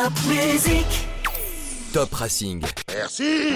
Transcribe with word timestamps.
Top 0.00 0.16
Racing. 0.30 0.86
Merci 2.94 3.52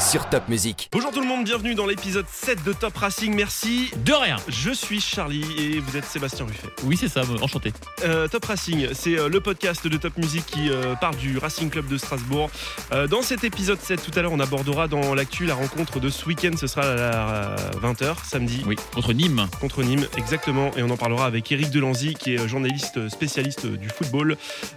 Sur 0.00 0.28
Top 0.28 0.48
Music. 0.48 0.88
Bonjour 0.92 1.10
tout 1.10 1.20
le 1.20 1.26
monde, 1.26 1.44
bienvenue 1.44 1.74
dans 1.74 1.86
l'épisode 1.86 2.26
7 2.32 2.62
de 2.64 2.72
Top 2.72 2.96
Racing, 2.96 3.34
merci. 3.34 3.90
De 4.04 4.12
rien. 4.12 4.36
Je 4.48 4.70
suis 4.70 5.00
Charlie 5.00 5.44
et 5.58 5.80
vous 5.80 5.96
êtes 5.96 6.04
Sébastien 6.04 6.46
Ruffet. 6.46 6.68
Oui, 6.84 6.96
c'est 6.96 7.08
ça, 7.08 7.22
enchanté. 7.42 7.72
Euh, 8.04 8.28
Top 8.28 8.44
Racing, 8.44 8.88
c'est 8.92 9.18
euh, 9.18 9.28
le 9.28 9.40
podcast 9.40 9.86
de 9.88 9.96
Top 9.96 10.16
Music 10.16 10.46
qui 10.46 10.70
euh, 10.70 10.94
part 10.94 11.14
du 11.16 11.36
Racing 11.38 11.68
Club 11.68 11.88
de 11.88 11.98
Strasbourg. 11.98 12.48
Euh, 12.92 13.06
dans 13.08 13.22
cet 13.22 13.42
épisode 13.44 13.80
7, 13.80 14.00
tout 14.02 14.16
à 14.18 14.22
l'heure, 14.22 14.32
on 14.32 14.40
abordera 14.40 14.86
dans 14.88 15.14
l'actu 15.14 15.44
la 15.46 15.54
rencontre 15.54 15.98
de 15.98 16.08
ce 16.08 16.24
week-end. 16.26 16.52
Ce 16.56 16.66
sera 16.68 16.82
à 16.82 17.56
20h, 17.82 18.24
samedi, 18.24 18.62
Oui, 18.66 18.76
contre 18.94 19.12
Nîmes. 19.12 19.46
contre 19.60 19.82
Nîmes, 19.82 20.06
exactement. 20.16 20.70
Et 20.76 20.82
on 20.84 20.90
en 20.90 20.96
parlera 20.96 21.26
avec 21.26 21.50
Eric 21.50 21.70
Delanzy, 21.70 22.14
qui 22.14 22.34
est 22.34 22.48
journaliste 22.48 23.08
spécialiste 23.08 23.66
du 23.66 23.88
football 23.88 24.36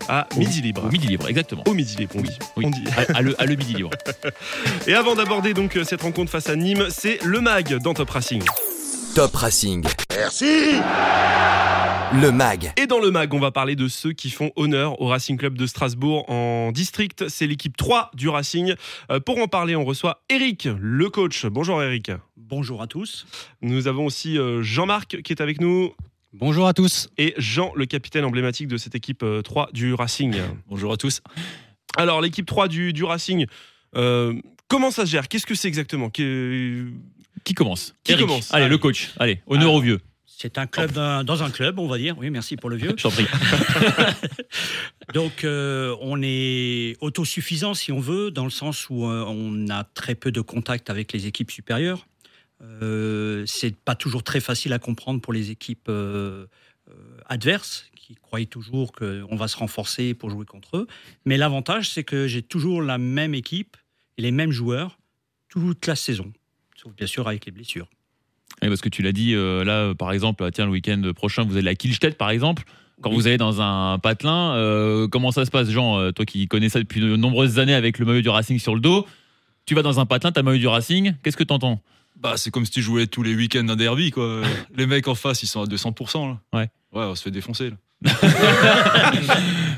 à 0.09 0.27
Au- 0.35 0.39
Midi 0.39 0.61
Libre. 0.61 0.85
Au 0.85 0.89
Midi 0.91 1.07
Libre, 1.07 1.27
exactement. 1.29 1.63
Au 1.67 1.73
Midi 1.75 1.95
Libre, 1.95 2.13
on 2.17 2.21
dit. 2.21 2.37
Oui. 2.57 2.65
On 2.65 2.69
dit. 2.71 2.83
À, 2.97 3.17
à 3.17 3.21
le, 3.21 3.30
à 3.37 3.45
le 3.45 3.55
Midi 3.55 3.73
Libre. 3.75 3.91
Et 4.87 4.93
avant 4.93 5.15
d'aborder 5.15 5.53
donc 5.53 5.75
euh, 5.77 5.83
cette 5.83 6.01
rencontre 6.01 6.31
face 6.31 6.49
à 6.49 6.55
Nîmes, 6.55 6.87
c'est 6.89 7.23
le 7.23 7.41
MAG 7.41 7.77
dans 7.79 7.93
Top 7.93 8.09
Racing. 8.09 8.43
Top 9.15 9.35
Racing. 9.35 9.83
Merci 10.15 10.75
Le 12.13 12.31
MAG. 12.31 12.71
Et 12.77 12.87
dans 12.87 12.99
le 12.99 13.11
MAG, 13.11 13.33
on 13.33 13.39
va 13.39 13.51
parler 13.51 13.75
de 13.75 13.87
ceux 13.87 14.13
qui 14.13 14.29
font 14.29 14.51
honneur 14.55 15.01
au 15.01 15.07
Racing 15.07 15.37
Club 15.37 15.57
de 15.57 15.65
Strasbourg 15.65 16.29
en 16.29 16.71
district. 16.71 17.27
C'est 17.27 17.47
l'équipe 17.47 17.75
3 17.75 18.11
du 18.13 18.29
Racing. 18.29 18.75
Euh, 19.11 19.19
pour 19.19 19.37
en 19.39 19.47
parler, 19.47 19.75
on 19.75 19.83
reçoit 19.83 20.21
Eric, 20.29 20.67
le 20.79 21.09
coach. 21.09 21.45
Bonjour 21.45 21.81
Eric. 21.81 22.11
Bonjour 22.37 22.81
à 22.81 22.87
tous. 22.87 23.25
Nous 23.61 23.87
avons 23.87 24.05
aussi 24.05 24.37
euh, 24.37 24.61
Jean-Marc 24.61 25.21
qui 25.21 25.33
est 25.33 25.41
avec 25.41 25.59
nous 25.61 25.91
Bonjour 26.33 26.65
à 26.67 26.73
tous. 26.73 27.09
et 27.17 27.33
Jean, 27.37 27.73
le 27.75 27.85
capitaine 27.85 28.23
emblématique 28.23 28.69
de 28.69 28.77
cette 28.77 28.95
équipe 28.95 29.23
euh, 29.23 29.41
3 29.41 29.69
du 29.73 29.93
Racing. 29.93 30.35
Bonjour 30.69 30.93
à 30.93 30.97
tous. 30.97 31.21
Alors, 31.97 32.21
l'équipe 32.21 32.45
3 32.45 32.67
du, 32.67 32.93
du 32.93 33.03
Racing, 33.03 33.45
euh, 33.95 34.33
comment 34.67 34.91
ça 34.91 35.05
se 35.05 35.11
gère? 35.11 35.27
Qu'est-ce 35.27 35.45
que 35.45 35.55
c'est 35.55 35.67
exactement? 35.67 36.09
Que- 36.09 36.87
Qui 37.43 37.53
commence? 37.53 37.95
Qui 38.03 38.13
Eric. 38.13 38.25
commence? 38.25 38.53
Allez, 38.53 38.67
le 38.69 38.77
coach. 38.77 39.11
Allez, 39.19 39.41
honneur 39.47 39.63
Alors. 39.69 39.75
au 39.75 39.81
vieux. 39.81 39.99
C'est 40.25 40.57
un 40.57 40.65
club 40.65 40.91
d'un- 40.93 41.23
dans 41.23 41.43
un 41.43 41.51
club, 41.51 41.77
on 41.77 41.87
va 41.87 41.97
dire. 41.99 42.15
Oui, 42.17 42.29
merci 42.31 42.55
pour 42.55 42.69
le 42.71 42.75
vieux. 42.75 42.93
Je 42.97 43.03
t'en 43.03 43.11
prie. 43.11 43.27
Donc, 45.13 45.43
euh, 45.43 45.95
on 46.01 46.19
est 46.23 46.95
autosuffisant, 47.01 47.73
si 47.73 47.91
on 47.91 47.99
veut, 47.99 48.31
dans 48.31 48.43
le 48.45 48.49
sens 48.49 48.89
où 48.89 49.05
euh, 49.05 49.23
on 49.27 49.69
a 49.69 49.83
très 49.83 50.15
peu 50.15 50.31
de 50.31 50.41
contact 50.41 50.89
avec 50.89 51.13
les 51.13 51.27
équipes 51.27 51.51
supérieures. 51.51 52.07
Euh, 52.63 53.43
c'est 53.47 53.75
pas 53.75 53.95
toujours 53.95 54.23
très 54.23 54.39
facile 54.39 54.71
à 54.73 54.79
comprendre 54.79 55.19
pour 55.21 55.33
les 55.33 55.49
équipes 55.51 55.87
euh, 55.89 56.45
euh, 56.91 57.17
adverses 57.27 57.85
qui 57.95 58.15
croyaient 58.15 58.45
toujours 58.45 58.91
qu'on 58.91 59.35
va 59.35 59.47
se 59.47 59.57
renforcer 59.57 60.13
pour 60.13 60.29
jouer 60.29 60.45
contre 60.45 60.77
eux. 60.77 60.87
Mais 61.25 61.37
l'avantage, 61.37 61.89
c'est 61.89 62.03
que 62.03 62.27
j'ai 62.27 62.41
toujours 62.41 62.81
la 62.81 62.97
même 62.97 63.33
équipe 63.33 63.77
et 64.17 64.21
les 64.21 64.31
mêmes 64.31 64.51
joueurs 64.51 64.97
toute 65.49 65.85
la 65.87 65.95
saison, 65.95 66.31
sauf 66.75 66.93
bien 66.95 67.07
sûr 67.07 67.27
avec 67.27 67.45
les 67.45 67.51
blessures. 67.51 67.87
Oui, 68.61 68.67
parce 68.69 68.81
que 68.81 68.89
tu 68.89 69.01
l'as 69.01 69.11
dit, 69.11 69.33
euh, 69.33 69.63
là, 69.63 69.93
par 69.95 70.11
exemple, 70.11 70.49
tiens, 70.51 70.65
le 70.65 70.71
week-end 70.71 71.01
prochain, 71.15 71.43
vous 71.43 71.57
allez 71.57 71.69
à 71.69 71.75
Kielstedt, 71.75 72.17
par 72.17 72.29
exemple. 72.29 72.63
Quand 73.01 73.09
Oui. 73.09 73.15
vous 73.15 73.27
allez 73.27 73.37
dans 73.37 73.61
un 73.61 73.97
patelin, 73.99 74.53
euh, 74.55 75.07
comment 75.07 75.31
ça 75.31 75.45
se 75.45 75.51
passe, 75.51 75.69
Jean 75.69 76.11
Toi 76.11 76.25
qui 76.25 76.47
connais 76.47 76.69
ça 76.69 76.79
depuis 76.79 76.99
de 77.01 77.15
nombreuses 77.15 77.57
années 77.59 77.73
avec 77.73 77.97
le 77.97 78.05
maillot 78.05 78.21
du 78.21 78.29
Racing 78.29 78.59
sur 78.59 78.75
le 78.75 78.81
dos, 78.81 79.07
tu 79.65 79.73
vas 79.73 79.81
dans 79.81 79.99
un 79.99 80.05
patelin, 80.05 80.31
t'as 80.31 80.41
le 80.41 80.45
maillot 80.45 80.59
du 80.59 80.67
Racing, 80.67 81.13
qu'est-ce 81.23 81.37
que 81.37 81.43
t'entends? 81.43 81.81
Bah, 82.19 82.33
c'est 82.37 82.51
comme 82.51 82.65
si 82.65 82.71
tu 82.71 82.81
jouais 82.81 83.07
tous 83.07 83.23
les 83.23 83.33
week-ends 83.33 83.67
un 83.69 83.75
derby, 83.75 84.11
quoi. 84.11 84.41
les 84.75 84.85
mecs 84.85 85.07
en 85.07 85.15
face, 85.15 85.41
ils 85.41 85.47
sont 85.47 85.61
à 85.63 85.65
200%, 85.65 86.27
là. 86.29 86.39
Ouais. 86.53 86.69
Ouais, 86.93 87.03
on 87.05 87.15
se 87.15 87.23
fait 87.23 87.31
défoncer, 87.31 87.69
là. 87.71 87.77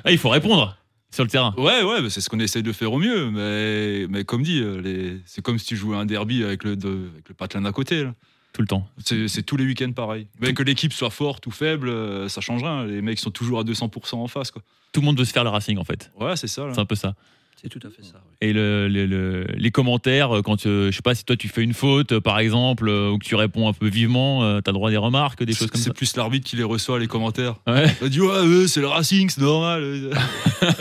Ah, 0.06 0.12
Il 0.12 0.18
faut 0.18 0.30
répondre 0.30 0.76
sur 1.12 1.24
le 1.24 1.30
terrain. 1.30 1.54
Ouais, 1.58 1.84
ouais, 1.84 2.02
bah, 2.02 2.10
c'est 2.10 2.22
ce 2.22 2.30
qu'on 2.30 2.40
essaye 2.40 2.64
de 2.64 2.72
faire 2.74 2.92
au 2.92 2.98
mieux. 3.00 3.30
Mais, 3.30 4.08
mais 4.10 4.24
comme 4.26 4.44
dit, 4.44 4.60
euh, 4.62 4.82
les... 4.82 5.20
c'est 5.26 5.42
comme 5.42 5.60
si 5.60 5.66
tu 5.68 5.76
jouais 5.78 5.96
un 5.96 6.06
derby 6.06 6.44
avec 6.44 6.64
le, 6.64 6.76
de- 6.76 7.10
avec 7.14 7.30
le 7.30 7.36
patelin 7.36 7.62
d'à 7.62 7.72
côté, 7.72 8.04
là. 8.04 8.14
Tout 8.52 8.62
le 8.62 8.68
temps. 8.68 8.88
C'est 9.04 9.42
tous 9.44 9.58
les 9.58 9.66
week-ends 9.66 9.92
pareil. 9.94 10.28
Mais 10.40 10.54
que 10.54 10.62
l'équipe 10.62 10.94
soit 10.94 11.10
forte 11.10 11.48
ou 11.48 11.52
faible, 11.52 11.90
euh, 11.90 12.30
ça 12.30 12.40
change 12.40 12.62
rien. 12.62 12.86
Les 12.86 13.02
mecs 13.02 13.18
sont 13.20 13.32
toujours 13.32 13.60
à 13.60 13.64
200% 13.64 14.16
en 14.16 14.28
face, 14.28 14.52
quoi. 14.52 14.62
Tout 14.92 15.02
le 15.02 15.06
monde 15.08 15.18
veut 15.18 15.26
se 15.26 15.34
faire 15.34 15.44
le 15.44 15.50
Racing, 15.50 15.80
en 15.80 15.84
fait. 15.84 16.12
Ouais, 16.20 16.36
c'est 16.36 16.46
ça. 16.48 16.68
C'est 16.72 16.80
un 16.80 16.86
peu 16.86 16.94
ça. 16.94 17.16
C'est 17.64 17.70
tout 17.70 17.80
à 17.88 17.90
fait 17.90 18.04
ça. 18.04 18.16
oui. 18.26 18.36
Et 18.42 18.52
le- 18.52 18.90
le- 18.90 19.06
le- 19.06 19.46
les 19.56 19.72
commentaires, 19.72 20.36
euh, 20.36 20.42
quand 20.42 20.66
euh, 20.66 20.92
je 20.92 20.96
sais 20.98 21.02
pas 21.02 21.16
si 21.16 21.24
toi 21.24 21.38
tu 21.38 21.48
fais 21.48 21.64
une 21.64 21.74
faute, 21.74 22.12
euh, 22.12 22.20
par 22.20 22.40
exemple, 22.40 22.90
euh, 22.90 23.10
ou 23.12 23.18
que 23.18 23.26
tu 23.26 23.36
réponds 23.36 23.70
un 23.70 23.74
peu 23.74 23.88
vivement, 23.88 24.44
euh, 24.44 24.60
t'as 24.60 24.72
le 24.72 24.74
droit 24.74 24.90
à 24.90 24.92
des 24.92 24.98
remarques, 24.98 25.42
des 25.44 25.54
choses 25.54 25.72
comme 25.72 25.80
C'est 25.80 25.88
ça. 25.90 25.94
plus 25.94 26.16
l'arbitre 26.18 26.46
qui 26.50 26.58
les 26.58 26.64
reçoit, 26.64 27.00
les 27.00 27.08
commentaires. 27.08 27.56
Ouais. 27.66 27.86
Il 28.02 28.10
dit, 28.10 28.20
ouais, 28.20 28.68
c'est 28.68 28.82
le 28.82 28.88
Racing, 28.88 29.30
c'est 29.30 29.42
normal. 29.42 30.10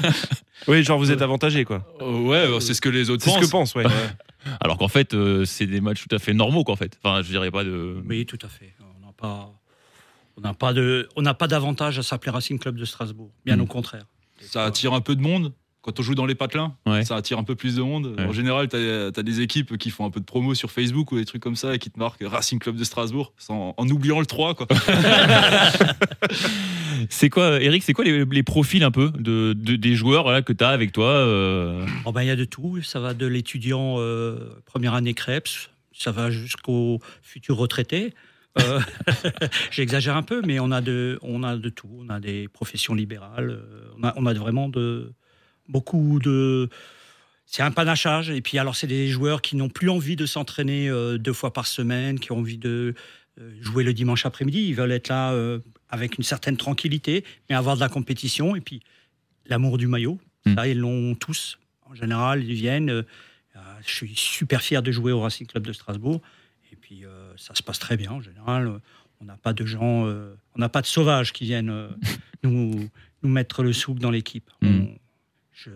Oui, 0.69 0.84
genre 0.84 0.97
vous 0.98 1.10
êtes 1.10 1.22
avantagé, 1.22 1.65
quoi. 1.65 1.84
Euh, 2.00 2.20
ouais, 2.20 2.48
bah, 2.48 2.59
c'est 2.60 2.72
ce 2.75 2.81
que 2.81 2.88
les 2.88 3.10
autres 3.10 3.25
C'est 3.25 3.31
ce 3.31 3.34
pensent. 3.34 3.47
que 3.47 3.50
pense, 3.50 3.75
ouais. 3.75 3.84
Alors 4.60 4.78
qu'en 4.78 4.87
fait, 4.88 5.12
euh, 5.14 5.44
c'est 5.44 5.66
des 5.66 5.81
matchs 5.81 6.04
tout 6.09 6.14
à 6.14 6.19
fait 6.20 6.34
normaux, 6.34 6.62
qu'en 6.64 6.76
fait. 6.76 6.99
Enfin, 7.03 7.20
je 7.22 7.28
dirais 7.28 7.50
pas 7.50 7.64
de. 7.64 7.97
Oui, 8.09 8.26
tout 8.26 8.38
à 8.43 8.49
fait. 8.49 8.72
On 8.81 9.06
n'a 9.06 9.12
pas, 9.12 9.50
on 10.37 10.41
n'a 10.41 10.54
pas 10.54 10.72
de, 10.72 11.09
on 11.16 11.22
n'a 11.22 11.34
pas 11.34 11.49
d'avantage 11.49 11.99
à 11.99 12.03
s'appeler 12.03 12.31
Racing 12.31 12.59
Club 12.60 12.76
de 12.76 12.84
Strasbourg. 12.84 13.31
Bien 13.44 13.56
Mm. 13.56 13.60
au 13.62 13.66
contraire. 13.66 14.04
Ça 14.41 14.64
attire 14.64 14.93
un 14.93 15.00
peu 15.00 15.14
de 15.16 15.20
monde. 15.20 15.53
Quand 15.82 15.98
on 15.98 16.03
joue 16.04 16.15
dans 16.15 16.26
les 16.26 16.37
patelins, 16.37 16.76
Ouais. 16.87 17.04
ça 17.04 17.16
attire 17.16 17.38
un 17.38 17.44
peu 17.44 17.54
plus 17.56 17.75
de 17.76 17.82
monde. 17.82 18.15
Ouais. 18.16 18.25
En 18.25 18.32
général, 18.32 18.69
tu 18.69 18.76
as, 18.76 19.10
des 19.22 19.41
équipes 19.41 19.76
qui 19.78 19.91
font 19.91 20.04
un 20.06 20.10
peu 20.10 20.20
de 20.20 20.25
promo 20.25 20.54
sur 20.54 20.70
Facebook 20.70 21.10
ou 21.12 21.16
des 21.16 21.25
trucs 21.25 21.43
comme 21.43 21.56
ça 21.56 21.75
et 21.75 21.78
qui 21.81 21.91
te 21.91 21.98
marquent 21.98 22.22
Racing 22.25 22.59
Club 22.60 22.76
de 22.76 22.84
Strasbourg 22.84 23.32
sans- 23.37 23.75
en 23.76 23.88
oubliant 23.88 24.20
le 24.20 24.26
3. 24.26 24.54
Quoi. 24.54 24.66
C'est 27.10 27.31
quoi, 27.31 27.60
Eric, 27.60 27.82
c'est 27.82 27.93
quoi 27.94 28.04
les, 28.04 28.25
les 28.25 28.43
profils 28.43 28.82
un 28.84 28.91
peu 28.91 29.10
de, 29.10 29.54
de- 29.54 29.76
des 29.76 29.94
joueurs 29.94 30.22
voilà, 30.22 30.43
que 30.43 30.53
tu 30.53 30.62
as 30.62 30.69
avec 30.69 30.93
toi 30.93 31.09
euh, 31.09 31.84
Oh 32.04 32.12
ben, 32.12 32.22
il 32.22 32.28
y 32.28 32.31
a 32.31 32.37
de 32.37 32.44
tout. 32.44 32.81
Ça 32.82 33.00
va 33.00 33.14
de 33.14 33.26
l'étudiant 33.26 33.97
euh, 33.99 34.38
première 34.66 34.94
année 34.94 35.14
Krebs, 35.14 35.70
ça 35.93 36.12
va 36.12 36.31
jusqu'au 36.31 37.00
futur 37.22 37.56
retraité. 37.56 38.14
Euh, 38.60 38.78
J'exagère 39.70 40.16
un 40.16 40.22
peu, 40.22 40.43
mais 40.47 40.60
on 40.60 40.70
a 40.70 40.81
de, 40.81 41.19
on 41.22 41.43
a 41.43 41.56
de 41.56 41.69
tout. 41.70 41.88
On 41.99 42.09
a 42.10 42.20
des 42.20 42.49
professions 42.49 42.94
libérales. 42.94 43.60
On 43.99 44.04
a, 44.04 44.12
on 44.16 44.26
a 44.26 44.34
vraiment 44.34 44.69
de 44.69 45.12
beaucoup 45.72 46.19
de. 46.22 46.69
C'est 47.47 47.62
un 47.62 47.71
panachage. 47.71 48.31
Et 48.31 48.41
puis 48.41 48.59
alors, 48.59 48.77
c'est 48.77 48.87
des 48.87 49.09
joueurs 49.09 49.43
qui 49.43 49.56
n'ont 49.56 49.69
plus 49.69 49.91
envie 49.91 50.16
de 50.16 50.27
s'entraîner 50.27 50.88
euh, 50.88 51.19
deux 51.19 51.33
fois 51.33 51.53
par 51.53 51.66
semaine, 51.66 52.21
qui 52.21 52.31
ont 52.33 52.38
envie 52.38 52.59
de 52.59 52.94
euh, 53.41 53.53
jouer 53.60 53.82
le 53.82 53.93
dimanche 53.93 54.25
après-midi. 54.25 54.62
Ils 54.69 54.75
veulent 54.75 54.93
être 54.93 55.09
là 55.09 55.32
euh, 55.32 55.59
avec 55.88 56.16
une 56.19 56.25
certaine 56.25 56.56
tranquillité, 56.56 57.25
mais 57.49 57.56
avoir 57.56 57.75
de 57.75 57.81
la 57.81 57.88
compétition. 57.88 58.55
Et 58.55 58.61
puis 58.61 58.81
l'amour 59.47 59.78
du 59.78 59.87
maillot. 59.87 60.19
Mm. 60.47 60.55
Ça, 60.55 60.69
ils 60.69 60.78
l'ont 60.78 61.15
tous. 61.15 61.59
En 61.91 61.94
général, 61.94 62.44
ils 62.44 62.55
viennent. 62.55 63.05
je 63.87 63.93
suis 63.93 64.15
super 64.16 64.62
fier 64.62 64.82
de 64.82 64.91
jouer 64.93 65.12
au 65.12 65.21
Racing 65.21 65.47
Club 65.47 65.66
de 65.66 65.72
Strasbourg. 65.72 66.22
Et 66.72 66.77
puis, 66.77 67.03
ça 67.37 67.55
se 67.55 67.62
passe 67.62 67.78
très 67.78 67.99
bien. 67.99 68.12
En 68.12 68.22
général, 68.22 68.81
on 69.21 69.27
n'a 69.27 69.37
pas 69.37 69.53
de 69.53 69.66
gens, 69.66 70.06
on 70.06 70.59
n'a 70.59 70.71
pas 70.71 70.81
de 70.81 70.87
sauvages 70.87 71.34
qui 71.34 71.44
viennent 71.44 71.88
nous, 72.43 72.88
nous 73.22 73.28
mettre 73.28 73.62
le 73.62 73.75
souk 73.75 73.99
dans 73.99 74.11
l'équipe. 74.11 74.49
Mm. 74.62 74.69
On- 74.69 74.99
Je, 75.52 75.70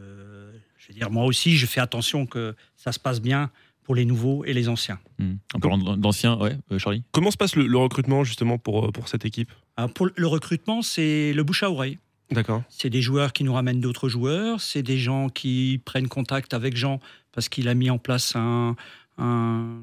je 0.79 0.89
veux 0.89 0.95
dire, 0.95 1.11
moi 1.11 1.25
aussi, 1.25 1.57
je 1.57 1.67
fais 1.67 1.81
attention 1.81 2.27
que 2.27 2.55
ça 2.77 2.93
se 2.93 2.99
passe 2.99 3.21
bien 3.21 3.51
pour 3.85 3.95
les 3.95 4.05
nouveaux 4.05 4.45
et 4.45 4.53
les 4.53 4.69
anciens. 4.69 4.99
hmm, 5.19 5.35
En 5.55 5.61
parlant 5.61 5.97
d'anciens, 5.97 6.37
ouais, 6.39 6.57
euh, 6.73 6.79
Charlie? 6.79 7.03
Comment 7.13 7.31
se 7.31 7.37
passe 7.37 7.55
le, 7.55 7.67
le 7.67 7.79
recrutement, 7.79 8.25
justement, 8.25 8.59
pour, 8.59 8.87
euh, 8.87 8.91
pour 8.91 9.09
cette 9.09 9.25
équipe? 9.25 9.53
Alors, 9.77 9.93
pour 9.93 10.09
le 10.15 10.27
recrutement, 10.27 10.83
c'est 10.83 11.33
le 11.33 11.43
bouche 11.45 11.63
à 11.63 11.71
oreille. 11.71 11.99
D'accord. 12.33 12.65
C'est 12.69 12.91
des 12.91 13.03
joueurs 13.03 13.33
qui 13.33 13.45
nous 13.45 13.53
ramènent 13.53 13.81
d'autres 13.81 14.09
joueurs. 14.09 14.61
C'est 14.61 14.83
des 14.83 14.99
gens 14.99 15.29
qui 15.29 15.81
prennent 15.85 16.09
contact 16.09 16.55
avec 16.55 16.77
Jean 16.77 16.99
parce 17.31 17.49
qu'il 17.49 17.69
a 17.69 17.75
mis 17.75 17.89
en 17.89 17.99
place 17.99 18.35
un, 18.35 18.75
un, 19.19 19.79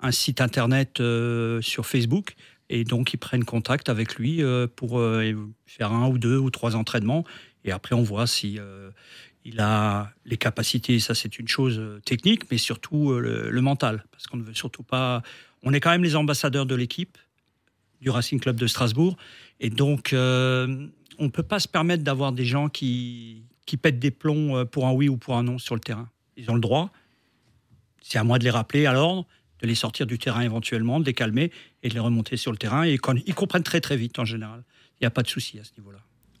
un 0.00 0.10
site 0.12 0.40
internet 0.40 1.00
euh, 1.00 1.60
sur 1.60 1.86
Facebook. 1.86 2.34
Et 2.68 2.84
donc, 2.84 3.12
ils 3.14 3.18
prennent 3.18 3.44
contact 3.44 3.88
avec 3.88 4.14
lui 4.14 4.44
euh, 4.44 4.68
pour 4.68 5.00
euh, 5.00 5.34
faire 5.66 5.90
un 5.92 6.08
ou 6.08 6.18
deux 6.18 6.38
ou 6.38 6.50
trois 6.50 6.76
entraînements. 6.76 7.24
Et 7.64 7.72
après, 7.72 7.96
on 7.96 8.02
voit 8.04 8.28
si 8.28 8.60
euh, 8.60 8.90
il 9.44 9.60
a 9.60 10.12
les 10.24 10.36
capacités. 10.36 11.00
Ça, 11.00 11.14
c'est 11.14 11.38
une 11.38 11.48
chose 11.48 11.78
euh, 11.78 12.00
technique, 12.04 12.50
mais 12.50 12.58
surtout 12.58 13.10
euh, 13.10 13.50
le, 13.50 13.60
mental. 13.60 14.04
Parce 14.10 14.26
qu'on 14.26 14.36
ne 14.36 14.42
veut 14.42 14.54
surtout 14.54 14.82
pas. 14.82 15.22
On 15.62 15.72
est 15.72 15.80
quand 15.80 15.90
même 15.90 16.04
les 16.04 16.16
ambassadeurs 16.16 16.66
de 16.66 16.74
l'équipe 16.74 17.16
du 18.00 18.10
Racing 18.10 18.40
Club 18.40 18.56
de 18.56 18.66
Strasbourg. 18.66 19.16
Et 19.60 19.70
donc, 19.70 20.12
euh, 20.12 20.86
on 21.18 21.24
ne 21.24 21.30
peut 21.30 21.42
pas 21.42 21.58
se 21.58 21.68
permettre 21.68 22.02
d'avoir 22.02 22.32
des 22.32 22.44
gens 22.44 22.68
qui, 22.68 23.42
qui 23.66 23.76
pètent 23.76 23.98
des 23.98 24.10
plombs 24.10 24.64
pour 24.66 24.86
un 24.86 24.92
oui 24.92 25.08
ou 25.08 25.16
pour 25.16 25.36
un 25.36 25.42
non 25.42 25.58
sur 25.58 25.74
le 25.74 25.80
terrain. 25.80 26.08
Ils 26.36 26.50
ont 26.50 26.54
le 26.54 26.60
droit. 26.60 26.90
C'est 28.02 28.18
à 28.18 28.24
moi 28.24 28.38
de 28.38 28.44
les 28.44 28.50
rappeler 28.50 28.86
à 28.86 28.94
l'ordre, 28.94 29.26
de 29.60 29.66
les 29.66 29.74
sortir 29.74 30.06
du 30.06 30.18
terrain 30.18 30.40
éventuellement, 30.40 30.98
de 30.98 31.04
les 31.04 31.12
calmer 31.12 31.52
et 31.82 31.90
de 31.90 31.94
les 31.94 32.00
remonter 32.00 32.38
sur 32.38 32.52
le 32.52 32.58
terrain. 32.58 32.86
Et 32.86 32.98
ils 33.26 33.34
comprennent 33.34 33.62
très 33.62 33.82
très 33.82 33.96
vite 33.98 34.18
en 34.18 34.24
général. 34.24 34.64
Il 34.94 35.04
n'y 35.04 35.06
a 35.06 35.10
pas 35.10 35.22
de 35.22 35.28
souci 35.28 35.58
à 35.58 35.64
ce 35.64 35.72
niveau-là. 35.78 35.98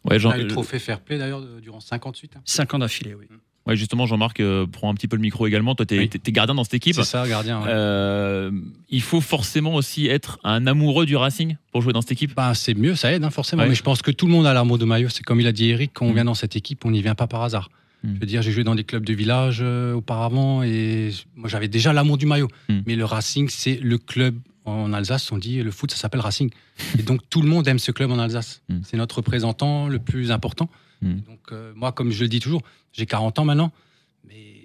Ouais, 0.08 0.18
Jean, 0.18 0.30
On 0.30 0.32
a 0.32 0.36
eu 0.38 0.40
le 0.40 0.46
euh, 0.46 0.48
trophée 0.48 0.78
fair 0.78 1.00
play 1.00 1.18
d'ailleurs 1.18 1.42
durant 1.62 1.80
58. 1.80 2.32
hein. 2.36 2.40
Cinq 2.44 2.72
ans 2.74 2.78
d'affilée, 2.78 3.14
oui. 3.14 3.26
ouais, 3.30 3.36
Ouais, 3.66 3.76
justement, 3.76 4.06
Jean-Marc 4.06 4.40
euh, 4.40 4.66
prend 4.66 4.90
un 4.90 4.94
petit 4.94 5.06
peu 5.06 5.16
le 5.16 5.22
micro 5.22 5.46
également. 5.46 5.74
Toi, 5.74 5.84
Oui. 5.90 6.08
t'es- 6.08 6.18
t'es 6.18 6.32
gardien 6.32 6.54
dans 6.54 6.64
cette 6.64 6.74
équipe. 6.74 6.94
C'est 6.94 7.04
ça, 7.04 7.28
gardien. 7.28 7.60
ouais. 7.60 7.66
Euh, 7.68 8.50
il 8.88 9.02
faut 9.02 9.20
forcément 9.20 9.74
aussi 9.74 10.06
être 10.06 10.38
un 10.44 10.66
amoureux 10.66 11.04
du 11.04 11.14
Racing 11.16 11.56
pour 11.70 11.82
jouer 11.82 11.92
dans 11.92 12.00
cette 12.00 12.12
équipe. 12.12 12.34
Ben, 12.34 12.54
c'est 12.54 12.72
mieux, 12.74 12.94
ça 12.94 13.12
aide 13.12 13.22
hein, 13.22 13.30
forcément. 13.30 13.62
Ouais. 13.62 13.68
Mais 13.68 13.74
je 13.74 13.82
pense 13.82 14.00
que 14.00 14.10
tout 14.10 14.26
le 14.26 14.32
monde 14.32 14.46
a 14.46 14.54
l'amour 14.54 14.78
de 14.78 14.86
maillot. 14.86 15.10
C'est 15.10 15.22
comme 15.22 15.40
il 15.40 15.46
a 15.46 15.52
dit 15.52 15.68
Eric, 15.70 15.90
quand 15.94 16.06
on 16.06 16.10
Mm. 16.10 16.14
vient 16.14 16.24
dans 16.24 16.34
cette 16.34 16.56
équipe, 16.56 16.84
on 16.86 16.90
n'y 16.90 17.02
vient 17.02 17.14
pas 17.14 17.26
par 17.26 17.42
hasard. 17.42 17.68
Mm. 18.02 18.14
Je 18.14 18.20
veux 18.20 18.26
dire, 18.26 18.40
j'ai 18.42 18.50
joué 18.50 18.64
dans 18.64 18.74
des 18.74 18.84
clubs 18.84 19.04
de 19.04 19.12
village 19.12 19.58
euh, 19.60 19.92
auparavant 19.92 20.62
et 20.62 21.10
moi 21.36 21.50
j'avais 21.50 21.68
déjà 21.68 21.92
l'amour 21.92 22.16
du 22.16 22.24
maillot. 22.24 22.48
Mm. 22.70 22.78
Mais 22.86 22.96
le 22.96 23.04
Racing, 23.04 23.50
c'est 23.50 23.76
le 23.76 23.98
club 23.98 24.36
en 24.70 24.92
Alsace. 24.92 25.30
On 25.32 25.38
dit 25.38 25.62
le 25.62 25.70
foot, 25.70 25.90
ça 25.90 25.96
s'appelle 25.96 26.20
Racing. 26.20 26.50
et 26.98 27.02
donc 27.02 27.20
tout 27.30 27.42
le 27.42 27.48
monde 27.48 27.66
aime 27.68 27.78
ce 27.78 27.92
club 27.92 28.10
en 28.10 28.18
Alsace. 28.18 28.62
Mm. 28.68 28.78
C'est 28.84 28.96
notre 28.96 29.16
représentant 29.18 29.88
le 29.88 29.98
plus 29.98 30.30
important. 30.30 30.68
Mm. 31.02 31.10
Et 31.10 31.14
Donc 31.30 31.40
euh, 31.52 31.72
moi, 31.74 31.92
comme 31.92 32.10
je 32.10 32.22
le 32.22 32.28
dis 32.28 32.40
toujours, 32.40 32.62
j'ai 32.92 33.06
40 33.06 33.38
ans 33.38 33.44
maintenant, 33.44 33.72
mais 34.28 34.56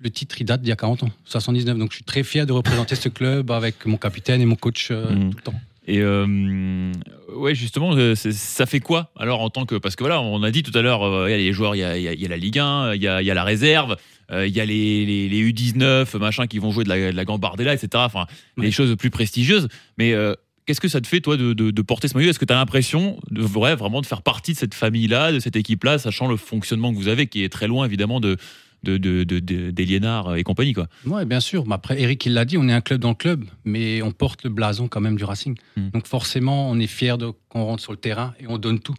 le 0.00 0.10
titre 0.10 0.40
il 0.40 0.44
date 0.44 0.60
d'il 0.62 0.68
y 0.68 0.72
a 0.72 0.76
40 0.76 1.04
ans, 1.04 1.10
79. 1.24 1.78
Donc 1.78 1.90
je 1.90 1.96
suis 1.96 2.04
très 2.04 2.22
fier 2.22 2.46
de 2.46 2.52
représenter 2.52 2.94
ce 2.96 3.08
club 3.08 3.50
avec 3.50 3.86
mon 3.86 3.96
capitaine 3.96 4.40
et 4.40 4.46
mon 4.46 4.56
coach 4.56 4.88
euh, 4.90 5.10
Mm. 5.14 5.30
tout 5.30 5.36
le 5.38 5.42
temps. 5.42 5.54
Et 5.86 6.00
euh, 6.00 6.92
ouais, 7.36 7.54
justement, 7.54 7.94
euh, 7.94 8.14
ça 8.14 8.64
fait 8.66 8.80
quoi 8.80 9.10
alors 9.18 9.42
en 9.42 9.50
tant 9.50 9.66
que 9.66 9.74
parce 9.76 9.96
que 9.96 10.02
voilà, 10.04 10.20
on 10.22 10.42
a 10.42 10.50
dit 10.50 10.62
tout 10.62 10.76
à 10.76 10.82
l'heure, 10.82 11.02
euh, 11.02 11.28
il 11.28 11.32
y 11.32 11.34
a 11.34 11.36
les 11.36 11.52
joueurs, 11.52 11.76
il 11.76 11.80
y 11.80 11.84
a, 11.84 11.96
il 11.96 12.20
y 12.22 12.26
la 12.26 12.36
Ligue 12.38 12.58
1, 12.58 12.94
il 12.94 13.02
y 13.02 13.08
a, 13.08 13.20
il 13.20 13.26
y 13.26 13.30
a 13.30 13.34
la 13.34 13.44
réserve, 13.44 13.96
euh, 14.30 14.46
il 14.46 14.54
y 14.54 14.60
a 14.60 14.64
les, 14.64 15.04
les, 15.04 15.28
les 15.28 15.52
U19, 15.52 16.16
machin, 16.18 16.46
qui 16.46 16.58
vont 16.58 16.70
jouer 16.70 16.84
de 16.84 16.88
la, 16.88 17.10
de 17.12 17.16
la 17.16 17.24
Gambardella, 17.26 17.74
etc. 17.74 17.88
Enfin, 18.06 18.26
les 18.56 18.70
choses 18.70 18.96
plus 18.96 19.10
prestigieuses. 19.10 19.68
Mais 19.98 20.12
euh, 20.14 20.34
qu'est-ce 20.64 20.80
que 20.80 20.88
ça 20.88 21.02
te 21.02 21.06
fait 21.06 21.20
toi 21.20 21.36
de, 21.36 21.52
de- 21.52 21.70
de 21.70 21.82
porter 21.82 22.08
ce 22.08 22.16
maillot? 22.16 22.30
Est-ce 22.30 22.38
que 22.38 22.46
tu 22.46 22.52
as 22.54 22.56
l'impression 22.56 23.20
de 23.30 23.42
ouais, 23.44 23.74
vraiment 23.74 24.00
de 24.00 24.06
faire 24.06 24.22
partie 24.22 24.52
de 24.54 24.56
cette 24.58 24.72
famille-là, 24.74 25.32
de 25.32 25.38
cette 25.40 25.56
équipe-là, 25.56 25.98
sachant 25.98 26.26
le 26.28 26.38
fonctionnement 26.38 26.92
que 26.92 26.96
vous 26.96 27.08
avez, 27.08 27.26
qui 27.26 27.44
est 27.44 27.50
très 27.50 27.66
loin 27.68 27.84
évidemment 27.84 28.20
de 28.20 28.38
de, 28.84 28.96
de, 28.98 29.24
de, 29.24 29.40
de- 29.40 29.70
des 29.72 29.84
Liénards 29.84 30.36
et 30.36 30.44
compagnie 30.44 30.72
quoi. 30.74 30.86
Oui, 31.06 31.24
bien 31.24 31.40
sûr. 31.40 31.66
Mais 31.66 31.74
après, 31.74 32.00
Eric, 32.00 32.24
il 32.26 32.34
l'a 32.34 32.44
dit, 32.44 32.56
on 32.58 32.68
est 32.68 32.72
un 32.72 32.80
club 32.80 33.00
dans 33.00 33.08
le 33.08 33.14
club, 33.16 33.44
mais 33.64 34.02
on 34.02 34.12
porte 34.12 34.44
le 34.44 34.50
blason 34.50 34.86
quand 34.86 35.00
même 35.00 35.16
du 35.16 35.24
Racing. 35.24 35.56
Mm. 35.76 35.88
Donc 35.90 36.06
forcément, 36.06 36.70
on 36.70 36.78
est 36.78 36.86
fiers 36.86 37.16
de 37.18 37.32
qu'on 37.48 37.64
rentre 37.64 37.82
sur 37.82 37.92
le 37.92 37.98
terrain 37.98 38.34
et 38.38 38.46
on 38.46 38.58
donne 38.58 38.78
tout. 38.78 38.94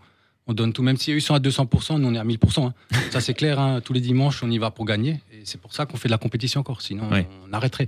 On 0.48 0.54
donne 0.54 0.74
tout. 0.74 0.84
Même 0.84 0.98
si 0.98 1.12
eux 1.14 1.20
sont 1.20 1.34
à 1.34 1.40
200%, 1.40 1.98
nous 2.00 2.08
on 2.08 2.14
est 2.14 2.20
à 2.20 2.24
1000%. 2.26 2.68
hein. 2.68 2.74
Ça 3.12 3.22
c'est 3.22 3.34
clair, 3.34 3.60
hein. 3.60 3.82
tous 3.84 3.94
les 3.94 4.02
dimanches 4.02 4.44
on 4.44 4.52
y 4.52 4.58
va 4.58 4.70
pour 4.72 4.86
gagner. 4.86 5.22
Et 5.32 5.42
c'est 5.44 5.60
pour 5.62 5.74
ça 5.74 5.86
qu'on 5.86 5.98
fait 5.98 6.08
de 6.08 6.12
la 6.14 6.18
compétition 6.18 6.60
encore. 6.62 6.82
Sinon, 6.82 7.10
Ouais. 7.10 7.28
on 7.50 7.54
arrêterait. 7.54 7.88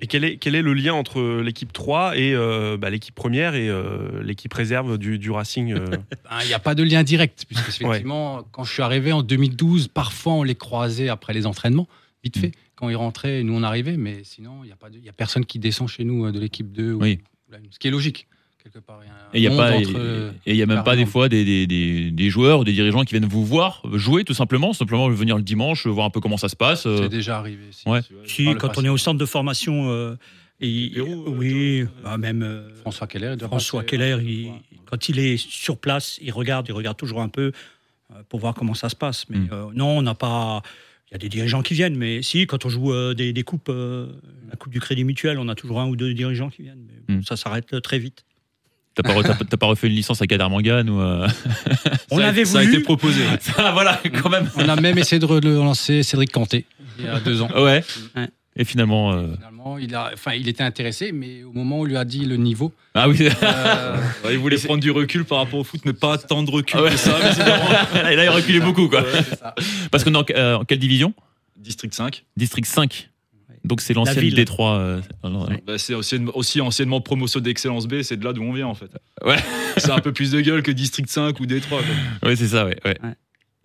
Et 0.00 0.06
quel 0.06 0.24
est, 0.24 0.36
quel 0.36 0.54
est 0.54 0.62
le 0.62 0.72
lien 0.74 0.94
entre 0.94 1.40
l'équipe 1.40 1.72
3 1.72 2.16
et 2.16 2.34
euh, 2.34 2.76
bah, 2.76 2.90
l'équipe 2.90 3.14
première 3.14 3.54
et 3.54 3.68
euh, 3.68 4.22
l'équipe 4.22 4.52
réserve 4.54 4.98
du, 4.98 5.18
du 5.18 5.30
Racing 5.30 5.72
euh 5.72 5.84
Ben, 5.90 6.38
Il 6.42 6.46
n'y 6.48 6.54
a 6.54 6.58
pas 6.60 6.74
de 6.74 6.82
lien 6.82 7.02
direct, 7.02 7.44
puisque 7.46 7.68
effectivement, 7.70 8.44
quand 8.52 8.64
je 8.64 8.72
suis 8.72 8.82
arrivé 8.82 9.12
en 9.12 9.22
2012, 9.22 9.88
parfois 9.88 10.34
on 10.34 10.42
les 10.42 10.54
croisait 10.54 11.08
après 11.08 11.32
les 11.32 11.46
entraînements, 11.46 11.88
vite 12.22 12.38
fait. 12.38 12.52
Quand 12.76 12.88
ils 12.88 12.96
rentraient, 12.96 13.42
nous 13.42 13.54
on 13.54 13.62
arrivait, 13.62 13.96
mais 13.96 14.22
sinon, 14.24 14.58
il 14.62 14.66
n'y 14.66 14.72
a, 14.72 14.76
pas 14.76 14.90
de- 14.90 14.98
il 14.98 15.04
y 15.04 15.08
a 15.08 15.12
personne 15.12 15.44
qui 15.44 15.58
descend 15.58 15.88
chez 15.88 16.04
nous 16.04 16.26
euh, 16.26 16.32
de 16.32 16.38
l'équipe 16.40 16.70
2. 16.72 16.92
ou- 16.92 17.00
Oui. 17.00 17.18
ou 17.48 17.52
la- 17.52 17.58
ce 17.70 17.78
qui 17.78 17.88
est 17.88 17.90
logique, 17.92 18.26
quelque 18.64 18.78
part. 18.78 19.00
Il 19.04 19.08
y 19.08 19.10
a 19.10 19.14
Et 19.34 19.38
il 19.38 19.42
y 19.42 19.46
a 19.46 19.50
monde 19.50 19.58
pas, 19.58 19.72
entre, 19.76 19.90
et- 19.90 19.94
euh, 19.96 20.30
et 20.46 20.50
il 20.52 20.56
y 20.56 20.62
a 20.62 20.66
même 20.66 20.82
pas 20.82 20.96
des 20.96 21.06
fois 21.06 21.28
des, 21.28 21.44
des, 21.44 21.66
des, 21.66 22.10
des 22.10 22.30
joueurs 22.30 22.60
ou 22.60 22.64
des 22.64 22.72
dirigeants 22.72 23.04
qui 23.04 23.12
viennent 23.14 23.26
vous 23.28 23.44
voir 23.44 23.82
jouer 23.92 24.24
tout 24.24 24.34
simplement, 24.34 24.72
simplement 24.72 25.08
venir 25.10 25.36
le 25.36 25.42
dimanche, 25.42 25.86
voir 25.86 26.06
un 26.06 26.10
peu 26.10 26.20
comment 26.20 26.36
ça 26.38 26.48
se 26.48 26.56
passe. 26.56 26.86
euh. 26.86 26.96
C'est 27.02 27.08
déjà 27.08 27.38
arrivé. 27.38 27.62
si. 27.70 27.88
Ouais. 27.88 28.00
Si, 28.26 28.44
quand 28.58 28.68
passé. 28.68 28.80
on 28.80 28.84
est 28.84 28.88
au 28.88 28.96
centre 28.96 29.18
de 29.18 29.26
formation, 29.26 29.90
euh, 29.90 30.16
et, 30.60 30.90
Pérou, 30.94 31.24
euh, 31.26 31.30
oui, 31.36 31.78
John, 31.80 31.88
bah, 32.04 32.16
même 32.16 32.42
euh, 32.42 32.74
François 32.76 33.06
Keller. 33.06 33.36
François 33.40 33.82
passer, 33.82 33.90
Keller, 33.90 34.12
euh, 34.12 34.22
il- 34.22 34.46
ouais. 34.46 34.52
quand 34.86 35.08
il 35.08 35.18
est 35.18 35.36
sur 35.36 35.76
place, 35.78 36.18
il 36.22 36.32
regarde, 36.32 36.66
il 36.68 36.72
regarde 36.72 36.96
toujours 36.96 37.20
un 37.20 37.28
peu 37.28 37.52
euh, 38.12 38.22
pour 38.28 38.40
voir 38.40 38.54
comment 38.54 38.74
ça 38.74 38.88
se 38.88 38.96
passe. 38.96 39.26
Mais 39.28 39.38
Mm. 39.38 39.48
euh, 39.52 39.64
non, 39.74 39.98
on 39.98 40.02
n'a 40.02 40.14
pas. 40.14 40.62
Il 41.10 41.14
y 41.14 41.16
a 41.16 41.18
des 41.18 41.28
dirigeants 41.28 41.62
qui 41.62 41.74
viennent, 41.74 41.96
mais 41.96 42.22
si, 42.22 42.46
quand 42.46 42.64
on 42.64 42.68
joue 42.68 42.92
euh, 42.92 43.14
des, 43.14 43.32
des 43.32 43.42
coupes, 43.42 43.68
euh, 43.68 44.06
la 44.50 44.56
Coupe 44.56 44.72
du 44.72 44.80
Crédit 44.80 45.04
Mutuel, 45.04 45.38
on 45.38 45.48
a 45.48 45.54
toujours 45.54 45.80
un 45.80 45.86
ou 45.86 45.96
deux 45.96 46.12
dirigeants 46.14 46.48
qui 46.50 46.62
viennent. 46.62 46.86
Mais 46.86 46.94
bon, 47.14 47.20
Mm. 47.20 47.22
Ça 47.24 47.36
s'arrête 47.36 47.72
euh, 47.74 47.80
très 47.80 47.98
vite. 47.98 48.24
T'as 48.94 49.02
pas, 49.02 49.12
re- 49.12 49.22
t'as 49.24 49.34
pas- 49.34 49.44
t'as 49.44 49.56
pas 49.56 49.66
refait 49.66 49.88
une 49.88 49.94
licence 49.94 50.22
à 50.22 50.26
Kader 50.26 50.48
Mangan 50.48 50.86
ou 50.88 51.00
euh, 51.00 51.26
On 52.10 52.18
Ça 52.18 52.28
a- 52.28 52.44
Ça 52.44 52.62
été 52.62 52.80
proposé. 52.80 53.22
ça, 53.40 53.72
voilà, 53.72 54.00
quand 54.22 54.30
même. 54.30 54.48
On 54.56 54.68
a 54.68 54.76
même 54.80 54.98
essayé 54.98 55.18
de 55.18 55.26
relancer 55.26 56.02
Cédric 56.02 56.30
Canté 56.32 56.64
il 56.98 57.04
y 57.06 57.08
a 57.08 57.18
deux 57.18 57.42
ans. 57.42 57.48
Ouais. 57.56 57.82
Ouais. 58.16 58.28
Et 58.56 58.64
finalement, 58.64 59.12
euh, 59.12 59.34
Finalement, 59.34 59.78
il, 59.78 59.92
a, 59.96 60.10
enfin, 60.14 60.34
il 60.34 60.46
était 60.48 60.62
intéressé, 60.62 61.10
mais 61.10 61.42
au 61.42 61.52
moment 61.52 61.78
où 61.78 61.80
on 61.80 61.84
lui 61.84 61.96
a 61.96 62.04
dit 62.04 62.24
le 62.24 62.36
niveau, 62.36 62.72
ah 62.94 63.08
oui. 63.08 63.16
euh, 63.42 63.96
Ouais, 64.24 64.34
il 64.34 64.38
voulait 64.38 64.58
prendre 64.58 64.78
du 64.80 64.92
recul 64.92 65.24
par 65.24 65.38
rapport 65.38 65.58
au 65.58 65.64
foot, 65.64 65.80
mais 65.84 65.92
pas 65.92 66.16
tant 66.18 66.44
de 66.44 66.50
recul 66.52 66.78
Ah 66.78 66.84
ouais. 66.84 66.90
que 66.90 66.96
ça. 66.96 67.18
visiblement. 67.18 67.68
là, 67.94 68.12
il 68.24 68.28
reculait 68.30 68.60
beaucoup 68.60 68.88
quoi. 68.88 69.00
ouais, 69.02 69.08
c'est 69.28 69.40
ça. 69.40 69.56
Parce 69.90 70.04
qu'on 70.04 70.14
est 70.14 70.16
en, 70.18 70.24
euh, 70.36 70.54
en 70.58 70.64
quelle 70.64 70.78
division? 70.78 71.14
District 71.56 71.92
5. 71.94 72.22
District 72.36 72.66
5. 72.66 73.08
Donc 73.64 73.80
c'est 73.80 73.94
l'ancienne 73.94 74.20
ville. 74.24 74.34
Détroit. 74.34 74.74
euh, 74.76 75.00
Ouais. 75.24 75.62
Bah, 75.66 75.78
c'est 75.78 75.94
aussi, 75.94 76.16
aussi 76.34 76.60
anciennement 76.60 77.00
promotion 77.00 77.40
d'excellence 77.40 77.86
B, 77.86 78.02
c'est 78.02 78.16
de 78.18 78.24
là 78.24 78.32
d'où 78.32 78.42
on 78.42 78.52
vient 78.52 78.66
en 78.66 78.74
fait. 78.74 78.90
Ouais. 79.24 79.36
C'est 79.78 79.90
un 79.90 80.00
peu 80.00 80.12
plus 80.12 80.30
de 80.30 80.40
gueule 80.40 80.62
que 80.62 80.70
District 80.70 81.08
5 81.08 81.40
ou 81.40 81.46
D3. 81.46 81.68
quoi. 81.68 81.80
Ouais, 82.22 82.36
c'est 82.36 82.48
ça, 82.48 82.66
ouais. 82.66 82.76
ouais. 82.84 82.96
Ouais. 83.02 83.14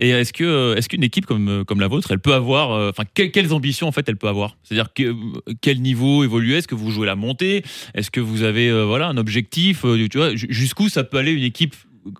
Et 0.01 0.11
est-ce 0.11 0.31
que 0.31 0.45
euh, 0.45 0.75
est-ce 0.77 0.87
qu'une 0.87 1.03
équipe 1.03 1.25
comme 1.25 1.49
euh, 1.49 1.63
comme 1.65 1.81
la 1.81 1.87
vôtre, 1.89 2.11
elle 2.11 2.19
peut 2.19 2.33
avoir, 2.33 2.71
euh, 2.71 2.89
enfin, 2.89 3.03
que- 3.13 3.23
quelles 3.23 3.51
ambitions 3.51 3.85
en 3.87 3.91
fait 3.91 4.07
elle 4.07 4.15
peut 4.15 4.29
avoir? 4.29 4.55
C'est-à-dire 4.63 4.93
que, 4.93 5.13
quel 5.59 5.81
niveau 5.81 6.23
évoluer 6.23 6.55
Est-ce 6.55 6.69
que 6.69 6.75
vous 6.75 6.89
jouez 6.91 7.05
la 7.05 7.17
montée? 7.17 7.65
Est-ce 7.93 8.09
que 8.09 8.21
vous 8.21 8.43
avez 8.43 8.69
euh, 8.69 8.85
voilà 8.85 9.07
un 9.09 9.17
objectif? 9.17 9.83
Euh, 9.83 10.07
Tu 10.09 10.17
vois, 10.17 10.33
ju- 10.35 10.47
jusqu'où 10.49 10.87
ça 10.87 11.03
peut 11.03 11.17
aller 11.17 11.33
une 11.33 11.43
équipe 11.43 11.75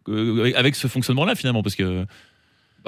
euh, 0.10 0.52
avec 0.58 0.76
ce 0.76 0.88
fonctionnement-là 0.88 1.36
finalement? 1.36 1.64
Parce 1.64 1.76
que 1.76 2.06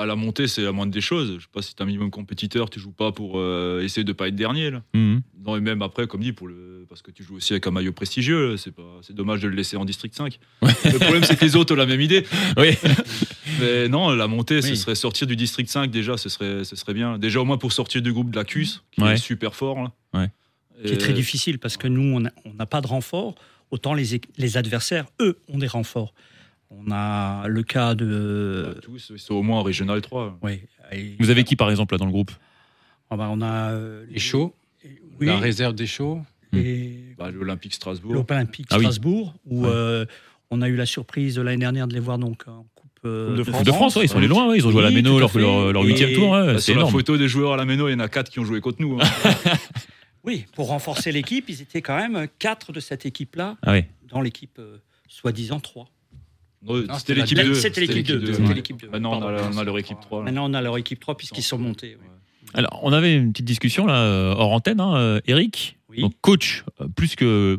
Bah, 0.01 0.07
la 0.07 0.15
montée, 0.15 0.47
c'est 0.47 0.63
la 0.63 0.71
moindre 0.71 0.91
des 0.91 0.99
choses. 0.99 1.35
Je 1.37 1.41
sais 1.43 1.47
pas 1.53 1.61
si 1.61 1.75
t'es 1.75 1.83
un 1.83 1.85
minimum 1.85 2.09
compétiteur, 2.09 2.71
tu 2.71 2.79
joues 2.79 2.91
pas 2.91 3.11
pour 3.11 3.33
euh, 3.35 3.83
essayer 3.83 4.03
de 4.03 4.13
pas 4.13 4.29
être 4.29 4.35
dernier. 4.35 4.71
Là. 4.71 4.81
Mhm. 4.95 5.21
Non, 5.45 5.57
et 5.57 5.59
même 5.59 5.83
après, 5.83 6.07
comme 6.07 6.21
dit, 6.21 6.33
pour 6.33 6.47
le... 6.47 6.87
parce 6.89 7.03
que 7.03 7.11
tu 7.11 7.23
joues 7.23 7.35
aussi 7.35 7.53
avec 7.53 7.67
un 7.67 7.71
maillot 7.71 7.91
prestigieux, 7.93 8.57
c'est 8.57 8.71
pas... 8.71 8.81
c'est 9.03 9.15
dommage 9.15 9.41
de 9.41 9.47
le 9.47 9.55
laisser 9.55 9.77
en 9.77 9.85
District 9.85 10.15
5. 10.15 10.39
Le 10.63 10.97
problème, 10.97 11.23
c'est 11.23 11.37
que 11.37 11.45
les 11.45 11.55
autres 11.55 11.73
ont 11.75 11.77
la 11.77 11.85
même 11.85 12.01
idée. 12.01 12.25
oui, 12.57 12.75
Mais 13.59 13.87
non, 13.89 14.09
la 14.09 14.25
montée, 14.25 14.63
ce 14.63 14.73
serait 14.73 14.95
sortir 14.95 15.27
du 15.27 15.35
District 15.35 15.69
5 15.69 15.91
déjà, 15.91 16.17
ce 16.17 16.29
serait, 16.29 16.63
ce 16.63 16.75
serait 16.75 16.95
bien. 16.95 17.19
Déjà 17.19 17.39
au 17.39 17.45
moins 17.45 17.59
pour 17.59 17.71
sortir 17.71 18.01
du 18.01 18.11
groupe 18.11 18.31
de 18.31 18.37
la 18.37 18.43
CUS, 18.43 18.81
qui 18.91 19.01
Ouais. 19.03 19.13
est 19.13 19.17
super 19.17 19.53
fort. 19.53 19.83
Là. 19.83 19.91
Ouais. 20.19 20.29
qui 20.83 20.93
est 20.93 20.97
très 20.97 21.13
difficile 21.13 21.59
parce 21.59 21.77
que 21.77 21.87
nous, 21.87 22.25
on 22.45 22.53
n'a 22.55 22.65
pas 22.65 22.81
de 22.81 22.87
renfort. 22.87 23.35
Autant 23.69 23.93
les, 23.93 24.19
les 24.37 24.57
adversaires, 24.57 25.05
eux, 25.21 25.37
ont 25.47 25.59
des 25.59 25.67
renforts. 25.67 26.15
On 26.73 26.89
a 26.91 27.47
le 27.47 27.63
cas 27.63 27.95
de. 27.95 28.71
Bah, 28.75 28.79
tous, 28.81 29.11
ils 29.13 29.19
sont 29.19 29.35
au 29.35 29.43
moins 29.43 29.59
en 29.59 29.63
Régional 29.63 30.01
3. 30.01 30.39
Ouais, 30.41 30.61
et- 30.91 31.15
vous 31.19 31.29
avez 31.29 31.43
qui 31.43 31.55
par 31.55 31.69
exemple 31.69 31.93
là 31.93 31.97
dans 31.97 32.05
le 32.05 32.11
groupe 32.11 32.31
Ah 33.09 33.17
bah, 33.17 33.27
on 33.29 33.41
a 33.41 33.71
euh, 33.71 34.05
Les 34.09 34.19
chauds, 34.19 34.53
oui, 35.19 35.27
la 35.27 35.37
réserve 35.37 35.75
des 35.75 35.87
chauds. 35.87 36.21
et 36.53 36.93
Bah, 37.17 37.29
L'Olympique 37.29 37.73
Strasbourg. 37.73 38.13
l'Olympique 38.13 38.67
Ah 38.69 38.77
oui. 38.77 38.83
Strasbourg, 38.85 39.33
où 39.45 39.63
Ouais. 39.63 39.69
euh, 39.71 40.05
on 40.49 40.61
a 40.61 40.69
eu 40.69 40.75
la 40.75 40.85
surprise 40.85 41.35
de 41.35 41.41
l'année 41.41 41.57
dernière 41.57 41.87
de 41.87 41.93
les 41.93 41.99
voir 41.99 42.17
donc 42.17 42.47
en 42.47 42.65
Coupe, 42.75 42.89
euh, 43.05 43.35
Coupe 43.35 43.45
de 43.47 43.51
Coupe 43.51 43.65
de 43.65 43.71
France, 43.71 43.95
ouais, 43.97 44.05
ils 44.05 44.09
sont 44.09 44.17
allés 44.17 44.27
loin, 44.27 44.47
ouais, 44.47 44.57
ils 44.57 44.65
ont 44.67 44.71
joué 44.71 44.79
à 44.79 44.83
la 44.83 44.89
Oui, 44.89 44.95
Méno 44.95 45.19
leur, 45.19 45.37
leur, 45.37 45.73
leur 45.73 45.83
huitième 45.83 46.09
Et- 46.11 46.13
tour, 46.13 46.31
ouais, 46.31 46.45
Bah, 46.45 46.53
c'est 46.59 46.71
sur 46.71 46.79
la 46.81 46.87
photo 46.87 47.17
des 47.17 47.27
joueurs 47.27 47.53
à 47.53 47.57
la 47.57 47.65
Méno, 47.65 47.87
il 47.89 47.91
y 47.91 47.95
en 47.95 47.99
a 47.99 48.07
4 48.07 48.29
qui 48.29 48.39
ont 48.39 48.45
joué 48.45 48.61
contre 48.61 48.81
nous. 48.81 48.97
hein. 48.99 49.03
Oui, 50.23 50.45
pour 50.53 50.67
renforcer 50.67 51.11
l'équipe, 51.11 51.45
ils 51.49 51.61
étaient 51.63 51.81
quand 51.81 51.97
même 51.97 52.27
quatre 52.37 52.71
de 52.71 52.79
cette 52.79 53.05
équipe-là 53.07 53.57
Ah 53.63 53.71
oui. 53.73 53.85
dans 54.09 54.21
l'équipe 54.21 54.57
euh, 54.59 54.77
soi-disant 55.07 55.59
3. 55.59 55.89
C'était 56.97 57.15
l'équipe 57.15 57.37
deux. 57.37 57.49
2. 57.49 57.53
C'était 58.33 58.53
l'équipe. 58.53 58.91
Maintenant, 58.91 59.13
on 59.19 59.27
a, 59.27 59.33
Pardon. 59.33 59.49
on 59.55 59.57
a 59.57 59.63
leur 59.63 59.77
équipe 59.79 59.97
3. 59.99 60.19
là. 60.19 60.25
Maintenant, 60.25 60.49
on 60.49 60.53
a 60.53 60.61
leur 60.61 60.77
équipe 60.77 60.99
3 60.99 61.17
puisqu'ils 61.17 61.41
sont 61.43 61.57
montés. 61.57 61.97
Alors, 62.53 62.79
on 62.83 62.91
avait 62.93 63.15
une 63.15 63.31
petite 63.31 63.45
discussion 63.45 63.85
là 63.85 63.95
euh, 63.95 64.33
hors 64.35 64.51
antenne, 64.51 64.79
hein, 64.81 64.95
euh, 64.97 65.21
Eric, 65.25 65.77
Oui. 65.89 66.01
donc 66.01 66.13
coach 66.21 66.65
euh, 66.81 66.87
plus 66.93 67.15
que 67.15 67.57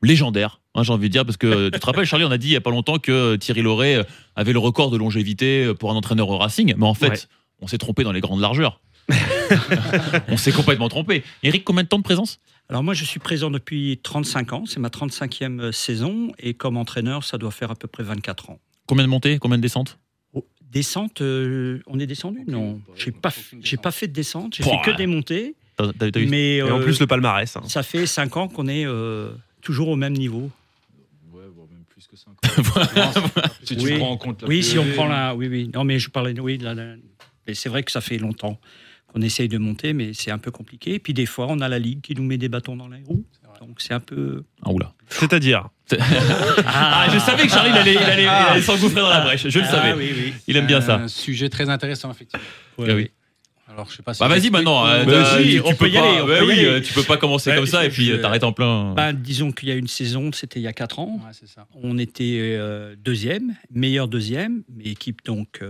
légendaire, 0.00 0.60
hein, 0.76 0.84
j'ai 0.84 0.92
envie 0.92 1.08
de 1.08 1.12
dire, 1.12 1.24
parce 1.24 1.36
que 1.36 1.70
tu 1.70 1.80
te 1.80 1.84
rappelles, 1.86 2.04
Charlie, 2.04 2.24
on 2.24 2.30
a 2.30 2.38
dit 2.38 2.46
il 2.48 2.52
y 2.52 2.56
a 2.56 2.60
pas 2.60 2.70
longtemps 2.70 2.98
que 2.98 3.34
Thierry 3.36 3.62
Loret 3.62 4.06
avait 4.36 4.52
le 4.52 4.60
record 4.60 4.90
de 4.90 4.96
longévité 4.96 5.74
pour 5.74 5.90
un 5.90 5.96
entraîneur 5.96 6.28
au 6.28 6.38
Racing, 6.38 6.72
mais 6.76 6.86
en 6.86 6.94
fait, 6.94 7.08
Ouais. 7.08 7.18
on 7.62 7.66
s'est 7.66 7.78
trompé 7.78 8.04
dans 8.04 8.12
les 8.12 8.20
grandes 8.20 8.40
largeurs. 8.40 8.80
on 10.28 10.36
s'est 10.36 10.52
complètement 10.52 10.88
trompé. 10.88 11.24
Eric, 11.42 11.64
combien 11.64 11.82
de 11.82 11.88
temps 11.88 11.98
de 11.98 12.02
présence? 12.04 12.38
Alors 12.68 12.82
moi, 12.84 12.92
je 12.92 13.04
suis 13.04 13.18
présent 13.20 13.50
depuis 13.50 13.98
35 14.02 14.52
ans, 14.52 14.64
c'est 14.66 14.78
ma 14.80 14.88
35e 14.90 15.72
saison, 15.72 16.32
et 16.38 16.52
comme 16.52 16.76
entraîneur, 16.76 17.24
ça 17.24 17.38
doit 17.38 17.50
faire 17.50 17.70
à 17.70 17.74
peu 17.74 17.88
près 17.88 18.02
24 18.02 18.50
ans. 18.50 18.58
Combien 18.86 19.04
de 19.04 19.08
montées 19.08 19.38
Combien 19.38 19.56
de 19.56 19.62
descentes? 19.62 19.98
Oh, 20.34 20.44
Descente, 20.70 21.22
euh, 21.22 21.80
on 21.86 21.98
est 21.98 22.06
descendu? 22.06 22.40
Non, 22.46 22.78
j'ai 22.94 23.10
pas- 23.10 23.32
j'ai 23.62 23.78
pas 23.78 23.90
fait 23.90 24.06
de 24.06 24.12
descente, 24.12 24.54
j'ai 24.56 24.64
fait 24.64 24.80
que 24.84 24.90
des 24.90 25.06
montées, 25.06 25.54
T'as- 25.76 25.92
t'as- 25.94 26.10
t'as 26.10 26.20
eu- 26.20 26.26
mais 26.26 26.56
Et 26.56 26.62
en 26.62 26.78
euh, 26.78 26.82
plus, 26.82 27.00
le 27.00 27.06
palmarès. 27.06 27.56
hein. 27.56 27.62
ça 27.66 27.82
fait 27.82 28.04
5 28.06 28.36
ans 28.36 28.48
qu'on 28.48 28.68
est 28.68 28.84
euh, 28.84 29.30
toujours 29.62 29.88
au 29.88 29.96
même 29.96 30.12
niveau. 30.12 30.50
Ouais, 31.32 31.44
voire 31.54 31.68
même 31.70 31.84
plus 31.88 32.06
que 32.06 32.16
5 32.16 32.32
Si 33.64 33.76
tu 33.78 33.84
Oui. 33.86 33.98
prends 33.98 34.10
en 34.10 34.16
compte 34.18 34.42
la 34.42 34.48
Oui, 34.48 34.62
si 34.62 34.78
on 34.78 34.84
prend 34.92 35.06
la, 35.06 35.34
oui, 35.34 35.48
oui. 35.48 35.70
Non, 35.72 35.84
mais 35.84 35.98
je 35.98 36.10
parlais, 36.10 36.38
oui, 36.38 36.58
de 36.58 36.64
la- 36.64 36.74
la- 36.74 36.96
mais 37.46 37.54
c'est 37.54 37.70
vrai 37.70 37.82
que 37.82 37.90
ça 37.92 38.02
fait 38.02 38.18
longtemps 38.18 38.60
qu'on 39.12 39.22
essaye 39.22 39.48
de 39.48 39.58
monter, 39.58 39.92
mais 39.92 40.12
c'est 40.14 40.30
un 40.30 40.38
peu 40.38 40.50
compliqué. 40.50 40.94
Et 40.94 40.98
puis 40.98 41.14
des 41.14 41.26
fois, 41.26 41.46
on 41.48 41.60
a 41.60 41.68
la 41.68 41.78
ligue 41.78 42.00
qui 42.02 42.14
nous 42.14 42.22
met 42.24 42.36
des 42.38 42.48
bâtons 42.48 42.76
dans 42.76 42.88
les 42.88 43.02
roues, 43.04 43.24
donc 43.60 43.80
c'est 43.80 43.94
un 43.94 44.00
peu. 44.00 44.44
Ah, 44.64 44.70
oula. 44.70 44.92
C'est-à-dire 45.08 45.68
Ah, 46.66 47.06
je 47.12 47.18
savais 47.18 47.44
que 47.44 47.50
Charlie, 47.52 47.70
il 47.70 47.76
allait, 47.76 47.92
il 47.94 47.98
allait- 47.98 48.22
il 48.24 48.28
allait 48.28 48.62
s'engouffrer 48.62 49.00
dans 49.00 49.08
la 49.08 49.20
brèche. 49.22 49.48
Je 49.48 49.58
le 49.58 49.64
Ah, 49.66 49.70
savais. 49.70 49.94
oui, 49.94 50.12
oui. 50.14 50.32
Il 50.46 50.56
aime 50.56 50.66
bien 50.66 50.80
ça. 50.80 50.96
Un 50.96 51.08
sujet 51.08 51.48
très 51.48 51.68
intéressant, 51.68 52.10
effectivement. 52.10 52.44
Ah 52.78 52.94
oui. 52.94 53.10
Alors, 53.70 53.88
je 53.90 53.96
sais 53.96 54.02
pas 54.02 54.14
si 54.14 54.20
Bah 54.20 54.28
vas-y 54.28 54.50
maintenant. 54.50 54.86
euh, 54.86 55.04
t'as- 55.04 55.42
si, 55.42 55.50
tu 55.50 55.60
on 55.60 55.70
peux 55.70 55.76
peut 55.76 55.88
y 55.88 55.92
pas- 55.92 56.00
aller, 56.00 56.20
on 56.22 56.26
bah 56.26 56.38
peut 56.38 56.44
y 56.44 56.46
oui, 56.48 56.52
aller. 56.54 56.64
euh, 56.66 56.80
tu 56.80 56.92
peux 56.94 57.02
pas 57.02 57.16
commencer 57.18 57.50
Ouais, 57.50 57.56
comme 57.56 57.66
ça 57.66 57.84
et 57.84 57.90
puis 57.90 58.10
euh, 58.10 58.20
t'arrêtes 58.20 58.44
en 58.44 58.52
plein. 58.52 58.94
Ben, 58.94 59.12
disons 59.12 59.52
qu'il 59.52 59.68
y 59.68 59.72
a 59.72 59.74
une 59.74 59.86
saison, 59.88 60.30
c'était 60.32 60.58
il 60.58 60.62
y 60.62 60.66
a 60.66 60.72
4 60.72 60.98
ans. 61.00 61.20
Ouais, 61.24 61.32
c'est 61.32 61.46
ça. 61.48 61.66
On 61.82 61.98
était 61.98 62.38
euh, 62.40 62.96
deuxième, 62.98 63.54
meilleur 63.70 64.08
deuxième, 64.08 64.62
mais 64.74 64.84
équipe 64.84 65.22
donc 65.24 65.60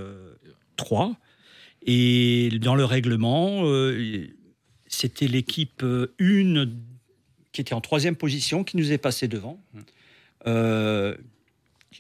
3. 0.77 1.17
Et 1.91 2.51
dans 2.61 2.75
le 2.75 2.85
règlement, 2.85 3.63
euh, 3.65 4.27
c'était 4.87 5.27
l'équipe 5.27 5.83
1 6.21 6.67
qui 7.53 7.61
était 7.63 7.73
en 7.73 7.81
troisième 7.81 8.15
position 8.15 8.63
qui 8.63 8.77
nous 8.77 8.93
est 8.93 8.99
passée 8.99 9.27
devant. 9.27 9.59
Euh, 10.47 11.17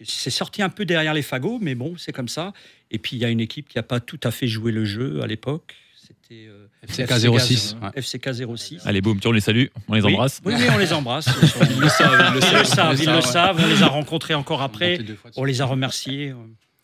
c'est 0.04 0.30
sorti 0.30 0.60
un 0.62 0.68
peu 0.68 0.84
derrière 0.84 1.14
les 1.14 1.22
fagots, 1.22 1.58
mais 1.60 1.74
bon, 1.74 1.94
c'est 1.96 2.12
comme 2.12 2.28
ça. 2.28 2.52
Et 2.90 2.98
puis 2.98 3.16
il 3.16 3.20
y 3.20 3.24
a 3.24 3.30
une 3.30 3.40
équipe 3.40 3.66
qui 3.68 3.78
n'a 3.78 3.82
pas 3.82 3.98
tout 3.98 4.20
à 4.24 4.30
fait 4.30 4.46
joué 4.46 4.72
le 4.72 4.84
jeu 4.84 5.22
à 5.22 5.26
l'époque. 5.26 5.74
C'était 5.96 6.46
euh, 6.48 6.66
FCK 6.86 7.38
06. 7.40 7.76
ouais. 7.82 8.02
FCK 8.02 8.56
06. 8.56 8.82
Allez, 8.86 9.00
boum, 9.00 9.18
tu 9.18 9.26
on 9.26 9.32
les 9.32 9.40
salue, 9.40 9.64
on 9.88 9.94
les 9.94 10.02
Oui. 10.02 10.12
embrasse. 10.12 10.40
Oui, 10.44 10.52
oui, 10.56 10.64
on 10.70 10.78
les 10.78 10.92
embrasse. 10.92 11.26
Ils, 11.70 11.80
le 11.80 11.88
savent, 11.88 12.34
ils 12.36 12.58
le 12.58 12.64
savent, 12.64 13.00
ils 13.00 13.06
le 13.06 13.14
ouais. 13.16 13.22
savent. 13.22 13.58
On 13.58 13.66
les 13.66 13.82
a 13.82 13.86
rencontrés 13.88 14.34
encore 14.34 14.60
après. 14.62 14.98
On 15.36 15.44
les 15.44 15.60
a 15.62 15.64
remerciés 15.64 16.28
euh, 16.30 16.34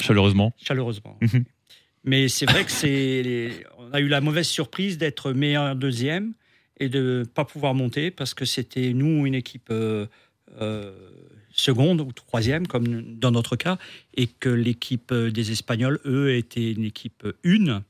Chaleureusement. 0.02 0.52
chaleureusement. 0.62 1.16
Mhm. 1.20 1.44
Mais 2.04 2.28
c'est 2.28 2.46
vrai 2.48 2.64
que 2.64 2.70
c'est, 2.70 3.22
les- 3.22 3.64
on 3.78 3.92
a 3.92 4.00
eu 4.00 4.08
la 4.08 4.20
mauvaise 4.20 4.46
surprise 4.46 4.98
d'être 4.98 5.32
meilleur 5.32 5.74
deuxième 5.74 6.32
et 6.78 6.88
de 6.88 7.20
ne 7.20 7.24
pas 7.24 7.44
pouvoir 7.44 7.74
monter 7.74 8.10
parce 8.10 8.34
que 8.34 8.44
c'était 8.44 8.92
nous 8.92 9.26
une 9.26 9.34
équipe 9.34 9.68
euh, 9.70 10.06
euh, 10.60 10.92
seconde 11.52 12.00
ou 12.00 12.12
troisième 12.12 12.66
comme 12.66 13.16
dans 13.18 13.30
notre 13.30 13.56
cas 13.56 13.78
et 14.16 14.26
que 14.26 14.48
l'équipe 14.48 15.12
euh, 15.12 15.30
des 15.30 15.50
Espagnols 15.52 16.00
eux 16.04 16.34
étaient 16.36 16.72
une 16.72 16.84
équipe 16.84 17.26
une 17.44 17.82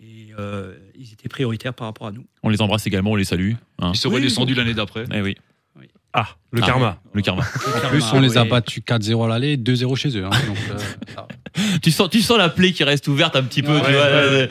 et 0.00 0.28
euh, 0.38 0.76
ils 0.98 1.12
étaient 1.12 1.28
prioritaires 1.28 1.74
par 1.74 1.86
rapport 1.86 2.06
à 2.06 2.12
nous. 2.12 2.24
On 2.42 2.50
les 2.50 2.60
embrasse 2.62 2.86
également, 2.86 3.12
on 3.12 3.16
les 3.16 3.24
salue. 3.24 3.52
hein. 3.78 3.90
Ils 3.94 3.98
seraient 3.98 4.16
Oui, 4.16 4.22
descendus 4.22 4.54
l'année 4.54 4.74
d'après. 4.74 5.04
Eh 5.12 5.20
oui, 5.22 5.36
Ah, 6.12 6.28
le 6.52 6.60
Ah. 6.62 6.66
karma. 6.66 7.02
le 7.14 7.22
karma. 7.22 7.42
En 7.84 7.88
plus, 7.88 8.04
on 8.12 8.20
les 8.20 8.36
a 8.36 8.42
Oui. 8.42 8.48
battus 8.48 8.82
4-0 8.84 9.24
à 9.24 9.28
l'aller, 9.28 9.56
2-0 9.56 9.94
chez 9.96 10.16
eux. 10.16 10.24
hein. 10.24 10.30
Donc, 10.46 10.58
euh, 10.70 10.78
tu, 11.82 11.90
sens, 11.90 12.08
tu 12.10 12.20
sens 12.22 12.38
la 12.38 12.48
plaie 12.48 12.72
qui 12.72 12.84
reste 12.84 13.08
ouverte 13.08 13.36
un 13.36 13.42
petit 13.42 13.62
peu. 13.62 13.74
Ouais, 13.74 13.84
tu 13.84 13.92
vois, 13.92 14.02
ouais, 14.10 14.48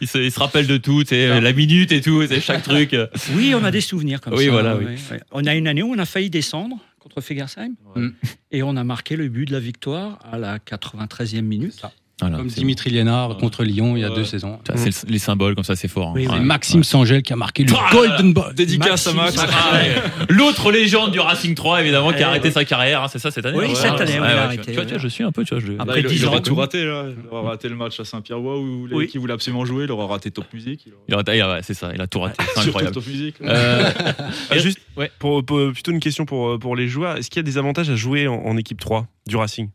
il, 0.00 0.08
se, 0.08 0.18
il 0.18 0.30
se 0.32 0.38
rappelle 0.38 0.66
de 0.66 0.76
tout, 0.76 1.02
tu 1.02 1.10
sais, 1.10 1.40
la 1.40 1.52
minute 1.52 1.92
et 1.92 2.00
tout, 2.00 2.26
c'est 2.26 2.40
chaque 2.40 2.62
truc. 2.62 2.96
Oui, 3.34 3.54
on 3.54 3.64
a 3.64 3.70
des 3.70 3.80
souvenirs 3.80 4.20
comme 4.20 4.34
Oui, 4.34 4.46
ça. 4.46 4.50
voilà, 4.50 4.76
ouais, 4.76 4.84
oui. 4.88 4.94
ouais. 5.10 5.20
On 5.32 5.44
a 5.44 5.54
une 5.54 5.66
année 5.68 5.82
où 5.82 5.92
on 5.92 5.98
a 5.98 6.06
failli 6.06 6.30
descendre 6.30 6.76
contre 6.98 7.20
Fegersheim 7.20 7.74
Ouais. 7.96 8.08
et 8.52 8.62
on 8.62 8.76
a 8.76 8.84
marqué 8.84 9.16
le 9.16 9.28
but 9.28 9.46
de 9.46 9.52
la 9.52 9.60
victoire 9.60 10.18
à 10.30 10.38
la 10.38 10.58
93e 10.58 11.42
minute. 11.42 11.72
ça. 11.72 11.92
Voilà, 12.22 12.38
Comme 12.38 12.46
Dimitri 12.48 12.90
Liénard 12.90 13.30
Ouais. 13.30 13.36
contre 13.36 13.64
Lyon 13.64 13.96
il 13.96 14.00
y 14.00 14.04
a 14.04 14.10
deux 14.10 14.24
saisons. 14.24 14.58
bon. 14.66 14.74
C'est 14.76 15.04
le- 15.06 15.12
les 15.12 15.18
symboles, 15.18 15.54
comme 15.54 15.64
ça, 15.64 15.76
c'est 15.76 15.88
fort. 15.88 16.08
hein. 16.08 16.12
Oui, 16.14 16.26
oui. 16.28 16.34
Et 16.34 16.38
Ouais. 16.38 16.44
Maxime 16.44 16.82
Sangel 16.84 17.22
qui 17.22 17.32
a 17.32 17.36
marqué 17.36 17.64
le 17.64 17.72
Ah, 17.76 17.90
Golden 17.92 18.32
Ball. 18.32 18.54
Dédicace 18.54 19.06
à 19.06 19.12
Max. 19.12 19.36
Ah, 19.38 19.74
ouais. 19.74 19.94
L'autre 20.28 20.70
légende 20.72 21.10
du 21.12 21.20
Racing 21.20 21.54
3, 21.54 21.80
évidemment, 21.82 22.10
qui 22.10 22.16
a 22.16 22.20
Eh, 22.20 22.24
arrêté 22.24 22.50
sa 22.50 22.64
carrière, 22.64 23.02
hein, 23.02 23.08
c'est 23.08 23.18
ça 23.18 23.30
cette 23.30 23.44
année 23.46 23.58
Oui, 23.58 23.66
ouais, 23.66 23.74
cette 23.74 24.00
année, 24.00 24.16
arrêté, 24.18 24.72
Tu 24.72 24.80
vois, 24.80 24.98
je 24.98 25.08
suis 25.08 25.24
un 25.24 25.32
peu, 25.32 25.44
tu 25.44 25.54
vois. 25.54 25.62
Je... 25.64 25.72
Après 25.78 26.00
il, 26.00 26.06
10 26.06 26.16
il 26.20 26.26
aurait 26.26 26.40
tout 26.40 26.54
raté 26.54 26.84
là. 26.84 27.06
Il 27.08 27.28
aura 27.30 27.50
raté 27.50 27.68
le 27.68 27.76
match 27.76 27.98
à 28.00 28.04
Saint-Pierre-Ouah 28.04 28.58
où 28.58 28.88
Oui. 28.92 29.06
qui 29.08 29.18
voulait 29.18 29.34
absolument 29.34 29.64
jouer. 29.64 29.84
Il 29.84 29.90
aura 29.92 30.06
raté 30.06 30.30
Top 30.30 30.46
Music. 30.52 30.86
Il 31.08 31.14
aura- 31.14 31.62
c'est 31.62 31.74
ça, 31.74 31.90
il 31.94 32.00
a 32.00 32.06
tout 32.06 32.20
raté. 32.20 32.36
C'est 32.54 32.60
incroyable. 32.68 32.94
Top 32.94 33.06
Music. 33.06 33.34
Euh, 33.42 33.90
Ah, 34.50 34.58
juste, 34.58 34.78
Ouais. 34.96 35.10
pour, 35.18 35.44
pour- 35.44 35.72
plutôt 35.72 35.90
une 35.92 36.00
question 36.00 36.24
pour, 36.26 36.58
pour 36.58 36.76
les 36.76 36.88
joueurs. 36.88 37.16
Est-ce 37.16 37.30
qu'il 37.30 37.38
y 37.38 37.40
a 37.40 37.42
des 37.44 37.58
avantages 37.58 37.88
à 37.90 37.96
jouer 37.96 38.28
en, 38.28 38.34
en 38.34 38.56
équipe 38.56 38.80
3 38.80 39.06
du 39.26 39.36
Racing? 39.36 39.68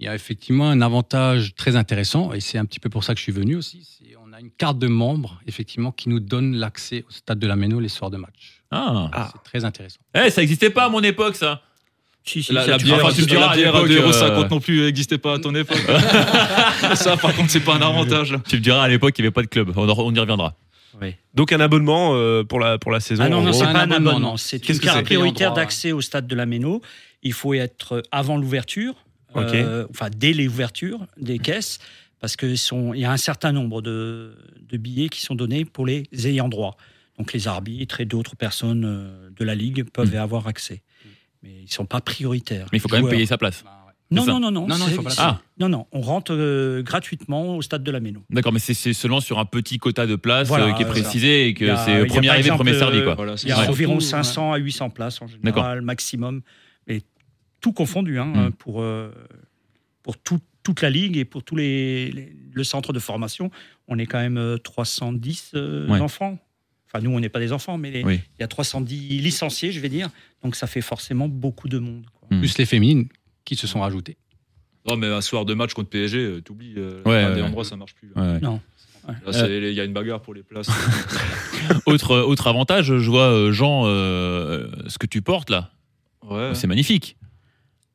Il 0.00 0.04
y 0.04 0.08
a 0.08 0.14
effectivement 0.14 0.70
un 0.70 0.80
avantage 0.80 1.56
très 1.56 1.74
intéressant, 1.74 2.32
et 2.32 2.38
c'est 2.38 2.56
un 2.56 2.64
petit 2.64 2.78
peu 2.78 2.88
pour 2.88 3.02
ça 3.02 3.14
que 3.14 3.18
je 3.18 3.24
suis 3.24 3.32
venu 3.32 3.56
aussi. 3.56 3.84
c'est 3.84 4.14
On 4.24 4.32
a 4.32 4.38
une 4.38 4.52
carte 4.52 4.78
de 4.78 4.86
membre, 4.86 5.40
effectivement, 5.48 5.90
qui 5.90 6.08
nous 6.08 6.20
donne 6.20 6.54
l'accès 6.54 7.04
au 7.08 7.10
stade 7.10 7.40
de 7.40 7.46
la 7.48 7.56
Méno 7.56 7.80
les 7.80 7.88
soirs 7.88 8.10
de 8.10 8.16
match. 8.16 8.62
Ah. 8.70 9.10
Ah. 9.12 9.30
C'est 9.32 9.42
très 9.42 9.64
intéressant. 9.64 9.98
Eh, 10.14 10.30
ça 10.30 10.40
n'existait 10.40 10.70
pas 10.70 10.84
à 10.84 10.88
mon 10.88 11.00
époque, 11.00 11.34
ça. 11.34 11.62
Si, 12.22 12.44
si, 12.44 12.52
La, 12.52 12.64
la 12.64 12.78
tu 12.78 12.84
bière, 12.84 13.04
enfin, 13.04 13.12
tu 13.12 13.22
me 13.22 13.26
la 13.26 13.32
diras, 13.32 13.50
à 13.50 13.56
bière 13.56 13.74
à 13.74 13.84
l'époque, 13.84 14.12
2,50€ 14.12 14.22
euh, 14.22 14.48
non 14.48 14.60
plus 14.60 14.82
n'existait 14.82 15.18
pas 15.18 15.34
à 15.34 15.38
ton 15.40 15.52
époque. 15.56 15.78
ça, 16.94 17.16
par 17.16 17.34
contre, 17.34 17.50
c'est 17.50 17.60
pas 17.60 17.74
un 17.74 17.82
avantage. 17.82 18.36
Tu 18.48 18.56
me 18.56 18.60
diras, 18.60 18.84
à 18.84 18.88
l'époque, 18.88 19.18
il 19.18 19.22
n'y 19.22 19.26
avait 19.26 19.34
pas 19.34 19.42
de 19.42 19.48
club. 19.48 19.72
On, 19.76 19.88
y 20.14 20.18
reviendra. 20.20 20.54
oui. 21.00 21.14
Donc 21.34 21.52
un 21.52 21.60
abonnement 21.60 22.14
euh, 22.14 22.44
pour, 22.44 22.60
la, 22.60 22.78
pour 22.78 22.92
la 22.92 23.00
saison. 23.00 23.24
Ah 23.26 23.28
non, 23.28 23.40
non, 23.40 23.52
c'est 23.52 23.64
pas 23.64 23.70
un 23.70 23.90
abonnement, 23.90 24.10
abonnement. 24.10 24.36
C'est 24.36 24.68
une 24.68 24.78
carte 24.78 25.04
prioritaire 25.04 25.54
d'accès 25.54 25.90
au 25.90 26.00
stade 26.00 26.28
de 26.28 26.36
la 26.36 26.46
Méno. 26.46 26.82
Il 27.24 27.32
faut 27.32 27.54
être 27.54 28.02
avant 28.12 28.36
l'ouverture, 28.36 28.94
Euh, 29.36 29.86
enfin 29.90 30.08
dès 30.16 30.32
l'ouverture 30.32 31.06
des 31.16 31.38
caisses, 31.38 31.78
parce 32.20 32.36
que 32.36 32.56
sont, 32.56 32.94
il 32.94 33.00
y 33.00 33.04
a 33.04 33.12
un 33.12 33.16
certain 33.16 33.52
nombre 33.52 33.82
de, 33.82 34.34
de 34.68 34.76
billets 34.76 35.08
qui 35.08 35.20
sont 35.20 35.34
donnés 35.34 35.64
pour 35.64 35.86
les 35.86 36.04
ayants 36.26 36.48
droit. 36.48 36.76
Donc 37.18 37.32
les 37.32 37.48
arbitres 37.48 38.00
et 38.00 38.04
d'autres 38.04 38.36
personnes 38.36 38.84
euh, 38.84 39.30
de 39.36 39.44
la 39.44 39.54
ligue 39.54 39.84
peuvent 39.90 40.10
Mm. 40.10 40.14
y 40.14 40.18
avoir 40.18 40.46
accès. 40.46 40.82
Mais 41.42 41.50
ils 41.60 41.64
ne 41.66 41.70
sont 41.70 41.86
pas 41.86 42.00
prioritaires. 42.00 42.66
Mais 42.72 42.78
il 42.78 42.80
faut 42.80 42.88
quand 42.88 43.00
même 43.00 43.08
payer 43.08 43.26
sa 43.26 43.38
place. 43.38 43.62
Bah. 43.64 43.74
Non, 44.10 44.24
non, 44.24 44.40
non, 44.40 44.50
non. 44.50 44.66
Non, 44.66 44.78
non, 44.78 44.86
pas 45.02 45.10
payer. 45.14 45.38
non, 45.60 45.68
non, 45.68 45.86
on 45.92 46.00
rentre 46.00 46.32
euh, 46.32 46.82
gratuitement 46.82 47.56
au 47.58 47.62
stade 47.62 47.82
de 47.84 47.90
la 47.90 48.00
Méno. 48.00 48.24
D'accord, 48.30 48.52
mais 48.54 48.58
c'est- 48.58 48.94
seulement 48.94 49.20
sur 49.20 49.38
un 49.38 49.44
petit 49.44 49.76
quota 49.78 50.06
de 50.06 50.16
place 50.16 50.48
Voilà, 50.48 50.68
euh, 50.68 50.72
qui 50.72 50.82
est 50.82 50.86
précisé 50.86 51.46
et 51.48 51.52
que 51.54 51.66
c'est 51.84 52.06
premier 52.06 52.30
arrivé, 52.30 52.48
premier 52.50 52.72
servi. 52.78 53.02
Quoi. 53.04 53.14
Voilà, 53.16 53.34
Il 53.42 53.48
y 53.50 53.52
a 53.52 53.68
environ 53.68 53.96
ouais. 53.96 54.00
500 54.00 54.52
à 54.54 54.56
800 54.56 54.88
places 54.90 55.20
en 55.20 55.26
général, 55.28 55.82
maximum. 55.82 56.40
Tout 57.60 57.72
confondu, 57.72 58.18
hein, 58.18 58.26
Mm. 58.48 58.52
pour, 58.52 58.80
euh, 58.82 59.10
pour 60.02 60.16
tout- 60.18 60.40
toute 60.62 60.82
la 60.82 60.90
ligue 60.90 61.16
et 61.16 61.24
pour 61.24 61.42
tous 61.42 61.56
les, 61.56 62.10
les- 62.10 62.32
le 62.52 62.64
centre 62.64 62.92
de 62.92 62.98
formation. 62.98 63.50
On 63.88 63.98
est 63.98 64.06
quand 64.06 64.18
même 64.18 64.36
euh, 64.38 64.58
310 64.58 65.52
euh, 65.54 65.88
Ouais. 65.88 66.00
enfants. 66.00 66.38
Enfin, 66.86 67.02
nous, 67.04 67.10
on 67.10 67.20
n'est 67.20 67.28
pas 67.28 67.40
des 67.40 67.52
enfants, 67.52 67.76
mais 67.78 67.90
les- 67.90 68.04
Oui. 68.04 68.20
il 68.38 68.40
y 68.40 68.44
a 68.44 68.48
310 68.48 69.20
licenciés, 69.20 69.72
je 69.72 69.80
vais 69.80 69.88
dire. 69.88 70.08
Donc, 70.42 70.56
ça 70.56 70.66
fait 70.66 70.80
forcément 70.80 71.28
beaucoup 71.28 71.68
de 71.68 71.78
monde. 71.78 72.04
quoi. 72.18 72.28
Mm. 72.36 72.40
Plus 72.40 72.58
les 72.58 72.66
féminines 72.66 73.08
qui 73.44 73.56
se 73.56 73.66
sont 73.66 73.80
rajoutées. 73.80 74.16
Non, 74.88 74.96
mais 74.96 75.06
un 75.08 75.20
soir 75.20 75.44
de 75.44 75.52
match 75.54 75.74
contre 75.74 75.90
PSG, 75.90 76.18
euh, 76.18 76.40
t'oublies. 76.40 76.74
euh, 76.76 77.02
Ouais, 77.04 77.16
à 77.24 77.30
des 77.34 77.40
ouais. 77.40 77.46
endroits, 77.46 77.64
ça 77.64 77.76
marche 77.76 77.94
plus. 77.94 78.10
Ouais, 78.16 78.22
ouais. 78.22 78.40
Non. 78.40 78.60
Il 79.26 79.72
y 79.72 79.80
a 79.80 79.84
une 79.84 79.92
bagarre 79.94 80.20
pour 80.20 80.34
les 80.34 80.42
places. 80.42 80.68
autre, 81.86 82.16
autre 82.18 82.46
avantage, 82.46 82.86
je 82.98 83.10
vois, 83.10 83.30
euh, 83.32 83.52
Jean, 83.52 83.82
euh, 83.86 84.68
ce 84.88 84.98
que 84.98 85.06
tu 85.06 85.22
portes 85.22 85.50
là, 85.50 85.70
Ouais. 86.28 86.54
c'est 86.54 86.66
magnifique. 86.66 87.16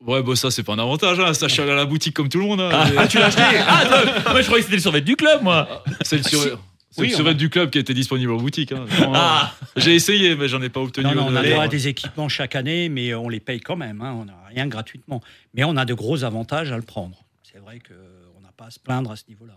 Ouais, 0.06 0.22
bon, 0.22 0.34
ça, 0.34 0.50
c'est 0.50 0.62
pas 0.62 0.74
un 0.74 0.78
avantage. 0.78 1.18
Hein. 1.18 1.32
Ça, 1.34 1.48
je 1.48 1.52
suis 1.54 1.62
allé 1.62 1.72
à 1.72 1.76
la 1.76 1.86
boutique 1.86 2.14
comme 2.14 2.28
tout 2.28 2.38
le 2.38 2.44
monde. 2.44 2.60
hein. 2.60 2.70
Ah, 2.72 2.88
Et- 2.92 2.96
ah, 2.98 3.08
tu 3.08 3.18
l'as 3.18 3.26
acheté 3.26 3.42
Ah, 3.66 3.84
toi, 4.22 4.32
moi 4.32 4.40
je 4.42 4.46
croyais 4.46 4.60
que 4.62 4.64
c'était 4.66 4.76
le 4.76 4.82
survêt 4.82 5.00
du 5.00 5.16
club, 5.16 5.42
moi. 5.42 5.82
C'est 6.02 6.18
le 6.18 6.22
survêt. 6.24 6.52
C'est 6.90 7.00
Oui, 7.00 7.08
le 7.08 7.14
survêt 7.14 7.30
a- 7.30 7.34
du 7.34 7.50
club 7.50 7.70
qui 7.70 7.78
était 7.78 7.94
disponible 7.94 8.30
en 8.32 8.36
boutique. 8.36 8.70
hein. 8.72 8.84
Non, 9.00 9.12
Ah, 9.14 9.52
J'ai 9.76 9.94
essayé, 9.94 10.36
mais 10.36 10.46
j'en 10.46 10.60
ai 10.62 10.68
pas 10.68 10.80
obtenu. 10.80 11.06
Non, 11.06 11.14
non, 11.14 11.22
on 11.30 11.36
a 11.36 11.40
au-delà. 11.40 11.50
droit 11.50 11.64
à 11.64 11.68
des 11.68 11.88
équipements 11.88 12.28
chaque 12.28 12.54
année, 12.54 12.88
mais 12.88 13.14
on 13.14 13.28
les 13.28 13.40
paye 13.40 13.60
quand 13.60 13.76
même. 13.76 14.00
hein. 14.02 14.14
On 14.20 14.24
n'a 14.26 14.34
rien 14.48 14.66
gratuitement. 14.68 15.20
Mais 15.54 15.64
on 15.64 15.76
a 15.76 15.84
de 15.84 15.94
gros 15.94 16.22
avantages 16.22 16.70
à 16.70 16.76
le 16.76 16.82
prendre. 16.82 17.16
C'est 17.42 17.58
vrai 17.58 17.78
qu'on 17.80 18.40
n'a 18.42 18.52
pas 18.56 18.66
à 18.66 18.70
se 18.70 18.78
plaindre 18.78 19.10
à 19.10 19.16
ce 19.16 19.24
niveau-là. 19.28 19.54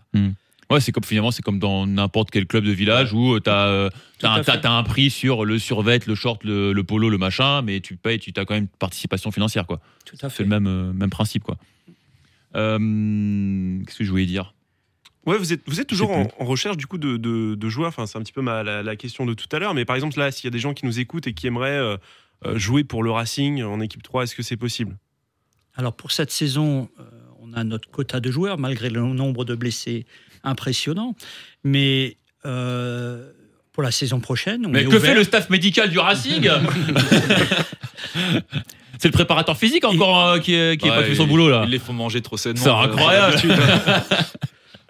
Ouais, 0.70 0.80
c'est 0.82 0.92
comme 0.92 1.04
finalement, 1.04 1.32
c'est 1.32 1.42
comme 1.42 1.60
dans 1.60 1.86
n'importe 1.88 2.30
quel 2.32 2.46
club 2.46 2.64
de 2.64 2.72
village 2.72 3.14
où 3.14 3.40
tu 3.40 3.50
as, 3.50 3.64
à 3.64 3.90
un, 4.24 4.38
fait. 4.38 4.44
t'as- 4.44 4.58
t'as 4.58 4.72
un 4.72 4.84
prix 4.84 5.10
sur 5.10 5.46
le 5.46 5.60
survêt, 5.60 6.00
le 6.08 6.16
short, 6.16 6.44
le, 6.44 6.74
le 6.74 6.84
polo, 6.84 7.10
le 7.10 7.18
machin, 7.18 7.62
mais 7.62 7.80
tu 7.82 7.96
payes, 7.96 8.20
tu 8.20 8.32
as 8.36 8.46
quand 8.46 8.54
même 8.54 8.64
une 8.64 8.70
participation 8.70 9.32
financière, 9.32 9.66
quoi. 9.68 9.80
Tout 10.06 10.16
à 10.22 10.30
C'est 10.30 10.38
fait. 10.38 10.44
le 10.44 10.50
même, 10.50 10.68
euh, 10.68 10.94
même 10.94 11.10
principe, 11.10 11.44
quoi. 11.44 11.58
Euh, 12.56 12.78
Qu'est-ce 13.86 13.98
que 14.00 14.04
je 14.04 14.10
voulais 14.10 14.26
dire? 14.26 14.54
Ouais, 15.26 15.38
vous 15.38 15.52
êtes, 15.52 15.62
vous 15.68 15.82
êtes 15.82 15.88
toujours 15.88 16.12
en, 16.12 16.28
en 16.40 16.46
recherche 16.46 16.78
du 16.78 16.88
coup 16.88 16.98
de, 16.98 17.18
de- 17.18 17.56
de 17.56 17.70
joueurs. 17.70 17.90
Enfin, 17.90 18.06
c'est 18.06 18.18
un 18.18 18.22
petit 18.22 18.32
peu 18.32 18.42
ma- 18.42 18.64
la, 18.64 18.82
la 18.82 18.96
question 18.96 19.26
de 19.26 19.34
tout 19.34 19.48
à 19.52 19.60
l'heure. 19.60 19.74
Mais 19.74 19.84
par 19.84 19.96
exemple, 19.98 20.18
là, 20.18 20.32
s'il 20.32 20.46
y 20.46 20.48
a 20.48 20.52
des 20.52 20.60
gens 20.60 20.74
qui 20.74 20.86
nous 20.86 21.00
écoutent 21.00 21.28
et 21.28 21.34
qui 21.34 21.48
aimeraient 21.48 21.72
euh, 21.78 21.98
euh, 22.46 22.58
jouer 22.58 22.86
pour 22.86 23.04
le 23.04 23.12
Racing 23.12 23.62
en 23.64 23.82
équipe 23.82 24.02
3, 24.04 24.24
est-ce 24.24 24.36
que 24.36 24.44
c'est 24.44 24.56
possible? 24.58 24.98
Alors 25.76 25.94
pour 25.96 26.12
cette 26.12 26.32
saison, 26.32 26.90
euh, 27.00 27.04
on 27.42 27.52
a 27.54 27.64
notre 27.66 27.90
quota 27.90 28.22
de 28.22 28.32
joueurs, 28.32 28.58
malgré 28.58 28.90
le 28.90 29.02
nombre 29.02 29.44
de 29.44 29.54
blessés 29.54 30.06
impressionnant. 30.44 31.16
Mais 31.64 32.18
euh, 32.46 33.32
pour 33.74 33.84
la 33.84 33.92
saison 33.92 34.20
prochaine, 34.20 34.66
on 34.66 34.70
Mais 34.70 34.82
est 34.82 34.84
que 34.86 34.90
ouvert. 34.90 35.02
fait 35.02 35.14
le 35.16 35.24
staff 35.24 35.50
médical 35.50 35.90
du 35.90 36.00
Racing 36.00 36.50
C'est 39.00 39.10
le 39.10 39.14
préparateur 39.14 39.56
physique 39.58 39.86
encore 39.86 40.20
euh, 40.28 40.40
qui 40.40 40.54
n'a 40.58 40.76
qui 40.76 40.88
est 40.88 40.90
Ouais, 40.90 40.96
pas 40.98 41.04
fait 41.04 41.14
son 41.16 41.28
boulot 41.28 41.50
là. 41.50 41.64
Ils 41.66 41.72
les 41.72 41.78
font 41.80 41.94
manger 41.94 42.22
trop 42.22 42.36
sainement. 42.38 42.62
C'est 42.64 42.70
euh, 42.70 42.74
incroyable. 42.76 43.38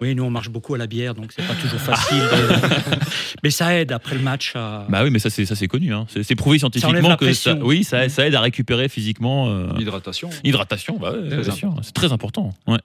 Oui, 0.00 0.14
nous 0.14 0.22
on 0.22 0.30
marche 0.30 0.48
beaucoup 0.48 0.76
à 0.76 0.78
la 0.78 0.86
bière, 0.86 1.12
donc 1.16 1.32
c'est 1.34 1.44
pas 1.44 1.54
toujours 1.54 1.80
facile. 1.80 2.18
de- 2.20 3.04
Mais 3.42 3.50
ça 3.50 3.76
aide 3.76 3.90
après 3.90 4.14
le 4.14 4.20
match 4.20 4.52
à. 4.54 4.86
Bah 4.88 5.00
oui, 5.02 5.10
mais 5.10 5.18
ça 5.18 5.28
c'est 5.28 5.44
ça 5.44 5.56
c'est 5.56 5.66
connu. 5.66 5.92
Hein. 5.92 6.06
C'est 6.08 6.22
c'est 6.22 6.36
prouvé 6.36 6.60
scientifiquement 6.60 7.16
que 7.16 7.32
ça, 7.32 7.54
oui, 7.60 7.82
ça, 7.82 8.08
ça 8.08 8.24
aide 8.24 8.36
à 8.36 8.40
récupérer 8.40 8.88
physiquement. 8.88 9.48
euh, 9.48 9.66
Hydratation. 9.76 10.30
hydratation, 10.44 10.98
bah 11.00 11.10
ouais, 11.10 11.40
c'est 11.82 11.94
très 11.94 12.12
important. 12.12 12.54
Ouais. 12.68 12.78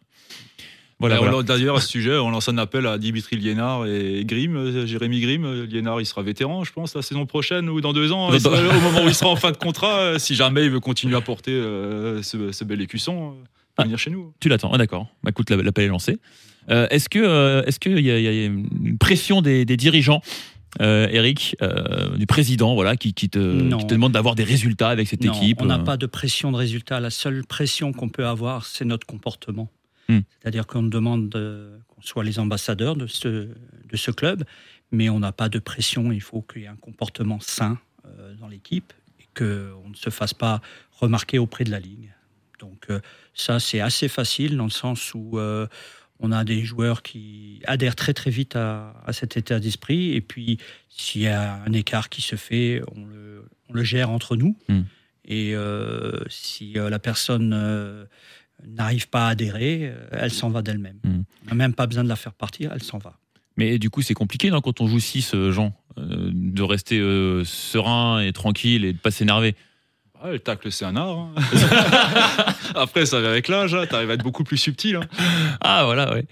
Voilà, 1.10 1.43
D'ailleurs, 1.43 1.75
à 1.77 1.81
ce 1.81 1.88
sujet, 1.88 2.17
on 2.17 2.29
lance 2.29 2.50
un 2.50 2.57
appel 2.57 2.86
à 2.88 2.98
Dimitri 2.98 3.36
Liénard 3.38 3.86
et 3.88 4.24
Grimm, 4.25 4.55
euh, 4.55 4.86
Jérémy 4.86 5.19
Grimm. 5.22 5.45
Euh, 5.45 5.65
Liénard, 5.65 6.00
il 6.01 6.05
sera 6.05 6.22
vétéran, 6.24 6.63
je 6.63 6.72
pense, 6.72 6.95
la 6.95 7.01
saison 7.01 7.25
prochaine 7.25 7.69
ou 7.69 7.81
dans 7.81 7.93
deux 7.93 8.12
ans. 8.12 8.29
Dans- 8.29 8.33
Il 8.36 8.41
sera- 8.41 8.57
au 8.77 8.79
moment 8.81 9.03
où 9.03 9.07
il 9.07 9.13
sera 9.15 9.29
en 9.29 9.36
fin 9.38 9.51
de 9.51 9.57
contrat, 9.57 10.00
euh, 10.00 10.19
si 10.19 10.36
jamais 10.36 10.63
il 10.65 10.69
veut 10.72 10.79
continuer 10.79 11.15
à 11.15 11.22
porter 11.22 11.51
euh, 11.51 12.22
ce, 12.24 12.51
ce 12.51 12.63
bel 12.63 12.81
écusson, 12.81 13.36
peut 13.75 13.83
venir 13.83 13.98
chez 14.00 14.12
nous. 14.12 14.33
Tu 14.39 14.50
l'attends, 14.50 14.72
ah, 14.74 14.77
d'accord. 14.77 15.07
Bah, 15.24 15.31
écoute, 15.31 15.50
la- 15.50 15.57
l'appel 15.57 15.86
est 15.86 15.88
lancé. 15.89 16.17
Euh, 16.69 16.88
est-ce 16.91 17.10
que 17.10 17.19
euh, 17.19 17.63
est-ce 17.65 17.79
qu'il 17.79 17.98
y, 18.00 18.03
y 18.03 18.10
a 18.12 18.45
une 18.45 18.98
pression 18.98 19.41
des, 19.41 19.65
des 19.65 19.75
dirigeants, 19.75 20.22
euh, 20.81 21.07
Eric, 21.12 21.55
euh, 21.62 22.15
du 22.17 22.25
président, 22.25 22.74
voilà, 22.75 22.95
qui, 22.95 23.13
qui 23.13 23.29
te, 23.29 23.77
qui 23.77 23.86
te 23.88 23.93
demande 23.93 24.13
d'avoir 24.13 24.36
des 24.36 24.43
résultats 24.45 24.88
avec 24.89 25.07
cette 25.07 25.24
Non, 25.24 25.33
équipe 25.33 25.62
on 25.62 25.65
n'a 25.65 25.77
pas 25.79 25.98
de 25.98 26.05
pression 26.05 26.51
de 26.51 26.57
résultat. 26.57 27.00
La 27.01 27.10
seule 27.10 27.43
pression 27.45 27.91
qu'on 27.91 28.07
peut 28.10 28.25
avoir, 28.25 28.65
c'est 28.65 28.86
notre 28.86 29.05
comportement. 29.05 29.69
Hmm. 30.10 30.19
C'est-à-dire 30.41 30.67
qu'on 30.67 30.83
demande 30.83 31.29
de- 31.29 31.72
qu'on 31.88 32.01
soit 32.01 32.24
les 32.24 32.39
ambassadeurs 32.39 32.95
de 32.95 33.07
ce, 33.07 33.27
de 33.27 33.98
ce 33.98 34.12
club, 34.12 34.43
mais 34.91 35.10
on 35.10 35.19
n'a 35.19 35.31
pas 35.31 35.50
de 35.50 35.60
pression. 35.60 36.12
Il 36.12 36.22
faut 36.22 36.41
qu'il 36.41 36.63
y 36.63 36.65
ait 36.65 36.67
un 36.67 36.75
comportement 36.75 37.39
sain 37.39 37.79
euh, 38.05 38.36
dans 38.36 38.48
l'équipe 38.48 38.91
et 39.19 39.25
qu'on 39.38 39.89
ne 39.89 39.95
se 39.95 40.10
fasse 40.10 40.33
pas 40.33 40.62
remarquer 40.91 41.39
auprès 41.39 41.63
de 41.63 41.72
la 41.72 41.79
Ligue. 41.79 42.12
Donc 42.60 42.86
euh, 42.89 43.00
ça, 43.33 43.60
c'est 43.60 43.79
assez 43.79 44.07
facile 44.07 44.57
dans 44.57 44.65
le 44.65 44.69
sens 44.69 45.13
où 45.13 45.39
euh, 45.39 45.67
on 46.19 46.31
a 46.31 46.43
des 46.43 46.63
joueurs 46.63 47.01
qui 47.01 47.62
adhèrent 47.65 47.95
très 47.95 48.13
très 48.13 48.29
vite 48.29 48.55
à, 48.55 48.93
à 49.05 49.13
cet 49.13 49.36
état 49.36 49.60
d'esprit. 49.60 50.13
Et 50.13 50.22
puis, 50.22 50.57
s'il 50.89 51.22
y 51.22 51.27
a 51.27 51.62
un 51.65 51.74
écart 51.74 52.10
qui 52.10 52.22
se 52.22 52.36
fait, 52.36 52.81
on 52.95 53.05
le, 53.05 53.45
on 53.69 53.74
le 53.74 53.83
gère 53.83 54.10
entre 54.10 54.36
nous. 54.36 54.57
Hmm. 54.69 54.83
Et 55.25 55.55
euh, 55.55 56.19
si 56.29 56.77
euh, 56.77 56.89
la 56.89 57.00
personne 57.00 57.53
euh, 57.53 58.05
n'arrive 58.67 59.10
pas 59.10 59.27
à 59.27 59.29
adhérer, 59.32 59.79
euh, 59.93 60.08
elle 60.12 60.32
s'en 60.32 60.50
va 60.50 60.62
d'elle-même. 60.62 60.98
Hmm. 61.03 61.22
On 61.46 61.50
n'a 61.50 61.55
même 61.55 61.74
pas 61.74 61.88
besoin 61.88 62.03
de 62.03 62.10
la 62.10 62.15
faire 62.15 62.34
partir, 62.34 62.72
elle 62.74 62.84
s'en 62.84 62.98
va. 62.98 63.13
Mais 63.58 63.77
du 63.79 63.89
coup, 63.89 64.01
c'est 64.01 64.13
compliqué 64.15 64.50
non, 64.50 64.62
quand 64.62 64.82
on 64.82 64.88
joue 64.88 65.00
6 65.00 65.36
Jean, 65.51 65.74
euh, 66.00 66.29
de 66.34 66.63
rester 66.63 67.00
euh, 67.00 67.43
serein 67.46 68.20
et 68.22 68.34
tranquille 68.34 68.84
et 68.86 68.93
de 68.93 68.98
pas 68.98 69.12
s'énerver? 69.12 69.55
Ah, 70.24 70.32
le 70.32 70.39
tacle, 70.39 70.72
c'est 70.72 70.86
un 70.86 70.96
art. 70.96 71.10
hein. 71.20 71.34
Après, 72.75 73.05
ça 73.05 73.20
va 73.20 73.29
avec 73.29 73.48
l'âge. 73.48 73.74
hein. 73.75 73.86
T'arrives 73.89 74.10
à 74.10 74.13
être 74.13 74.24
beaucoup 74.24 74.43
plus 74.43 74.58
subtil. 74.58 74.96
hein. 74.96 75.01
Ah 75.62 75.84
voilà, 75.86 76.13
ouais. 76.13 76.25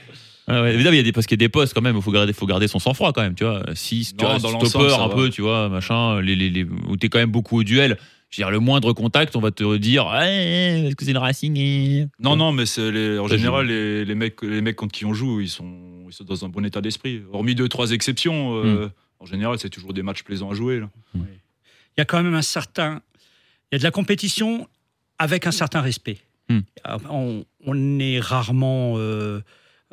Ah 0.47 0.63
ouais, 0.63 0.73
évidemment, 0.73 0.93
il 0.93 0.97
y 0.97 1.01
a 1.01 1.03
des 1.03 1.11
parce 1.11 1.27
qu'il 1.27 1.35
y 1.39 1.43
a 1.43 1.45
des 1.45 1.49
postes 1.49 1.73
quand 1.73 1.81
même, 1.81 1.95
il 1.95 2.01
faut 2.01 2.11
garder, 2.11 2.33
faut 2.33 2.45
garder 2.47 2.67
son 2.67 2.79
sang-froid 2.79 3.13
quand 3.13 3.21
même, 3.21 3.35
tu 3.35 3.43
vois. 3.43 3.63
Si 3.75 4.13
tu 4.17 4.23
Non, 4.23 4.31
restes 4.31 4.43
dans 4.43 4.51
l'ensemble, 4.51 4.89
stopper 4.89 5.03
un 5.03 5.15
peu, 5.15 5.29
tu 5.29 5.41
vois, 5.41 5.69
machin, 5.69 6.19
les, 6.21 6.35
les, 6.35 6.49
les, 6.49 6.63
où 6.63 6.97
t'es 6.97 7.09
quand 7.09 7.19
même 7.19 7.31
beaucoup 7.31 7.59
au 7.59 7.63
duel. 7.63 7.97
Je 8.31 8.37
veux 8.37 8.45
dire, 8.45 8.51
le 8.51 8.59
moindre 8.59 8.93
contact, 8.93 9.35
on 9.35 9.41
va 9.41 9.51
te 9.51 9.75
dire, 9.77 10.09
Eh, 10.23 10.87
est-ce 10.87 10.95
que 10.95 11.03
c'est 11.03 11.11
le 11.13 11.19
Racing 11.19 12.07
Non, 12.19 12.35
non, 12.37 12.51
mais 12.53 12.65
c'est 12.65 12.89
les- 12.89 13.19
en 13.19 13.27
général, 13.27 13.67
les, 13.67 14.05
les 14.05 14.15
mecs, 14.15 14.41
les 14.41 14.61
mecs 14.61 14.77
contre 14.77 14.93
qui 14.93 15.03
on 15.05 15.13
joue, 15.13 15.41
ils 15.41 15.49
sont, 15.49 16.05
ils 16.07 16.13
sont 16.13 16.23
dans 16.23 16.45
un 16.45 16.49
bon 16.49 16.63
état 16.65 16.79
d'esprit. 16.81 17.21
Hormis 17.33 17.55
deux, 17.55 17.67
trois 17.67 17.91
exceptions, 17.91 18.55
euh, 18.63 18.89
en 19.19 19.25
général, 19.25 19.59
c'est 19.59 19.69
toujours 19.69 19.93
des 19.93 20.01
matchs 20.01 20.23
plaisants 20.23 20.49
à 20.49 20.53
jouer. 20.53 20.79
là. 20.79 20.89
Il 21.15 21.99
y 21.99 22.01
a 22.01 22.05
quand 22.05 22.23
même 22.23 22.33
un 22.33 22.41
certain. 22.41 23.01
Il 23.71 23.75
y 23.75 23.75
a 23.75 23.79
de 23.79 23.83
la 23.83 23.91
compétition 23.91 24.67
avec 25.19 25.45
un 25.45 25.51
certain 25.51 25.81
respect. 25.81 26.17
Hmm. 26.49 26.61
On, 27.09 27.43
on 27.65 27.99
est 27.99 28.19
rarement. 28.21 28.93
euh, 28.97 29.41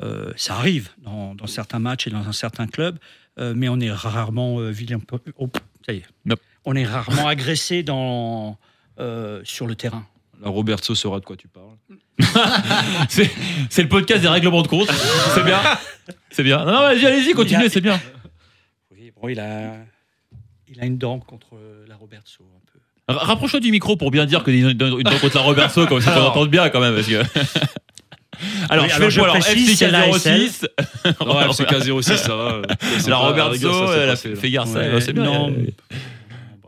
euh, 0.01 0.31
ça 0.37 0.55
arrive 0.55 0.91
dans, 0.99 1.35
dans 1.35 1.45
certains 1.45 1.79
matchs 1.79 2.07
et 2.07 2.09
dans 2.09 2.25
un 2.25 2.31
certain 2.31 2.67
club, 2.67 2.97
euh, 3.37 3.53
mais 3.53 3.67
on 3.67 3.81
est 3.81 3.91
rarement 3.91 4.61
euh, 4.61 4.69
vilain. 4.71 4.99
Oh, 5.37 5.49
ça 5.85 5.91
y 5.91 5.97
est. 5.97 6.05
Nope. 6.23 6.39
On 6.65 6.75
est 6.75 6.85
rarement 6.85 7.27
agressé 7.27 7.83
dans, 7.83 8.57
euh, 8.99 9.41
sur 9.43 9.67
le 9.67 9.75
terrain. 9.75 10.05
La 10.41 10.49
Roberto 10.49 10.95
saura 10.95 11.19
de 11.19 11.25
quoi 11.25 11.35
tu 11.35 11.47
parles. 11.47 11.65
C'est 13.09 13.81
le 13.81 13.87
podcast 13.89 14.21
des 14.21 14.27
règlements 14.27 14.61
de 14.61 14.67
compte. 14.67 14.89
C'est 15.33 15.43
bien. 15.43 15.59
C'est 16.31 16.43
bien. 16.43 16.59
Non, 16.65 16.71
non, 16.71 16.79
vas-y, 16.81 17.05
allez-y, 17.05 17.33
continuez, 17.33 17.69
c'est 17.69 17.81
bien. 17.81 17.99
Oui, 18.91 19.11
bon, 19.19 19.27
il 19.29 19.39
a, 19.39 19.73
il 20.67 20.79
a 20.79 20.85
une 20.85 20.97
dent 20.97 21.19
contre 21.19 21.57
la 21.87 21.95
Roberto 21.95 22.43
un 22.55 22.61
peu. 22.71 22.79
Ra- 23.13 23.25
Rapproche-toi 23.25 23.59
du 23.59 23.71
micro 23.71 23.97
pour 23.97 24.11
bien 24.11 24.25
dire 24.25 24.43
que 24.43 24.51
une, 24.51 24.69
une 24.69 24.73
dent 24.77 25.19
contre 25.19 25.35
la 25.35 25.41
Roberto, 25.41 25.85
comme 25.87 26.01
ça 26.01 26.13
qu'on 26.13 26.21
entende 26.27 26.49
bien 26.49 26.69
quand 26.69 26.79
même. 26.79 26.95
Parce 26.95 27.07
que... 27.07 27.15
Alors, 28.69 28.85
Oui, 28.85 28.89
je 28.89 28.95
alors, 28.95 29.11
fais 29.11 29.19
point. 29.19 29.29
Alors, 29.31 29.39
précise, 29.39 29.77
c'est 29.77 29.91
la 29.91 30.07
FCK06. 30.07 30.67
Non, 31.25 31.41
FCK06, 31.51 32.15
ça 32.15 32.35
va. 32.35 32.61
La 33.07 33.17
Roberto, 33.17 33.87
ça 33.87 33.97
elle 33.97 34.09
a 34.11 34.15
fait 34.15 34.49
garçon, 34.49 34.75
Ouais, 34.75 35.01
c'est 35.01 35.11
bien. 35.11 35.23
non, 35.23 35.53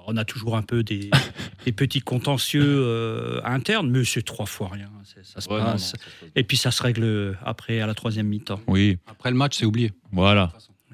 On 0.08 0.18
a 0.18 0.26
toujours 0.26 0.58
un 0.58 0.62
peu 0.62 0.84
des, 0.84 1.10
des 1.66 1.72
petits 1.72 2.02
contentieux 2.02 2.64
euh, 2.66 3.40
internes, 3.44 3.90
mais 3.90 4.04
c'est 4.04 4.24
trois 4.24 4.46
fois 4.46 4.70
rien. 4.74 4.90
c'est- 5.04 5.26
Ça 5.26 5.42
se 5.42 5.50
Ouais, 5.50 5.60
non, 5.60 5.66
non, 5.66 5.72
passe. 5.74 5.82
ça 5.92 5.98
se 5.98 5.98
passe. 5.98 6.30
Et 6.36 6.44
puis 6.44 6.58
ça 6.58 6.72
se 6.72 6.82
règle 6.84 7.38
après 7.46 7.82
à 7.82 7.88
la 7.88 7.94
troisième 7.94 8.28
mi-temps. 8.28 8.60
Oui, 8.68 8.98
Après 9.10 9.30
le 9.32 9.38
match, 9.38 9.58
c'est 9.58 9.66
oublié. 9.66 9.92
voilà. 10.12 10.52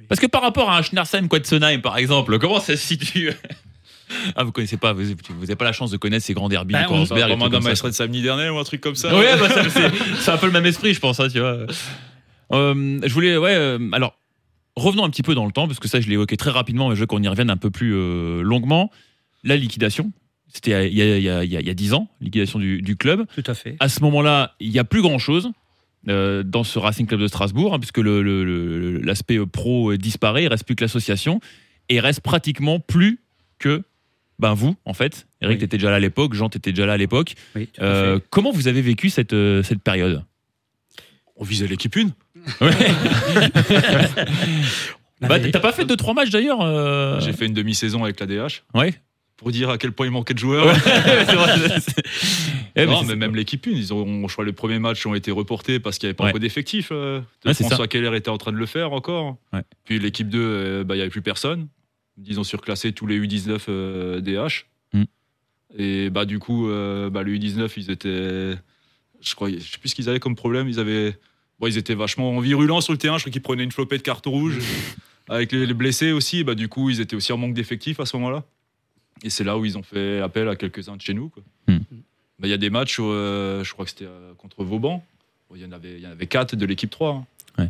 Parce 0.09 0.21
que 0.21 0.27
par 0.27 0.41
rapport 0.41 0.69
à 0.69 0.77
un 0.77 0.81
Schnarsheim 0.81 1.27
Quatsenheim, 1.27 1.81
par 1.81 1.97
exemple, 1.97 2.37
comment 2.39 2.59
ça 2.61 2.77
se 2.77 2.85
situe? 2.87 3.31
Ah, 4.37 4.45
vous 4.45 4.53
connaissez 4.53 4.77
pas, 4.77 4.93
vous 4.93 5.03
n'avez 5.03 5.55
pas 5.57 5.65
la 5.65 5.73
chance 5.73 5.91
de 5.91 5.97
connaître 5.97 6.25
ces 6.25 6.33
grands 6.33 6.47
derbys 6.47 6.71
Ben, 6.73 6.83
de 6.87 6.93
on- 6.93 7.03
Vraiment 7.03 7.49
d'un 7.49 7.59
de 7.59 7.91
samedi 7.91 8.21
dernier 8.21 8.49
ou 8.49 8.57
un 8.57 8.63
truc 8.63 8.79
comme 8.79 8.95
ça. 8.95 9.13
Ouais, 9.13 9.37
bah, 9.37 9.49
c'est 10.19 10.31
un 10.31 10.37
peu 10.37 10.45
le 10.45 10.53
même 10.53 10.65
esprit, 10.65 10.93
je 10.93 10.99
pense, 11.01 11.19
hein, 11.19 11.27
tu 11.29 11.39
vois. 11.41 11.57
Euh, 12.53 12.99
je 13.03 13.13
voulais, 13.13 13.35
ouais, 13.35 13.53
euh, 13.53 13.77
alors, 13.91 14.17
revenons 14.77 15.03
un 15.03 15.09
petit 15.09 15.23
peu 15.23 15.35
dans 15.35 15.45
le 15.45 15.51
temps, 15.51 15.67
parce 15.67 15.79
que 15.79 15.87
ça, 15.87 15.99
je 15.99 16.07
l'ai 16.07 16.13
évoqué 16.13 16.37
très 16.37 16.51
rapidement, 16.51 16.89
mais 16.89 16.95
je 16.95 17.01
veux 17.01 17.05
qu'on 17.07 17.21
y 17.21 17.27
revienne 17.27 17.49
un 17.49 17.57
peu 17.57 17.69
plus 17.71 17.93
euh, 17.95 18.41
longuement. 18.41 18.89
La 19.43 19.55
liquidation, 19.57 20.11
c'était 20.47 20.89
il 20.89 20.97
y 20.97 21.29
a, 21.29 21.73
10 21.73 21.93
ans, 21.93 22.07
liquidation 22.21 22.59
du, 22.59 22.81
du 22.81 22.95
club. 22.95 23.25
Tout 23.35 23.43
à 23.47 23.53
fait. 23.53 23.75
À 23.79 23.89
ce 23.89 24.01
moment-là, 24.01 24.55
il 24.59 24.69
n'y 24.71 24.79
a 24.79 24.83
plus 24.85 25.01
grand-chose. 25.01 25.51
euh, 26.09 26.43
dans 26.43 26.63
ce 26.63 26.79
Racing 26.79 27.05
Club 27.05 27.19
de 27.19 27.27
Strasbourg, 27.27 27.73
hein, 27.73 27.79
puisque 27.79 27.97
l'aspect 29.03 29.39
pro 29.45 29.95
disparaît, 29.97 30.43
il 30.43 30.47
reste 30.47 30.63
plus 30.65 30.75
que 30.75 30.83
l'association, 30.83 31.39
et 31.89 31.95
il 31.95 31.99
reste 31.99 32.21
pratiquement 32.21 32.79
plus 32.79 33.19
que 33.59 33.83
ben 34.39 34.53
vous, 34.53 34.75
en 34.85 34.93
fait. 34.93 35.27
Eric, 35.41 35.55
Oui. 35.55 35.59
tu 35.59 35.65
étais 35.65 35.77
déjà 35.77 35.89
là 35.89 35.95
à 35.95 35.99
l'époque, 35.99 36.33
Jean, 36.35 36.47
tu 36.49 36.57
étais 36.59 36.71
déjà 36.71 36.85
là 36.85 36.93
à 36.93 36.97
l'époque. 36.97 37.33
Oui, 37.55 37.69
Euh, 37.81 38.19
comment 38.29 38.51
vous 38.51 38.67
avez 38.67 38.81
vécu 38.81 39.09
cette, 39.09 39.35
cette 39.63 39.81
période? 39.81 40.23
On 41.37 41.43
visait 41.43 41.67
l'équipe 41.67 41.95
une. 41.95 42.11
On 45.21 45.27
Bah, 45.27 45.35
avait- 45.35 45.49
T'as 45.51 45.59
pas 45.59 45.71
fait 45.71 45.85
2-3 45.85 46.13
matchs 46.13 46.29
d'ailleurs 46.29 46.61
euh, 46.61 47.19
J'ai 47.21 47.33
fait 47.33 47.47
une 47.47 47.53
demi-saison 47.53 48.03
avec 48.03 48.19
la 48.19 48.27
DH 48.27 48.61
Ouais. 48.75 48.93
pour 49.35 49.51
dire 49.51 49.69
à 49.71 49.77
quel 49.79 49.91
point 49.91 50.05
il 50.05 50.11
manquait 50.11 50.33
de 50.35 50.39
joueurs. 50.39 50.65
Vrai, 50.75 51.79
Eh, 52.75 52.85
non, 52.85 52.99
c'est- 53.01 53.07
mais 53.07 53.15
même 53.15 53.35
l'équipe 53.35 53.65
une, 53.65 53.75
ils 53.77 53.91
ont, 53.93 54.27
je 54.27 54.33
crois, 54.33 54.45
les 54.45 54.53
premiers 54.53 54.77
matchs 54.79 55.05
ont 55.07 55.15
été 55.15 55.31
reportés 55.31 55.79
parce 55.79 55.97
qu'il 55.97 56.05
n'y 56.07 56.09
avait 56.11 56.15
pas 56.15 56.25
Ouais. 56.25 56.29
encore 56.29 56.39
d'effectifs. 56.39 56.89
euh. 56.91 57.21
Ouais, 57.45 57.53
François 57.55 57.87
Keller 57.87 58.15
était 58.15 58.29
en 58.29 58.37
train 58.37 58.51
de 58.51 58.57
le 58.57 58.65
faire 58.67 58.91
encore. 58.93 59.37
Ouais. 59.53 59.63
Puis 59.85 59.97
l'équipe 59.99 60.29
2, 60.29 60.39
euh, 60.39 60.83
bah, 60.83 60.93
il 60.93 60.97
n'y 60.97 61.01
avait 61.01 61.09
plus 61.09 61.23
personne. 61.23 61.67
Ils 62.23 62.39
ont 62.39 62.43
surclassé 62.43 62.91
tous 62.93 63.07
les 63.07 63.19
U19 63.19 63.65
euh, 63.69 64.21
DH. 64.21 64.65
Mm. 64.93 65.03
Et 65.79 66.09
bah, 66.11 66.25
du 66.25 66.37
coup, 66.39 66.69
euh, 66.69 67.09
bah, 67.09 67.23
les 67.23 67.37
U19, 67.39 67.71
ils 67.77 67.89
étaient. 67.91 68.55
Je 69.21 69.35
crois, 69.35 69.49
je 69.49 69.57
sais 69.59 69.77
plus 69.79 69.89
ce 69.89 69.95
qu'ils 69.95 70.09
avaient 70.09 70.19
comme 70.19 70.35
problème. 70.35 70.67
Ils 70.69 70.79
avaient. 70.79 71.17
Bon, 71.59 71.67
ils 71.67 71.77
étaient 71.77 71.95
vachement 71.95 72.39
virulents 72.39 72.81
sur 72.81 72.93
le 72.93 72.99
terrain. 72.99 73.17
Je 73.17 73.23
crois 73.23 73.31
qu'ils 73.31 73.41
prenaient 73.41 73.63
une 73.63 73.71
flopée 73.71 73.97
de 73.97 74.03
cartes 74.03 74.25
rouges. 74.27 74.59
Avec 75.29 75.51
les, 75.51 75.65
les 75.65 75.73
blessés 75.73 76.11
aussi, 76.13 76.43
bah, 76.45 76.55
du 76.55 76.69
coup, 76.69 76.89
ils 76.89 77.01
étaient 77.01 77.15
aussi 77.15 77.33
en 77.33 77.37
manque 77.37 77.53
d'effectifs 77.53 77.99
à 77.99 78.05
ce 78.05 78.15
moment-là. 78.17 78.43
Et 79.23 79.29
c'est 79.29 79.43
là 79.43 79.57
où 79.57 79.65
ils 79.65 79.77
ont 79.77 79.83
fait 79.83 80.21
appel 80.21 80.47
à 80.47 80.55
quelques-uns 80.55 80.95
de 80.95 81.01
chez 81.01 81.13
nous. 81.13 81.31
Hmm. 81.67 81.79
Bah, 82.39 82.47
Il 82.47 82.49
y 82.49 82.53
a 82.53 82.57
des 82.57 82.69
matchs, 82.69 82.99
où, 82.99 83.05
euh, 83.09 83.63
je 83.63 83.73
crois 83.73 83.83
que 83.83 83.91
c'était 83.91 84.05
euh, 84.05 84.33
contre 84.35 84.63
Vauban. 84.63 85.03
Bon, 85.49 85.55
Il 85.57 85.61
y, 85.61 85.65
en 85.65 85.71
avait, 85.73 85.95
il 85.95 86.01
y 86.01 86.07
en 86.07 86.11
avait 86.11 86.27
quatre 86.27 86.55
de 86.55 86.65
l'équipe 86.65 86.89
3. 86.91 87.09
hein. 87.09 87.25
Ouais. 87.57 87.69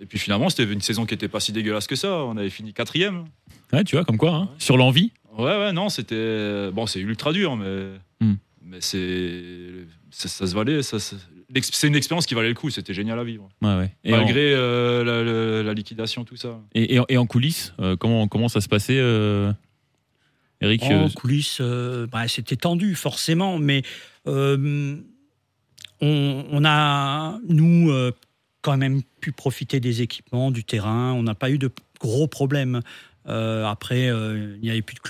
Et 0.00 0.04
puis 0.06 0.18
finalement, 0.18 0.50
c'était 0.50 0.70
une 0.70 0.80
saison 0.82 1.06
qui 1.06 1.14
n'était 1.14 1.28
pas 1.28 1.40
si 1.40 1.52
dégueulasse 1.52 1.86
que 1.86 1.96
ça. 1.96 2.24
On 2.24 2.36
avait 2.36 2.50
fini 2.50 2.72
quatrième. 2.74 3.24
Ouais, 3.72 3.84
tu 3.84 3.94
vois, 3.96 4.04
comme 4.04 4.18
quoi, 4.18 4.34
hein, 4.34 4.48
sur 4.58 4.76
l'envie. 4.76 5.12
Ouais, 5.38 5.44
ouais, 5.44 5.72
non, 5.72 5.88
c'était. 5.88 6.70
Bon, 6.72 6.86
c'est 6.86 7.00
ultra 7.00 7.32
dur, 7.32 7.56
mais. 7.56 7.92
Hmm. 8.20 8.34
Mais 8.70 8.80
c'est. 8.80 9.42
Ça, 10.10 10.28
ça 10.28 10.46
se 10.46 10.54
valait. 10.54 10.82
Ça, 10.82 10.98
ça- 11.00 11.16
l'ex- 11.52 11.70
C'est 11.72 11.88
une 11.88 11.96
expérience 11.96 12.26
qui 12.26 12.34
valait 12.34 12.48
le 12.48 12.54
coup. 12.54 12.70
C'était 12.70 12.94
génial 12.94 13.18
à 13.18 13.24
vivre. 13.24 13.48
Ouais, 13.62 13.76
ouais. 13.76 13.94
Et, 14.04 14.14
en, 14.14 14.18
Malgré 14.18 14.52
euh, 14.54 15.02
la, 15.04 15.22
la- 15.24 15.62
la 15.64 15.74
liquidation, 15.74 16.24
tout 16.24 16.36
ça. 16.36 16.60
et, 16.74 16.94
et 16.94 16.98
en- 17.00 17.04
et 17.08 17.16
en 17.16 17.26
coulisses, 17.26 17.74
euh, 17.80 17.96
comment, 17.96 18.28
comment 18.28 18.48
ça 18.48 18.60
se 18.60 18.68
passait, 18.68 18.98
euh, 18.98 19.52
Eric 20.60 20.82
En 20.84 21.06
euh, 21.06 21.08
coulisses, 21.08 21.58
euh, 21.60 22.06
bah, 22.06 22.28
c'était 22.28 22.56
tendu 22.56 22.94
forcément, 22.94 23.58
mais 23.58 23.82
euh, 24.28 24.96
on, 26.00 26.44
on 26.50 26.64
a, 26.64 27.38
nous, 27.48 27.90
euh, 27.90 28.12
quand 28.62 28.76
même 28.76 29.02
pu 29.20 29.32
profiter 29.32 29.80
des 29.80 30.02
équipements, 30.02 30.50
du 30.50 30.64
terrain. 30.64 31.12
On 31.12 31.22
n'a 31.22 31.34
pas 31.34 31.50
eu 31.50 31.58
de 31.58 31.70
gros 31.98 32.26
problèmes. 32.28 32.80
Euh, 33.26 33.64
après, 33.66 34.08
euh, 34.08 34.54
il 34.56 34.62
n'y 34.62 34.70
avait 34.70 34.82
plus 34.82 34.94
de 34.96 35.00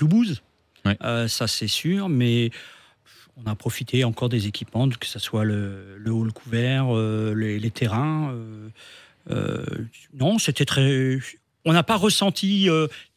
Ouais. 0.85 0.97
Euh, 1.03 1.27
ça 1.27 1.47
c'est 1.47 1.67
sûr, 1.67 2.09
mais 2.09 2.49
on 3.37 3.49
a 3.49 3.55
profité 3.55 4.03
encore 4.03 4.29
des 4.29 4.47
équipements, 4.47 4.87
que 4.89 5.07
ce 5.07 5.19
soit 5.19 5.43
le, 5.45 5.97
le 5.97 6.11
hall 6.11 6.31
couvert, 6.33 6.87
euh, 6.95 7.33
les, 7.35 7.59
les 7.59 7.71
terrains. 7.71 8.31
euh, 8.33 8.69
euh, 9.29 9.65
non, 10.13 10.37
c'était 10.39 10.65
très. 10.65 11.19
On 11.65 11.73
n'a 11.73 11.83
pas 11.83 11.95
ressenti 11.95 12.67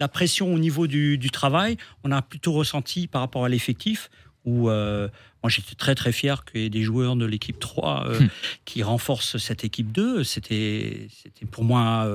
la 0.01 0.09
pression 0.09 0.53
au 0.53 0.59
niveau 0.59 0.87
du, 0.87 1.17
du 1.17 1.31
travail. 1.31 1.79
On 2.05 2.11
a 2.13 2.21
plutôt 2.21 2.53
ressenti 2.53 3.07
par 3.07 3.23
rapport 3.23 3.45
à 3.47 3.49
l'effectif 3.49 4.11
où 4.45 4.65
moi 4.69 5.49
j'étais 5.49 5.75
très 5.75 5.95
très 5.95 6.13
fier 6.13 6.45
qu'il 6.45 6.61
y 6.61 6.65
ait 6.67 6.71
des 6.71 6.83
joueurs 6.83 7.17
de 7.17 7.25
l'équipe 7.25 7.59
3 7.59 8.07
euh, 8.07 8.21
Hmm. 8.21 8.29
qui 8.67 8.83
renforcent 8.83 9.39
cette 9.39 9.65
équipe 9.65 9.93
2. 9.93 10.25
C'était 10.25 11.09
c'était 11.11 11.47
pour 11.47 11.65
moi 11.65 12.07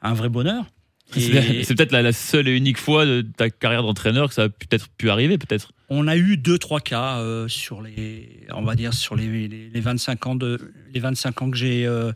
un 0.00 0.14
vrai 0.14 0.28
bonheur. 0.28 0.64
C'est 1.10 1.20
Et 1.20 1.64
c'est 1.64 1.74
peut-être 1.74 1.92
la, 1.92 2.02
la 2.02 2.12
seule 2.12 2.48
et 2.48 2.56
unique 2.56 2.78
fois 2.78 3.04
de 3.06 3.20
ta 3.22 3.50
carrière 3.50 3.82
d'entraîneur 3.82 4.28
que 4.28 4.34
ça 4.34 4.44
a 4.44 4.48
peut-être 4.48 4.88
pu 4.88 5.10
arriver, 5.10 5.38
peut-être. 5.38 5.72
on 5.88 6.08
a 6.08 6.16
eu 6.16 6.36
deux, 6.36 6.58
trois 6.58 6.80
cas 6.80 7.18
euh, 7.18 7.46
sur 7.46 7.82
les, 7.82 8.46
on 8.52 8.62
va 8.62 8.74
dire 8.74 8.94
sur 8.94 9.14
les, 9.14 9.26
les, 9.48 9.68
les 9.68 9.80
25 9.80 10.26
ans 10.26 10.34
de, 10.34 10.72
les 10.92 11.00
25 11.00 11.42
ans 11.42 11.50
que 11.50 11.56
j'ai 11.56 11.86
euh, 11.86 12.12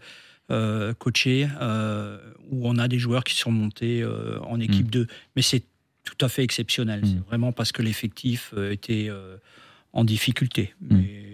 euh, 0.51 0.94
coaché, 0.94 1.46
où 2.51 2.66
on 2.68 2.79
a 2.79 2.88
des 2.88 2.98
joueurs 2.98 3.24
qui 3.24 3.35
sont 3.35 3.53
montés 3.53 4.05
en 4.42 4.59
équipe 4.59 4.90
2. 4.90 5.07
Mais 5.37 5.42
c'est 5.42 5.62
tout 6.05 6.24
à 6.24 6.29
fait 6.29 6.42
exceptionnel. 6.42 7.01
Mm. 7.03 7.07
C'est 7.07 7.27
vraiment 7.29 7.53
parce 7.53 7.70
que 7.72 7.83
l'effectif 7.83 8.55
était 8.70 9.11
en 9.92 10.05
difficulté, 10.05 10.74
Mm. 10.81 10.96
mais 10.96 11.24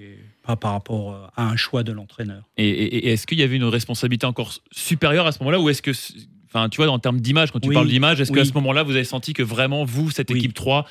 pas 0.42 0.56
par 0.56 0.72
rapport 0.72 1.30
à 1.36 1.44
un 1.48 1.56
choix 1.56 1.82
de 1.84 1.92
l'entraîneur. 1.92 2.42
Et, 2.58 2.68
et- 2.68 3.06
et 3.06 3.12
est-ce 3.12 3.26
qu'il 3.26 3.38
y 3.38 3.42
avait 3.42 3.56
une 3.56 3.64
responsabilité 3.64 4.26
encore 4.26 4.52
supérieure 4.72 5.26
à 5.26 5.32
ce 5.32 5.38
moment-là 5.38 5.58
ou 5.60 5.70
est-ce 5.70 5.80
que, 5.80 5.92
enfin, 6.54 6.68
tu 6.68 6.76
vois, 6.82 6.88
en 6.90 6.98
termes 6.98 7.20
d'image, 7.20 7.50
quand 7.50 7.60
tu 7.60 7.68
Oui, 7.68 7.74
parles 7.74 7.88
d'image, 7.88 8.20
est-ce 8.20 8.30
oui. 8.32 8.38
qu'à 8.38 8.44
ce 8.44 8.52
moment-là, 8.54 8.82
vous 8.84 8.94
avez 8.94 9.04
senti 9.04 9.32
que 9.32 9.42
vraiment, 9.42 9.84
vous, 9.84 10.10
cette 10.10 10.30
Oui. 10.30 10.38
équipe 10.38 10.54
3, 10.54 10.86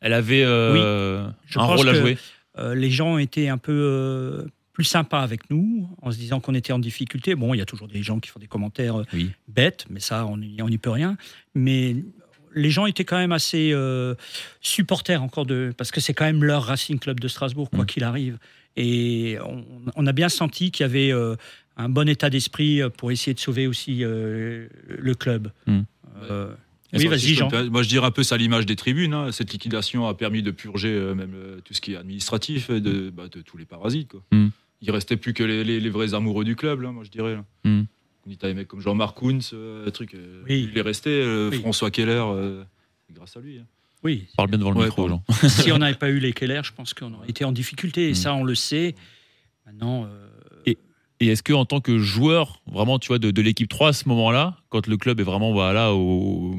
elle 0.00 0.12
avait 0.12 0.42
euh, 0.44 1.26
un 1.54 1.64
rôle 1.64 1.88
à 1.88 1.92
que- 1.92 1.98
jouer 2.00 2.18
Euh, 2.58 2.74
les 2.74 2.90
gens 2.90 3.18
étaient 3.18 3.48
un 3.48 3.58
peu 3.58 3.72
euh, 3.72 4.46
plus 4.72 4.84
sympas 4.84 5.20
avec 5.20 5.50
nous, 5.50 5.88
en 6.02 6.10
se 6.10 6.16
disant 6.18 6.40
qu'on 6.40 6.54
était 6.54 6.72
en 6.72 6.78
difficulté. 6.78 7.34
Bon, 7.34 7.52
il 7.54 7.58
y 7.58 7.60
a 7.60 7.66
toujours 7.66 7.88
des 7.88 8.02
gens 8.02 8.18
qui 8.20 8.30
font 8.30 8.40
des 8.40 8.46
commentaires 8.46 9.02
bêtes, 9.48 9.84
mais 9.90 10.00
ça, 10.00 10.24
on 10.26 10.38
n'y 10.38 10.60
on 10.62 10.68
peut 10.78 10.90
rien. 10.90 11.16
Mais 11.54 11.96
les 12.54 12.70
gens 12.70 12.86
étaient 12.86 13.04
quand 13.04 13.18
même 13.18 13.32
assez 13.32 13.74
supporters 14.60 15.22
encore 15.22 15.46
de. 15.46 15.72
Parce 15.76 15.90
que 15.90 16.00
c'est 16.00 16.14
quand 16.14 16.24
même 16.24 16.44
leur 16.44 16.64
Racing 16.64 16.98
Club 16.98 17.20
de 17.20 17.28
Strasbourg, 17.28 17.70
quoi 17.70 17.84
Mm. 17.84 17.86
qu'il 17.86 18.04
arrive. 18.04 18.38
Et 18.76 19.38
on, 19.46 19.64
on 19.94 20.06
a 20.06 20.12
bien 20.12 20.28
senti 20.28 20.70
qu'il 20.70 20.84
y 20.84 20.88
avait 20.88 21.10
euh, 21.12 21.36
un 21.76 21.88
bon 21.88 22.08
état 22.08 22.30
d'esprit 22.30 22.80
euh, 22.82 22.88
pour 22.88 23.10
essayer 23.10 23.34
de 23.34 23.40
sauver 23.40 23.66
aussi 23.66 24.04
euh, 24.04 24.68
le 24.88 25.14
club. 25.14 25.50
Mm. 25.66 25.80
Euh, 26.30 26.54
oui, 26.94 27.06
vas-y, 27.08 27.34
Jean. 27.34 27.50
Moi, 27.70 27.82
je 27.82 27.88
dirais 27.88 28.06
un 28.06 28.10
peu 28.10 28.22
ça 28.22 28.36
à 28.36 28.38
l'image 28.38 28.64
des 28.64 28.76
tribunes. 28.76 29.12
hein. 29.12 29.32
Cette 29.32 29.52
liquidation 29.52 30.06
a 30.08 30.14
permis 30.14 30.42
de 30.42 30.50
purger 30.50 30.88
euh, 30.94 31.14
même 31.14 31.34
euh, 31.34 31.60
tout 31.64 31.74
ce 31.74 31.80
qui 31.80 31.92
est 31.92 31.96
administratif 31.96 32.70
et 32.70 32.80
de, 32.80 33.10
bah, 33.10 33.28
de 33.28 33.42
tous 33.42 33.56
les 33.58 33.66
parasites. 33.66 34.08
Quoi. 34.08 34.22
Mm. 34.32 34.48
Il 34.82 34.90
restait 34.90 35.16
plus 35.16 35.34
que 35.34 35.42
les, 35.42 35.64
les- 35.64 35.80
les 35.80 35.90
vrais 35.90 36.14
amoureux 36.14 36.44
du 36.44 36.56
club, 36.56 36.80
là, 36.82 36.92
moi, 36.92 37.04
je 37.04 37.10
dirais. 37.10 37.34
Là. 37.34 37.44
Mm. 37.64 37.82
On 38.26 38.30
y 38.30 38.34
a 38.34 38.36
des 38.48 38.54
mecs 38.54 38.68
comme 38.68 38.80
Jean-Marc 38.80 39.16
Kounz, 39.18 39.50
euh, 39.52 39.88
truc, 39.90 40.14
euh, 40.14 40.42
Oui. 40.48 40.68
il 40.72 40.78
est 40.78 40.82
resté. 40.82 41.10
euh, 41.10 41.50
Oui. 41.50 41.58
François 41.60 41.90
Keller, 41.90 42.22
euh, 42.26 42.64
grâce 43.12 43.36
à 43.36 43.40
lui. 43.40 43.58
hein. 43.58 43.66
Oui, 44.02 44.26
Parle 44.36 44.48
bien 44.50 44.58
devant 44.58 44.70
le 44.70 44.78
Ouais, 44.78 44.84
micro. 44.86 45.08
Jean. 45.08 45.22
si 45.48 45.72
on 45.72 45.78
n'avait 45.78 45.94
pas 45.96 46.10
eu 46.10 46.18
les 46.18 46.32
Keller, 46.32 46.60
je 46.64 46.72
pense 46.72 46.94
qu'on 46.94 47.12
aurait 47.14 47.28
été 47.28 47.44
en 47.44 47.52
difficulté. 47.52 48.08
Et 48.08 48.12
Mm. 48.12 48.14
ça, 48.14 48.34
on 48.34 48.44
le 48.44 48.54
sait. 48.54 48.94
Maintenant, 49.66 50.04
euh, 50.04 50.28
Et 51.20 51.28
est-ce 51.28 51.42
que 51.42 51.52
en 51.54 51.64
tant 51.64 51.80
que 51.80 51.98
joueur, 51.98 52.60
vraiment, 52.66 52.98
tu 52.98 53.08
vois, 53.08 53.18
de, 53.18 53.30
de 53.30 53.42
l'équipe 53.42 53.68
3 53.68 53.88
à 53.88 53.92
ce 53.94 54.08
moment-là, 54.08 54.56
quand 54.68 54.86
le 54.86 54.96
club 54.98 55.18
est 55.20 55.24
vraiment 55.24 55.52
voilà, 55.52 55.92
au, 55.94 56.54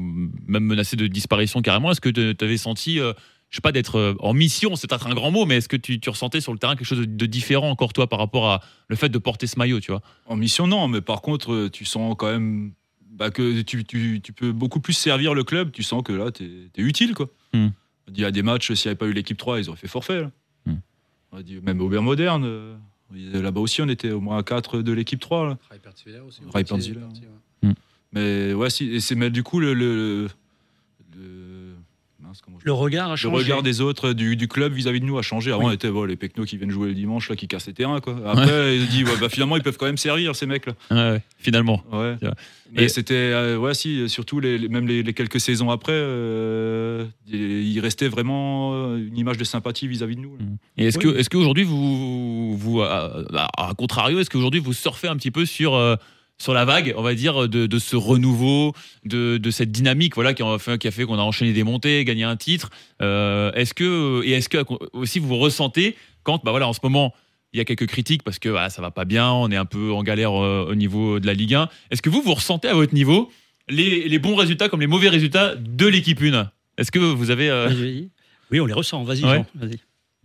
même 0.46 0.64
menacé 0.64 0.96
de 0.96 1.06
disparition 1.06 1.62
carrément, 1.62 1.92
est-ce 1.92 2.00
que 2.00 2.08
tu 2.08 2.44
avais 2.44 2.56
senti, 2.56 2.98
euh, 2.98 3.12
je 3.50 3.56
sais 3.56 3.60
pas, 3.60 3.70
d'être 3.70 3.96
euh, 3.96 4.14
en 4.18 4.34
mission, 4.34 4.74
c'est 4.74 4.88
peut-être 4.88 5.06
un 5.06 5.14
grand 5.14 5.30
mot, 5.30 5.46
mais 5.46 5.58
est-ce 5.58 5.68
que 5.68 5.76
tu, 5.76 6.00
tu 6.00 6.10
ressentais 6.10 6.40
sur 6.40 6.52
le 6.52 6.58
terrain 6.58 6.74
quelque 6.74 6.88
chose 6.88 6.98
de, 6.98 7.04
de 7.04 7.26
différent 7.26 7.70
encore 7.70 7.92
toi 7.92 8.08
par 8.08 8.18
rapport 8.18 8.50
à 8.50 8.60
le 8.88 8.96
fait 8.96 9.08
de 9.10 9.18
porter 9.18 9.46
ce 9.46 9.58
maillot, 9.60 9.78
tu 9.78 9.92
vois? 9.92 10.02
En 10.26 10.34
mission, 10.34 10.66
non, 10.66 10.88
mais 10.88 11.02
par 11.02 11.22
contre, 11.22 11.52
euh, 11.52 11.70
tu 11.70 11.84
sens 11.84 12.16
quand 12.18 12.26
même 12.30 12.72
bah, 13.12 13.30
que 13.30 13.60
tu, 13.62 13.84
tu- 13.84 14.20
tu 14.20 14.32
peux 14.32 14.50
beaucoup 14.50 14.80
plus 14.80 14.92
servir 14.92 15.34
le 15.34 15.44
club. 15.44 15.70
Tu 15.70 15.84
sens 15.84 16.02
que 16.02 16.12
là, 16.12 16.32
tu 16.32 16.68
es, 16.76 16.82
utile. 16.82 17.14
Quoi. 17.14 17.28
Hmm. 17.52 17.68
Il 18.12 18.18
y 18.20 18.24
a 18.24 18.30
des 18.32 18.42
matchs, 18.42 18.72
s'il 18.72 18.88
n'y 18.88 18.90
avait 18.90 18.98
pas 18.98 19.06
eu 19.06 19.12
l'équipe 19.12 19.36
3, 19.36 19.60
ils 19.60 19.68
auraient 19.68 19.78
fait 19.78 19.86
forfait. 19.88 20.20
là. 20.22 20.30
Hmm. 20.66 20.76
On 21.30 21.36
a 21.38 21.42
dit, 21.42 21.60
même 21.62 21.80
Aubert 21.80 22.02
Moderne, 22.02 22.42
euh, 22.44 22.76
là-bas 23.14 23.60
aussi, 23.60 23.82
on 23.82 23.88
était 23.88 24.10
au 24.10 24.20
moins 24.20 24.38
à 24.38 24.42
4 24.42 24.82
de 24.82 24.92
l'équipe 24.92 25.20
3. 25.20 25.48
là. 25.48 25.58
aussi. 26.24 27.22
Ouais. 27.62 27.74
Mais 28.12 28.54
ouais, 28.54 28.70
si, 28.70 28.94
et 28.94 29.00
c'est 29.00 29.14
mais 29.14 29.30
du 29.30 29.42
coup 29.42 29.60
le, 29.60 29.74
le, 29.74 30.28
le 32.62 32.72
regard 32.72 33.08
a 33.08 33.10
le 33.12 33.16
changé. 33.16 33.36
regard 33.44 33.62
des 33.62 33.80
autres 33.80 34.12
du, 34.12 34.36
du 34.36 34.48
club 34.48 34.72
vis-à-vis 34.72 35.00
de 35.00 35.04
nous 35.04 35.18
a 35.18 35.22
changé. 35.22 35.50
Avant, 35.50 35.60
Oui. 35.64 35.66
on 35.70 35.72
était 35.72 35.90
bon, 35.90 36.04
les 36.04 36.16
pecnos 36.16 36.44
qui 36.46 36.56
viennent 36.56 36.70
jouer 36.70 36.88
le 36.88 36.94
dimanche, 36.94 37.28
là, 37.30 37.36
qui 37.36 37.48
cassent 37.48 37.66
les 37.66 37.72
terrains. 37.74 38.00
Quoi. 38.00 38.16
Après, 38.26 38.76
il 38.76 38.86
dit, 38.88 39.04
ouais, 39.04 39.10
bah, 39.20 39.28
finalement, 39.28 39.56
ils 39.56 39.62
peuvent 39.62 39.76
quand 39.76 39.86
même 39.86 39.96
servir, 39.96 40.34
ces 40.36 40.46
mecs-là. 40.46 40.72
Ouais, 40.90 40.96
ouais, 41.12 41.22
Finalement. 41.38 41.82
Ouais. 41.92 42.16
Et- 42.76 42.88
c'était, 42.88 43.14
euh, 43.14 43.56
ouais, 43.56 43.72
si, 43.74 44.08
surtout 44.08 44.40
les, 44.40 44.58
les- 44.58 44.68
même 44.68 44.86
les, 44.86 45.02
les 45.02 45.14
quelques 45.14 45.40
saisons 45.40 45.70
après, 45.70 45.92
euh, 45.94 47.06
il 47.26 47.78
restait 47.80 48.08
vraiment 48.08 48.74
euh, 48.74 48.96
une 48.98 49.16
image 49.16 49.38
de 49.38 49.44
sympathie 49.44 49.88
vis-à-vis 49.88 50.16
de 50.16 50.20
nous. 50.20 50.36
là. 50.36 50.44
Et 50.76 50.86
est-ce 50.86 50.98
Oui. 50.98 51.04
que, 51.04 51.18
est-ce 51.18 51.30
qu'aujourd'hui 51.30 51.64
vous, 51.64 52.56
vous, 52.56 52.82
à, 52.82 53.22
à- 53.34 53.68
à 53.70 53.74
contrario, 53.74 54.18
est-ce 54.20 54.30
qu'aujourd'hui 54.30 54.60
vous 54.60 54.72
surfez 54.72 55.08
un 55.08 55.16
petit 55.16 55.30
peu 55.30 55.46
sur 55.46 55.74
euh, 55.74 55.96
sur 56.40 56.54
la 56.54 56.64
vague, 56.64 56.94
on 56.96 57.02
va 57.02 57.14
dire, 57.14 57.48
de, 57.48 57.66
de 57.66 57.78
ce 57.78 57.96
renouveau, 57.96 58.72
de, 59.04 59.38
de 59.38 59.50
cette 59.50 59.72
dynamique, 59.72 60.14
voilà, 60.14 60.34
qui 60.34 60.42
a 60.42 60.58
fait, 60.90 61.04
qu'on 61.04 61.18
a 61.18 61.22
enchaîné 61.22 61.52
des 61.52 61.64
montées, 61.64 62.04
gagné 62.04 62.24
un 62.24 62.36
titre. 62.36 62.70
Euh, 63.02 63.50
est-ce 63.52 63.74
que 63.74 64.22
et 64.24 64.32
est-ce 64.32 64.48
que 64.48 64.58
aussi 64.92 65.18
vous 65.18 65.36
ressentez 65.36 65.96
quand, 66.22 66.42
bah 66.44 66.50
voilà, 66.52 66.68
en 66.68 66.72
ce 66.72 66.80
moment. 66.82 67.14
Il 67.54 67.56
y 67.56 67.60
a 67.62 67.64
quelques 67.64 67.86
critiques 67.86 68.22
parce 68.24 68.38
que 68.38 68.54
ah, 68.56 68.68
ça 68.68 68.82
va 68.82 68.90
pas 68.90 69.06
bien, 69.06 69.30
on 69.32 69.50
est 69.50 69.56
un 69.56 69.64
peu 69.64 69.90
en 69.90 70.02
galère 70.02 70.34
euh, 70.34 70.66
au 70.70 70.74
niveau 70.74 71.18
de 71.18 71.26
la 71.26 71.32
Ligue 71.32 71.54
1. 71.54 71.70
Est-ce 71.90 72.02
que 72.02 72.10
vous, 72.10 72.20
vous 72.20 72.34
ressentez 72.34 72.68
à 72.68 72.74
votre 72.74 72.92
niveau 72.92 73.30
les, 73.70 74.06
les 74.06 74.18
bons 74.18 74.34
résultats 74.36 74.68
comme 74.68 74.80
les 74.82 74.86
mauvais 74.86 75.08
résultats 75.08 75.54
de 75.56 75.86
l'équipe 75.86 76.20
1 76.20 76.50
Est-ce 76.76 76.90
que 76.92 76.98
vous 76.98 77.30
avez. 77.30 77.48
euh. 77.48 77.70
Oui, 78.50 78.60
on 78.60 78.66
les 78.66 78.74
ressent. 78.74 79.02
Vas-y, 79.02 79.24
Ouais. 79.24 79.36
Jean. 79.36 79.46
Vas-y. 79.54 79.78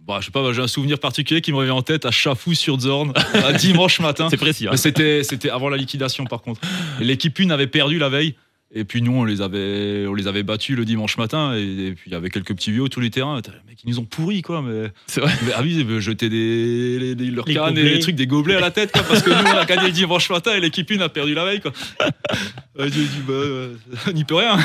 Bah, 0.05 0.17
je 0.19 0.25
sais 0.25 0.31
pas, 0.31 0.41
bah, 0.43 0.51
j'ai 0.53 0.61
un 0.61 0.67
souvenir 0.67 0.99
particulier 0.99 1.39
qui 1.41 1.51
me 1.53 1.57
revient 1.57 1.71
en 1.71 1.81
tête 1.81 2.05
à 2.05 2.11
Chafou 2.11 2.53
sur 2.53 2.79
Zorn, 2.79 3.13
un 3.33 3.53
dimanche 3.57 3.99
matin. 4.01 4.27
C'est 4.29 4.37
précis. 4.37 4.67
hein. 4.67 4.75
C'était, 4.75 5.23
c'était 5.23 5.49
avant 5.49 5.69
la 5.69 5.77
liquidation 5.77 6.25
par 6.25 6.41
contre. 6.41 6.59
L'équipe 6.99 7.39
1 7.39 7.49
avait 7.51 7.67
perdu 7.67 7.97
la 7.99 8.09
veille. 8.09 8.35
Et 8.75 8.85
puis 8.85 9.03
nous, 9.03 9.13
on 9.13 9.23
les 9.23 9.41
avait, 9.41 10.07
on 10.07 10.15
les 10.15 10.25
avait 10.25 10.41
battus 10.41 10.75
le 10.75 10.83
dimanche 10.83 11.17
matin. 11.17 11.53
Et, 11.55 11.61
et 11.61 11.91
puis 11.91 12.05
il 12.09 12.11
y 12.13 12.15
avait 12.15 12.31
quelques 12.31 12.55
petits 12.55 12.71
vieux 12.71 12.89
tous 12.89 12.99
les 12.99 13.11
terrains. 13.11 13.35
Les 13.35 13.51
mecs, 13.69 13.77
ils 13.83 13.89
nous 13.91 13.99
ont 13.99 14.03
pourris 14.03 14.41
quoi. 14.41 14.63
Mais, 14.63 14.91
C'est 15.05 15.21
vrai. 15.21 15.31
mais 15.45 15.51
ah 15.55 15.61
oui, 15.61 15.75
ils 15.87 15.99
jetaient 15.99 16.27
des, 16.29 16.97
les- 16.99 17.13
les- 17.15 17.29
leurs 17.31 17.47
Les 17.47 17.53
cannes 17.53 17.77
et 17.77 17.83
les 17.83 17.99
trucs, 17.99 18.15
des 18.15 18.25
gobelets 18.25 18.55
à 18.55 18.59
la 18.61 18.71
tête 18.71 18.91
quoi. 18.91 19.03
Parce 19.03 19.21
que 19.21 19.29
nous, 19.29 19.35
on 19.35 19.57
a 19.57 19.65
gagné 19.65 19.85
le 19.85 19.91
dimanche 19.93 20.27
matin 20.31 20.55
et 20.55 20.59
l'équipe 20.59 20.89
1 20.91 20.99
a 21.01 21.09
perdu 21.09 21.35
la 21.35 21.45
veille 21.45 21.61
quoi. 21.61 21.71
Euh, 22.79 22.85
J'ai 22.91 23.03
dit, 23.03 23.09
bah, 23.27 23.33
euh, 23.33 23.75
on 24.07 24.11
n'y 24.11 24.23
peut 24.23 24.35
rien. 24.35 24.57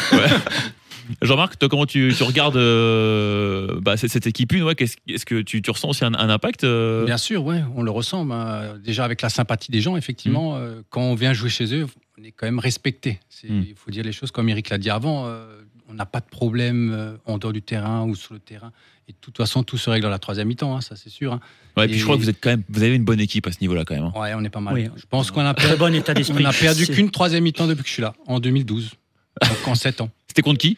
Jean-Marc, 1.22 1.58
toi, 1.58 1.68
comment 1.68 1.86
tu, 1.86 2.12
tu 2.16 2.22
regardes 2.22 2.56
euh, 2.56 3.80
bah, 3.80 3.96
cette, 3.96 4.10
cette 4.10 4.26
équipe 4.26 4.52
une 4.52 4.62
ouais, 4.64 4.74
Est-ce 4.78 5.24
que 5.26 5.40
tu, 5.42 5.62
tu 5.62 5.70
ressens 5.70 5.88
aussi 5.90 6.04
un, 6.04 6.14
un 6.14 6.30
impact 6.30 6.64
euh, 6.64 7.04
Bien 7.04 7.18
sûr, 7.18 7.44
ouais, 7.44 7.62
on 7.74 7.82
le 7.82 7.90
ressent. 7.90 8.24
bah, 8.24 8.74
déjà 8.82 9.04
avec 9.04 9.22
la 9.22 9.28
sympathie 9.28 9.70
des 9.70 9.80
gens, 9.80 9.96
effectivement, 9.96 10.56
euh, 10.56 10.82
quand 10.90 11.02
on 11.02 11.14
vient 11.14 11.32
jouer 11.32 11.50
chez 11.50 11.74
eux, 11.74 11.86
on 12.20 12.24
est 12.24 12.32
quand 12.32 12.46
même 12.46 12.58
respecté. 12.58 13.20
C'est- 13.28 13.48
Mm. 13.48 13.64
Il 13.68 13.74
faut 13.76 13.90
dire 13.90 14.02
les 14.04 14.12
choses 14.12 14.30
comme 14.32 14.48
Eric 14.48 14.68
l'a 14.70 14.78
dit 14.78 14.90
avant. 14.90 15.26
euh, 15.26 15.46
on 15.90 15.94
n'a 15.94 16.04
pas 16.04 16.20
de 16.20 16.26
problème 16.28 16.90
euh, 16.92 17.16
en 17.24 17.38
dehors 17.38 17.52
du 17.54 17.62
terrain 17.62 18.04
ou 18.04 18.14
sur 18.14 18.34
le 18.34 18.40
terrain. 18.40 18.72
Et 19.08 19.12
de 19.12 19.16
toute 19.22 19.38
façon, 19.38 19.62
tout 19.62 19.78
se 19.78 19.88
règle 19.88 20.02
dans 20.02 20.10
la 20.10 20.18
troisième 20.18 20.48
mi-temps, 20.48 20.76
hein, 20.76 20.82
ça 20.82 20.96
c'est 20.96 21.08
sûr. 21.08 21.32
hein. 21.32 21.40
Ouais, 21.78 21.86
et 21.86 21.88
puis 21.88 21.98
je 21.98 22.04
crois 22.04 22.16
que 22.16 22.20
vous 22.20 22.28
êtes 22.28 22.40
quand 22.42 22.50
même, 22.50 22.62
vous 22.68 22.82
avez 22.82 22.94
une 22.94 23.04
bonne 23.04 23.20
équipe 23.20 23.46
à 23.46 23.52
ce 23.52 23.58
niveau-là 23.62 23.84
quand 23.86 23.94
même. 23.94 24.04
hein. 24.04 24.12
Ouais, 24.14 24.34
on 24.36 24.44
est 24.44 24.50
pas 24.50 24.60
mal. 24.60 24.74
Oui. 24.74 24.88
Je 24.96 25.04
pense 25.08 25.30
qu'on 25.30 25.40
a, 25.46 25.54
Très 25.54 25.68
per- 25.70 25.76
bon 25.76 25.94
état 25.94 26.12
on 26.38 26.44
a 26.44 26.52
perdu 26.52 26.86
qu'une 26.88 27.10
troisième 27.10 27.42
mi-temps 27.44 27.66
depuis 27.68 27.82
que 27.84 27.88
je 27.88 27.94
suis 27.94 28.02
là, 28.02 28.12
en 28.26 28.38
2012. 28.38 28.90
Donc 29.40 29.68
en 29.68 29.74
7 29.76 30.00
ans. 30.02 30.10
C'était 30.26 30.42
contre 30.42 30.58
qui? 30.58 30.76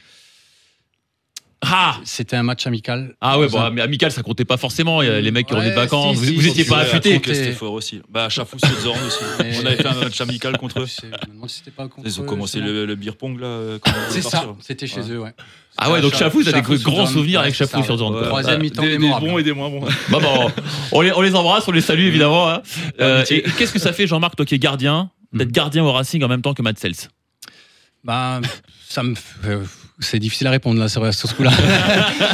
Ah 1.62 1.99
C'était 2.05 2.37
un 2.37 2.42
match 2.42 2.66
amical. 2.66 3.14
ah 3.20 3.38
ouais, 3.38 3.46
bon, 3.49 3.61
un- 3.61 3.70
mais 3.70 3.83
amical, 3.83 4.11
ça 4.11 4.23
comptait 4.23 4.46
pas 4.46 4.57
forcément. 4.57 5.03
Il 5.03 5.09
y 5.09 5.12
a 5.12 5.20
les 5.20 5.31
mecs 5.31 5.46
qui 5.46 5.53
revenaient 5.53 5.70
de 5.73 5.77
Ouais, 5.77 5.83
vacances. 5.83 6.16
si, 6.16 6.20
vous, 6.20 6.25
si, 6.25 6.35
vous 6.37 6.40
si, 6.42 6.49
étiez 6.49 6.64
si, 6.64 6.70
pas 6.70 6.77
ouais, 6.77 6.83
affûté. 6.83 7.14
contre- 7.16 7.35
C'était 7.35 7.53
fort 7.53 7.73
aussi. 7.75 8.01
Bah, 8.09 8.31
Chafou 8.31 8.59
sur 8.59 8.81
Zorn 8.81 8.99
aussi. 9.07 9.18
Mais- 9.40 9.59
On 9.62 9.66
avait 9.66 9.77
fait 9.77 9.87
un 9.87 9.94
match 9.94 10.20
amical 10.23 10.57
contre 10.57 10.81
eux. 10.81 10.87
Pas 11.77 11.88
contre 11.88 12.07
Ils 12.07 12.18
ont 12.20 12.25
commencé 12.25 12.61
le, 12.61 12.87
le 12.87 12.94
beer 12.96 13.12
pong 13.14 13.38
là. 13.38 13.46
euh, 13.46 13.79
C'est 14.09 14.18
est 14.18 14.23
ça, 14.23 14.31
parti, 14.40 14.49
c'était 14.62 14.87
chez 14.87 15.01
Ouais. 15.03 15.11
eux, 15.11 15.18
ouais. 15.20 15.35
Ah 15.77 15.90
ouais, 15.92 16.01
donc 16.01 16.14
Chafou, 16.14 16.42
t'as 16.42 16.53
des 16.53 16.62
grands 16.62 16.77
Zorn. 16.77 17.07
souvenirs 17.09 17.40
avec 17.40 17.53
Ouais, 17.53 17.57
c'est 17.59 17.64
Chafou 17.70 17.79
ça, 17.81 17.85
sur 17.85 17.92
ouais. 17.94 17.99
Zorn. 17.99 18.14
Ouais. 18.16 18.23
Troisième 18.27 18.57
bah, 18.57 18.62
mi-temps 18.62 18.83
des, 18.83 18.99
bons 18.99 19.38
et 19.38 19.42
des 19.42 19.53
moins 19.53 19.68
bons. 19.68 19.85
Bah, 20.09 20.18
bon, 20.20 20.51
on, 20.92 21.01
les, 21.03 21.35
embrasse, 21.35 21.68
on 21.68 21.73
les 21.73 21.81
salue 21.83 22.07
évidemment. 22.07 22.49
hein. 22.49 22.62
Euh, 23.01 23.23
et 23.31 23.42
qu'est-ce 23.59 23.73
que 23.73 23.79
ça 23.79 23.92
fait, 23.92 24.07
Jean-Marc, 24.07 24.35
toi 24.35 24.46
qui 24.46 24.55
es 24.55 24.59
gardien, 24.59 25.11
d'être 25.35 25.49
Mhm. 25.49 25.53
gardien 25.53 25.85
au 25.85 25.92
Racing 25.92 26.23
en 26.25 26.29
même 26.29 26.42
temps 26.42 26.55
que 26.55 26.62
Matt 26.62 26.79
Sels 26.79 26.94
Ben, 28.03 28.40
ça 28.88 29.03
me, 29.03 29.14
euh, 29.44 29.64
c'est 30.00 30.18
difficile 30.18 30.46
à 30.46 30.50
répondre 30.50 30.80
là 30.80 30.88
sur, 30.88 31.12
ce 31.14 31.34
coup-là. 31.34 31.50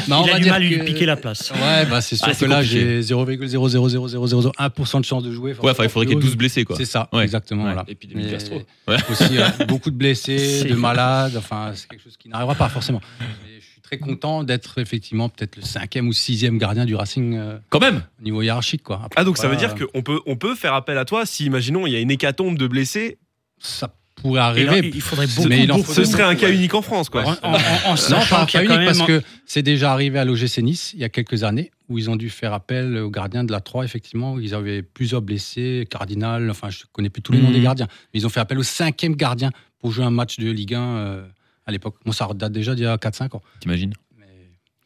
Ben, 0.08 0.16
on 0.18 0.24
Il 0.24 0.30
va 0.30 0.34
a 0.34 0.38
du 0.38 0.42
dire 0.44 0.52
mal 0.52 0.62
à 0.62 0.64
lui 0.64 0.78
que- 0.78 0.84
piquer 0.84 1.06
la 1.06 1.16
place. 1.16 1.50
Ouais, 1.52 1.84
bah 1.86 2.00
c'est 2.00 2.16
sûr 2.16 2.26
Ah, 2.30 2.34
que 2.34 2.44
là 2.44 2.62
j'ai 2.62 3.02
0,0000001% 3.02 5.00
de 5.00 5.04
chance 5.04 5.22
de 5.22 5.32
jouer. 5.32 5.54
Ouais, 5.62 5.72
il 5.78 5.88
faudrait 5.88 6.06
qu'il 6.06 6.14
y 6.16 6.18
ait 6.18 6.22
12 6.22 6.36
blessés 6.36 6.64
quoi. 6.64 6.76
C'est 6.76 6.84
ça, 6.84 7.08
Ouais. 7.12 7.22
exactement. 7.24 7.64
Ouais. 7.64 7.72
Voilà. 7.72 7.84
Épidémie 7.88 8.30
gastro. 8.30 8.62
Aussi 9.10 9.38
euh, 9.38 9.48
beaucoup 9.66 9.90
de 9.90 9.96
blessés, 9.96 10.64
de 10.64 10.74
malades. 10.74 11.36
Enfin, 11.36 11.72
c'est 11.74 11.88
quelque 11.88 12.02
chose 12.04 12.16
qui 12.16 12.28
n'arrivera 12.28 12.54
pas 12.54 12.68
forcément. 12.68 13.00
Et 13.20 13.60
je 13.60 13.64
suis 13.66 13.80
très 13.80 13.98
content 13.98 14.44
d'être 14.44 14.78
effectivement 14.78 15.28
peut-être 15.28 15.56
le 15.56 15.62
cinquième 15.62 16.08
ou 16.08 16.12
sixième 16.12 16.58
gardien 16.58 16.84
du 16.84 16.94
Racing 16.94 17.36
euh, 17.36 17.58
Quand 17.68 17.80
même 17.80 18.02
au 18.20 18.22
niveau 18.24 18.42
hiérarchique, 18.42 18.82
quoi. 18.82 18.96
Après, 19.04 19.20
Ah, 19.20 19.24
donc 19.24 19.38
ça 19.38 19.48
veut 19.48 19.56
dire 19.56 19.74
qu'on 19.74 20.02
peut, 20.02 20.20
on 20.26 20.36
peut 20.36 20.54
faire 20.54 20.74
appel 20.74 20.98
à 20.98 21.04
toi 21.04 21.26
si, 21.26 21.44
imaginons, 21.44 21.86
il 21.86 21.92
y 21.92 21.96
a 21.96 22.00
une 22.00 22.10
hécatombe 22.10 22.58
de 22.58 22.66
blessés. 22.66 23.18
ça 23.58 23.92
pourrait 24.16 24.40
là, 24.40 24.46
arriver. 24.46 24.90
il 24.94 25.00
faudrait 25.00 25.26
beaucoup, 25.26 25.48
Mais 25.48 25.64
il 25.64 25.72
en 25.72 25.82
Ce 25.82 26.04
serait 26.04 26.22
un 26.24 26.34
cas 26.34 26.50
unique 26.50 26.74
en 26.74 26.82
France, 26.82 27.08
quoi. 27.08 27.22
En, 27.24 27.30
en- 27.30 27.52
en- 27.52 27.56
en 27.56 27.94
Non, 28.10 28.20
pas, 28.28 28.42
a 28.42 28.46
quand 28.46 28.60
unique, 28.60 28.84
parce 28.84 29.02
que 29.02 29.22
c'est 29.46 29.62
déjà 29.62 29.92
arrivé 29.92 30.18
à 30.18 30.24
l'OGC 30.24 30.58
Nice 30.62 30.92
il 30.94 31.00
y 31.00 31.04
a 31.04 31.08
quelques 31.08 31.44
années 31.44 31.70
où 31.88 31.98
ils 31.98 32.10
ont 32.10 32.16
dû 32.16 32.30
faire 32.30 32.52
appel 32.52 32.96
aux 32.96 33.10
gardiens 33.10 33.44
de 33.44 33.52
la 33.52 33.60
3, 33.60 33.84
effectivement, 33.84 34.32
où 34.34 34.40
ils 34.40 34.54
avaient 34.54 34.82
plusieurs 34.82 35.22
blessés, 35.22 35.86
Cardinal, 35.90 36.50
enfin 36.50 36.70
je 36.70 36.84
connais 36.92 37.10
plus 37.10 37.22
tous 37.22 37.32
les 37.32 37.38
noms 37.40 37.48
Mhm. 37.48 37.54
des 37.54 37.60
gardiens, 37.60 37.86
mais 38.12 38.20
ils 38.20 38.26
ont 38.26 38.30
fait 38.30 38.40
appel 38.40 38.58
au 38.58 38.62
cinquième 38.64 39.14
gardien 39.14 39.50
pour 39.80 39.92
jouer 39.92 40.04
un 40.04 40.10
match 40.10 40.38
de 40.38 40.50
Ligue 40.50 40.74
1 40.74 40.80
euh, 40.80 41.26
à 41.66 41.70
l'époque. 41.72 41.96
Moi, 42.04 42.14
ça 42.14 42.26
date 42.34 42.52
déjà 42.52 42.74
d'il 42.74 42.84
y 42.84 42.86
a 42.86 42.96
4-5 42.96 43.34
ans. 43.36 43.42
T'imagines 43.60 43.92
Mais 44.18 44.26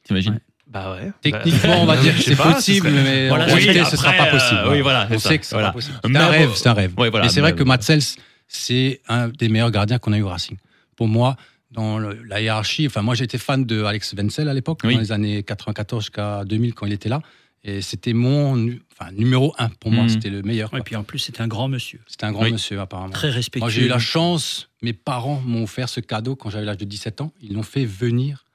T'imagines 0.05 0.33
Ouais. 0.35 0.41
Bah 0.67 0.93
ouais. 0.93 1.11
Techniquement, 1.21 1.83
on 1.83 1.87
va 1.87 1.97
dire 1.97 2.15
que 2.17 2.23
c'est 2.23 2.37
possible, 2.37 2.89
serait- 2.91 3.03
mais 3.03 3.29
Voilà, 3.29 3.45
en 3.45 3.55
réalité, 3.57 3.85
ce 3.85 3.97
sera 3.97 4.13
pas 4.13 4.27
possible. 4.27 4.61
euh, 4.67 4.71
oui, 4.73 4.81
voilà, 4.83 5.09
On 5.11 5.19
c'est 5.19 5.29
sait 5.29 5.39
que 5.39 5.47
ce 5.47 5.51
voilà. 5.55 5.69
sera 5.69 5.73
pas 5.73 5.77
possible. 5.79 5.99
C'est 6.05 6.11
Mais 6.11 6.19
un 6.21 6.25
bon, 6.27 6.31
rêve, 6.31 6.51
c'est 6.55 6.69
un 6.69 6.73
rêve. 6.75 6.93
ouais, 6.97 7.11
voilà, 7.11 7.27
et 7.27 7.29
c'est 7.29 7.41
vrai 7.41 7.53
mais- 7.53 7.59
que 7.59 7.65
Matzels, 7.65 8.03
c'est 8.53 9.01
un 9.09 9.29
des 9.29 9.49
meilleurs 9.49 9.71
gardiens 9.71 9.99
qu'on 9.99 10.13
a 10.13 10.19
eu 10.19 10.23
au 10.23 10.29
Racing. 10.29 10.57
Pour 10.97 11.07
moi, 11.07 11.37
dans 11.71 11.99
le- 11.99 12.21
la 12.25 12.41
hiérarchie, 12.43 12.87
enfin, 12.89 13.01
moi, 13.03 13.15
j'étais 13.15 13.39
fan 13.39 13.65
de 13.65 13.85
Alex 13.85 14.13
Wenzel 14.15 14.49
à 14.49 14.55
l'époque, 14.55 14.81
Oui. 14.85 14.95
dans 14.95 15.01
les 15.01 15.13
années 15.13 15.43
94 15.45 16.03
jusqu'à 16.03 16.45
2000, 16.45 16.75
quand 16.75 16.87
il 16.87 16.93
était 16.93 17.09
là. 17.09 17.23
Et 17.63 17.81
c'était 17.81 18.13
mon 18.13 18.71
enfin, 18.99 19.13
numéro 19.13 19.55
un. 19.59 19.69
Pour 19.69 19.93
moi, 19.93 20.05
Mhm. 20.05 20.09
c'était 20.09 20.31
le 20.31 20.43
meilleur. 20.43 20.71
quoi. 20.71 20.81
Et 20.81 20.83
puis 20.83 20.97
en 20.97 21.05
plus, 21.05 21.19
c'était 21.21 21.43
un 21.43 21.47
grand 21.49 21.69
monsieur, 21.69 22.01
C'était 22.09 22.25
un 22.25 22.33
grand 22.33 22.43
Oui. 22.45 22.53
monsieur, 22.53 22.81
apparemment. 22.81 23.13
très 23.13 23.31
respectueux. 23.31 23.61
Moi, 23.61 23.69
j'ai 23.71 23.85
eu 23.85 23.89
la 23.89 23.99
chance, 24.01 24.69
mes 24.83 24.95
parents 24.95 25.41
m'ont 25.47 25.63
offert 25.63 25.89
ce 25.89 26.01
cadeau 26.01 26.35
quand 26.35 26.51
j'avais 26.51 26.65
l'âge 26.65 26.79
de 26.79 26.85
17 26.87 27.21
ans. 27.21 27.33
Ils 27.41 27.53
l'ont 27.53 27.63
fait 27.63 27.85
venir 27.85 28.47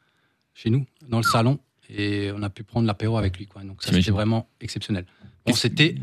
chez 0.56 0.70
nous, 0.72 0.86
dans 1.08 1.18
le 1.18 1.24
salon, 1.24 1.60
et 1.90 2.32
on 2.36 2.42
a 2.44 2.50
pu 2.50 2.64
prendre 2.64 2.86
l'apéro 2.88 3.18
avec 3.18 3.38
lui. 3.38 3.46
Quoi. 3.46 3.62
Donc, 3.64 3.82
ça, 3.84 3.94
c'était 3.94 4.12
vraiment 4.12 4.50
exceptionnel. 4.60 5.06
Bon, 5.46 5.54
c'était 5.54 5.96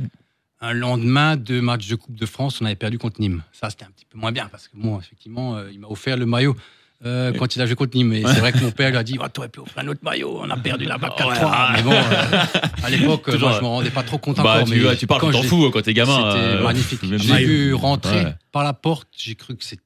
un 0.62 0.72
lendemain 0.72 1.36
de 1.36 1.60
match 1.60 1.88
de 1.88 1.96
Coupe 1.96 2.14
de 2.16 2.24
France, 2.26 2.60
on 2.62 2.64
avait 2.64 2.76
perdu 2.76 2.96
contre 2.98 3.20
Nîmes. 3.20 3.42
Ça, 3.52 3.68
c'était 3.68 3.84
un 3.84 3.90
petit 3.90 4.06
peu 4.08 4.16
moins 4.16 4.32
bien, 4.32 4.48
parce 4.50 4.68
que 4.68 4.76
moi, 4.76 5.00
effectivement, 5.02 5.56
euh, 5.56 5.68
il 5.72 5.80
m'a 5.80 5.88
offert 5.88 6.16
le 6.16 6.24
maillot. 6.24 6.56
euh, 7.04 7.32
quand 7.32 7.56
il 7.56 7.60
a 7.62 7.66
joué 7.66 7.74
contre 7.74 7.96
Nîmes. 7.96 8.12
Et 8.12 8.22
c'est 8.24 8.38
vrai 8.38 8.52
que 8.52 8.58
mon 8.58 8.70
père 8.70 8.90
lui 8.90 8.96
a 8.96 9.02
dit 9.02 9.18
oh, 9.20 9.26
T'aurais 9.28 9.48
pu 9.48 9.58
offrir 9.58 9.82
un 9.82 9.88
autre 9.88 9.98
maillot, 10.04 10.38
on 10.40 10.48
a 10.48 10.56
perdu 10.56 10.84
là-bas 10.84 11.08
4-3. 11.18 11.72
Mais 11.74 11.82
bon, 11.82 11.90
euh, 11.90 12.44
à 12.84 12.90
l'époque, 12.94 13.26
moi, 13.40 13.52
je 13.56 13.60
me 13.60 13.66
rendais 13.66 13.90
pas 13.90 14.04
trop 14.04 14.18
compte 14.18 14.36
Bah, 14.36 14.54
encore. 14.62 14.68
tu, 14.68 14.80
mais 14.80 14.96
tu 14.96 15.06
parles, 15.08 15.32
t'en 15.32 15.42
fous 15.42 15.68
quand 15.72 15.82
t'es 15.82 15.94
gamin. 15.94 16.30
C'était 16.32 16.62
magnifique. 16.62 17.02
l'ai 17.02 17.44
vu 17.44 17.74
rentrer 17.74 18.24
Ouais. 18.26 18.34
par 18.52 18.62
la 18.62 18.72
porte, 18.72 19.08
j'ai 19.16 19.34
cru 19.34 19.56
que 19.56 19.64
c'est 19.64 19.80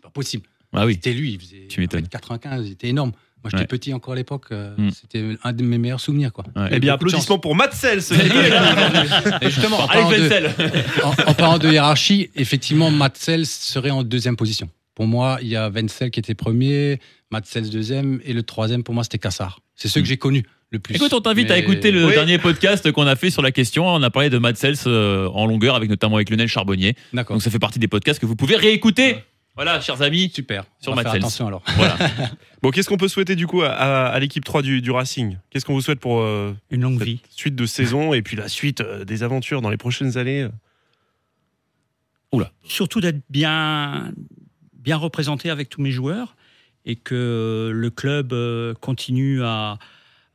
pas 0.00 0.10
possible. 0.10 0.46
Ah 0.72 0.86
oui. 0.86 0.94
C'était 0.94 1.12
lui, 1.12 1.32
il 1.32 1.40
faisait 1.40 1.66
Tu 1.68 1.80
m'étonnes. 1.80 2.06
95, 2.06 2.68
il 2.68 2.72
était 2.72 2.88
énorme. 2.88 3.10
Moi, 3.42 3.50
j'étais 3.50 3.62
Ouais. 3.62 3.66
petit 3.66 3.94
encore 3.94 4.12
à 4.12 4.16
l'époque, 4.16 4.46
euh, 4.52 4.74
Mm. 4.76 4.90
c'était 4.90 5.24
un 5.42 5.52
de 5.52 5.62
mes 5.62 5.78
meilleurs 5.78 6.00
souvenirs. 6.00 6.32
Quoi. 6.32 6.44
Ouais. 6.56 6.68
Eh 6.72 6.78
bien, 6.80 6.94
applaudissements 6.94 7.38
pour 7.38 7.54
qui 7.54 8.12
avec 8.12 8.32
nous. 8.32 9.38
Et 9.40 9.50
justement, 9.50 9.80
en 9.80 9.86
parlant, 9.88 10.10
de, 10.10 10.16
en, 11.04 11.30
en 11.30 11.34
parlant 11.34 11.58
de 11.58 11.68
hiérarchie, 11.70 12.30
effectivement, 12.36 12.90
Matzels 12.90 13.46
serait 13.46 13.90
en 13.90 14.02
deuxième 14.02 14.36
position. 14.36 14.68
Pour 14.94 15.06
moi, 15.06 15.38
il 15.40 15.48
y 15.48 15.56
a 15.56 15.70
Wenzel 15.70 16.10
qui 16.10 16.20
était 16.20 16.34
premier, 16.34 17.00
Matzels 17.30 17.70
deuxième, 17.70 18.20
et 18.24 18.32
le 18.34 18.42
troisième, 18.42 18.82
pour 18.82 18.94
moi, 18.94 19.04
c'était 19.04 19.18
Cassard. 19.18 19.60
C'est 19.74 19.88
ceux 19.88 20.02
que 20.02 20.06
j'ai 20.06 20.18
connus 20.18 20.44
le 20.70 20.78
plus. 20.78 20.94
Écoute, 20.96 21.12
on 21.14 21.20
t'invite 21.22 21.50
à 21.50 21.56
écouter 21.56 21.90
le 21.90 22.04
Oui. 22.06 22.12
dernier 22.12 22.36
podcast 22.38 22.92
qu'on 22.92 23.06
a 23.06 23.16
fait 23.16 23.30
sur 23.30 23.40
la 23.40 23.50
question. 23.52 23.86
On 23.88 24.02
a 24.02 24.10
parlé 24.10 24.28
de 24.28 24.36
Matt 24.36 24.56
Sells 24.58 24.76
euh, 24.86 25.26
en 25.28 25.46
longueur, 25.46 25.74
avec 25.74 25.88
notamment 25.88 26.16
avec 26.16 26.28
Lionel 26.28 26.48
Charbonnier. 26.48 26.94
D'accord. 27.14 27.36
Donc 27.36 27.42
ça 27.42 27.50
fait 27.50 27.58
partie 27.58 27.78
des 27.78 27.88
podcasts 27.88 28.20
que 28.20 28.26
vous 28.26 28.36
pouvez 28.36 28.56
réécouter. 28.56 29.16
Voilà, 29.56 29.80
chers 29.80 30.00
amis. 30.02 30.30
Super. 30.34 30.64
Sur 30.80 30.94
Matzels. 30.94 31.16
attention 31.16 31.46
alors. 31.46 31.62
Voilà. 31.76 31.96
Bon, 32.62 32.70
qu'est-ce 32.70 32.88
qu'on 32.88 32.96
peut 32.98 33.08
souhaiter 33.08 33.36
du 33.36 33.46
coup 33.46 33.62
à, 33.62 33.70
à- 33.70 34.06
à 34.08 34.18
l'équipe 34.18 34.44
3 34.44 34.60
du, 34.62 34.82
du 34.82 34.90
Racing? 34.90 35.38
Qu'est-ce 35.50 35.64
qu'on 35.64 35.72
vous 35.74 35.80
souhaite 35.80 35.98
pour 36.00 36.20
euh, 36.20 36.54
Une 36.70 36.82
longue 36.82 36.98
cette 36.98 37.08
vie. 37.08 37.20
suite 37.30 37.54
de 37.56 37.64
saison 37.66 38.12
et 38.12 38.20
puis 38.22 38.36
la 38.36 38.48
suite 38.48 38.80
euh, 38.82 39.04
des 39.04 39.22
aventures 39.22 39.62
dans 39.62 39.70
les 39.70 39.76
prochaines 39.78 40.16
années? 40.18 40.46
Surtout 42.64 43.00
d'être 43.00 43.20
bien, 43.28 44.12
bien 44.74 44.96
représenté 44.96 45.50
avec 45.50 45.68
tous 45.68 45.80
mes 45.82 45.90
joueurs 45.90 46.36
et 46.84 46.94
que 46.96 47.70
le 47.74 47.90
club 47.90 48.32
euh, 48.32 48.74
continue 48.74 49.42
à, 49.42 49.78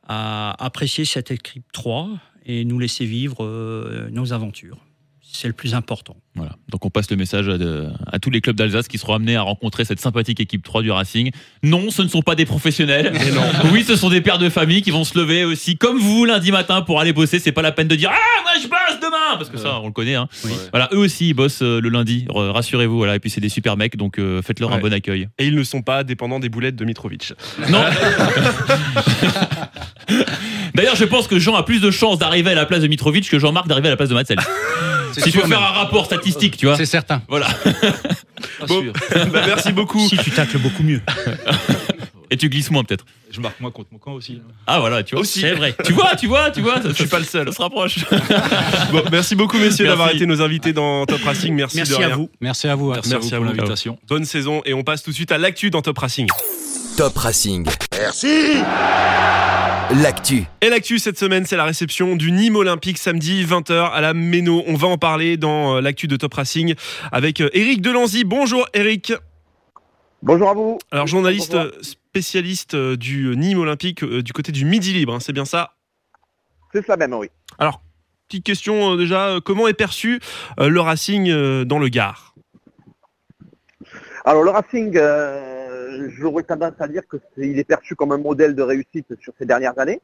à 0.06 0.62
apprécier 0.64 1.04
cette 1.06 1.30
équipe 1.30 1.64
3 1.72 2.10
et 2.44 2.64
nous 2.64 2.78
laisser 2.78 3.06
vivre 3.06 3.44
euh, 3.44 4.08
nos 4.10 4.32
aventures. 4.34 4.78
C'est 5.38 5.48
le 5.48 5.54
plus 5.54 5.74
important. 5.74 6.16
Voilà. 6.34 6.52
Donc 6.70 6.84
on 6.84 6.90
passe 6.90 7.10
le 7.10 7.16
message 7.16 7.48
à, 7.48 7.58
de- 7.58 7.88
à 8.10 8.18
tous 8.18 8.30
les 8.30 8.40
clubs 8.40 8.56
d'Alsace 8.56 8.88
qui 8.88 8.96
seront 8.98 9.14
amenés 9.14 9.36
à 9.36 9.42
rencontrer 9.42 9.84
cette 9.84 10.00
sympathique 10.00 10.40
équipe 10.40 10.62
3 10.62 10.82
du 10.82 10.90
Racing. 10.90 11.30
Non, 11.62 11.90
ce 11.90 12.02
ne 12.02 12.08
sont 12.08 12.22
pas 12.22 12.34
des 12.34 12.46
professionnels. 12.46 13.12
Oui, 13.72 13.84
ce 13.84 13.96
sont 13.96 14.08
des 14.08 14.20
pères 14.20 14.38
de 14.38 14.48
famille 14.48 14.80
qui 14.82 14.90
vont 14.90 15.04
se 15.04 15.18
lever 15.18 15.44
aussi, 15.44 15.76
comme 15.76 15.98
vous, 15.98 16.24
lundi 16.24 16.52
matin 16.52 16.82
pour 16.82 17.00
aller 17.00 17.12
bosser. 17.12 17.38
C'est 17.38 17.52
pas 17.52 17.62
la 17.62 17.72
peine 17.72 17.88
de 17.88 17.96
dire 17.96 18.10
Ah, 18.12 18.42
moi 18.42 18.52
je 18.62 18.66
bosse 18.68 19.00
demain 19.00 19.36
Parce 19.36 19.50
que 19.50 19.58
ça, 19.58 19.78
on 19.80 19.86
le 19.86 19.92
connaît. 19.92 20.14
Hein. 20.14 20.28
Oui. 20.44 20.52
Voilà, 20.72 20.88
eux 20.92 20.98
aussi, 20.98 21.28
ils 21.28 21.34
bossent 21.34 21.62
euh, 21.62 21.80
le 21.80 21.88
lundi. 21.90 22.26
Rassurez-vous. 22.30 22.96
Voilà. 22.96 23.14
Et 23.16 23.18
puis 23.20 23.28
c'est 23.30 23.40
des 23.40 23.48
super 23.48 23.76
mecs, 23.76 23.96
donc 23.96 24.18
euh, 24.18 24.40
faites-leur 24.42 24.72
un 24.72 24.78
bon 24.78 24.92
accueil. 24.92 25.28
et 25.38 25.46
ils 25.46 25.54
ne 25.54 25.62
sont 25.64 25.82
pas 25.82 26.04
dépendants 26.04 26.40
des 26.40 26.48
boulettes 26.48 26.76
de 26.76 26.84
Mitrovic. 26.84 27.32
Non 27.68 27.82
D'ailleurs, 30.74 30.96
je 30.96 31.04
pense 31.04 31.26
que 31.26 31.38
Jean 31.38 31.54
a 31.56 31.62
plus 31.62 31.80
de 31.80 31.90
chances 31.90 32.18
d'arriver 32.18 32.50
à 32.50 32.54
la 32.54 32.66
place 32.66 32.80
de 32.82 32.86
Mitrovic 32.88 33.28
que 33.30 33.38
Jean-Marc 33.38 33.66
d'arriver 33.66 33.88
à 33.88 33.92
la 33.92 33.96
place 33.96 34.08
de 34.10 34.14
Matzel. 34.14 34.38
S'il 35.12 35.24
faut 35.32 35.40
sûr, 35.40 35.48
faire 35.48 35.62
un 35.62 35.72
rapport 35.72 36.04
statistique, 36.06 36.56
tu 36.56 36.66
vois. 36.66 36.76
C'est 36.76 36.86
certain. 36.86 37.22
Voilà. 37.28 37.46
Bon, 38.68 38.82
bah, 39.32 39.42
merci 39.46 39.72
beaucoup. 39.72 40.08
Si 40.08 40.16
tu 40.18 40.30
tacles 40.30 40.58
beaucoup 40.58 40.82
mieux. 40.82 41.00
Et 42.30 42.36
tu 42.36 42.48
glisses 42.48 42.70
moins 42.70 42.84
peut-être. 42.84 43.04
Je 43.30 43.40
marque 43.40 43.60
moi 43.60 43.70
contre 43.70 43.90
mon 43.92 43.98
camp 43.98 44.12
aussi. 44.12 44.40
Ah 44.66 44.80
voilà, 44.80 45.02
tu 45.02 45.14
vois. 45.14 45.22
Aussi. 45.22 45.40
C'est 45.40 45.52
vrai. 45.52 45.74
Tu 45.84 45.92
vois, 45.92 46.16
tu 46.16 46.26
vois, 46.26 46.50
tu 46.50 46.60
vois. 46.60 46.80
Ça, 46.82 46.88
Je 46.88 46.94
suis 46.94 47.06
pas 47.06 47.18
le 47.18 47.24
seul. 47.24 47.46
Ça 47.48 47.52
se 47.54 47.62
rapproche. 47.62 47.98
Bon, 48.92 49.02
merci 49.12 49.34
beaucoup 49.36 49.58
messieurs 49.58 49.86
d'avoir 49.86 50.10
été 50.10 50.26
nos 50.26 50.40
invités 50.42 50.72
dans 50.72 51.06
Top 51.06 51.22
Racing. 51.22 51.54
Merci, 51.54 51.76
Merci 51.78 51.92
de 51.98 52.02
à 52.04 52.08
vous. 52.08 52.30
Merci 52.40 52.66
à 52.68 52.74
vous. 52.74 52.90
hein. 52.90 52.94
Merci, 52.96 53.10
Merci 53.10 53.34
à 53.34 53.38
vous 53.38 53.44
vous. 53.44 53.50
pour 53.50 53.56
l'invitation. 53.58 53.98
Bonne 54.08 54.24
saison 54.24 54.62
et 54.64 54.74
on 54.74 54.82
passe 54.82 55.02
tout 55.02 55.10
de 55.10 55.14
suite 55.16 55.32
à 55.32 55.38
l'actu 55.38 55.70
dans 55.70 55.82
Top 55.82 55.98
Racing. 55.98 56.26
Top 56.96 57.16
Racing. 57.18 57.66
Merci. 57.98 58.62
L'actu. 60.02 60.44
Et 60.60 60.68
l'actu 60.68 60.98
cette 60.98 61.18
semaine, 61.18 61.44
c'est 61.44 61.56
la 61.56 61.64
réception 61.64 62.16
du 62.16 62.32
Nîmes 62.32 62.56
Olympique 62.56 62.98
samedi 62.98 63.44
20h 63.44 63.90
à 63.90 64.00
la 64.00 64.14
Méno. 64.14 64.62
On 64.66 64.74
va 64.74 64.88
en 64.88 64.98
parler 64.98 65.36
dans 65.36 65.76
euh, 65.76 65.80
l'actu 65.80 66.06
de 66.08 66.16
Top 66.16 66.34
Racing 66.34 66.74
avec 67.12 67.40
euh, 67.40 67.50
Eric 67.52 67.82
Delanzy. 67.82 68.24
Bonjour 68.24 68.66
Eric. 68.74 69.12
Bonjour 70.22 70.48
à 70.48 70.54
vous. 70.54 70.78
Alors 70.90 71.06
journaliste 71.06 71.52
Bonjour. 71.52 71.72
euh, 71.74 71.82
spécialiste 71.82 72.74
euh, 72.74 72.96
du 72.96 73.36
Nîmes 73.36 73.58
Olympique 73.58 74.02
euh, 74.02 74.22
du 74.22 74.32
côté 74.32 74.50
du 74.52 74.64
Midi 74.64 74.92
Libre, 74.92 75.14
hein, 75.14 75.20
c'est 75.20 75.32
bien 75.32 75.44
ça? 75.44 75.72
C'est 76.72 76.84
cela 76.84 76.96
même, 76.96 77.14
oui. 77.14 77.28
Alors, 77.58 77.80
petite 78.28 78.44
question 78.44 78.92
euh, 78.92 78.96
déjà, 78.96 79.26
euh, 79.28 79.40
comment 79.40 79.68
est 79.68 79.74
perçu 79.74 80.20
euh, 80.58 80.68
le 80.68 80.80
Racing 80.80 81.30
euh, 81.30 81.64
dans 81.64 81.78
le 81.78 81.88
Gard? 81.88 82.34
Alors 84.24 84.42
le 84.42 84.50
Racing, 84.50 84.92
euh, 84.96 85.55
j'aurais 86.08 86.42
tendance 86.42 86.74
à 86.80 86.88
dire 86.88 87.06
que 87.08 87.16
c'est- 87.18 87.46
il 87.48 87.58
est 87.58 87.64
perçu 87.64 87.94
comme 87.94 88.12
un 88.12 88.18
modèle 88.18 88.54
de 88.54 88.62
réussite 88.62 89.14
sur 89.20 89.32
ces 89.38 89.46
dernières 89.46 89.78
années, 89.78 90.00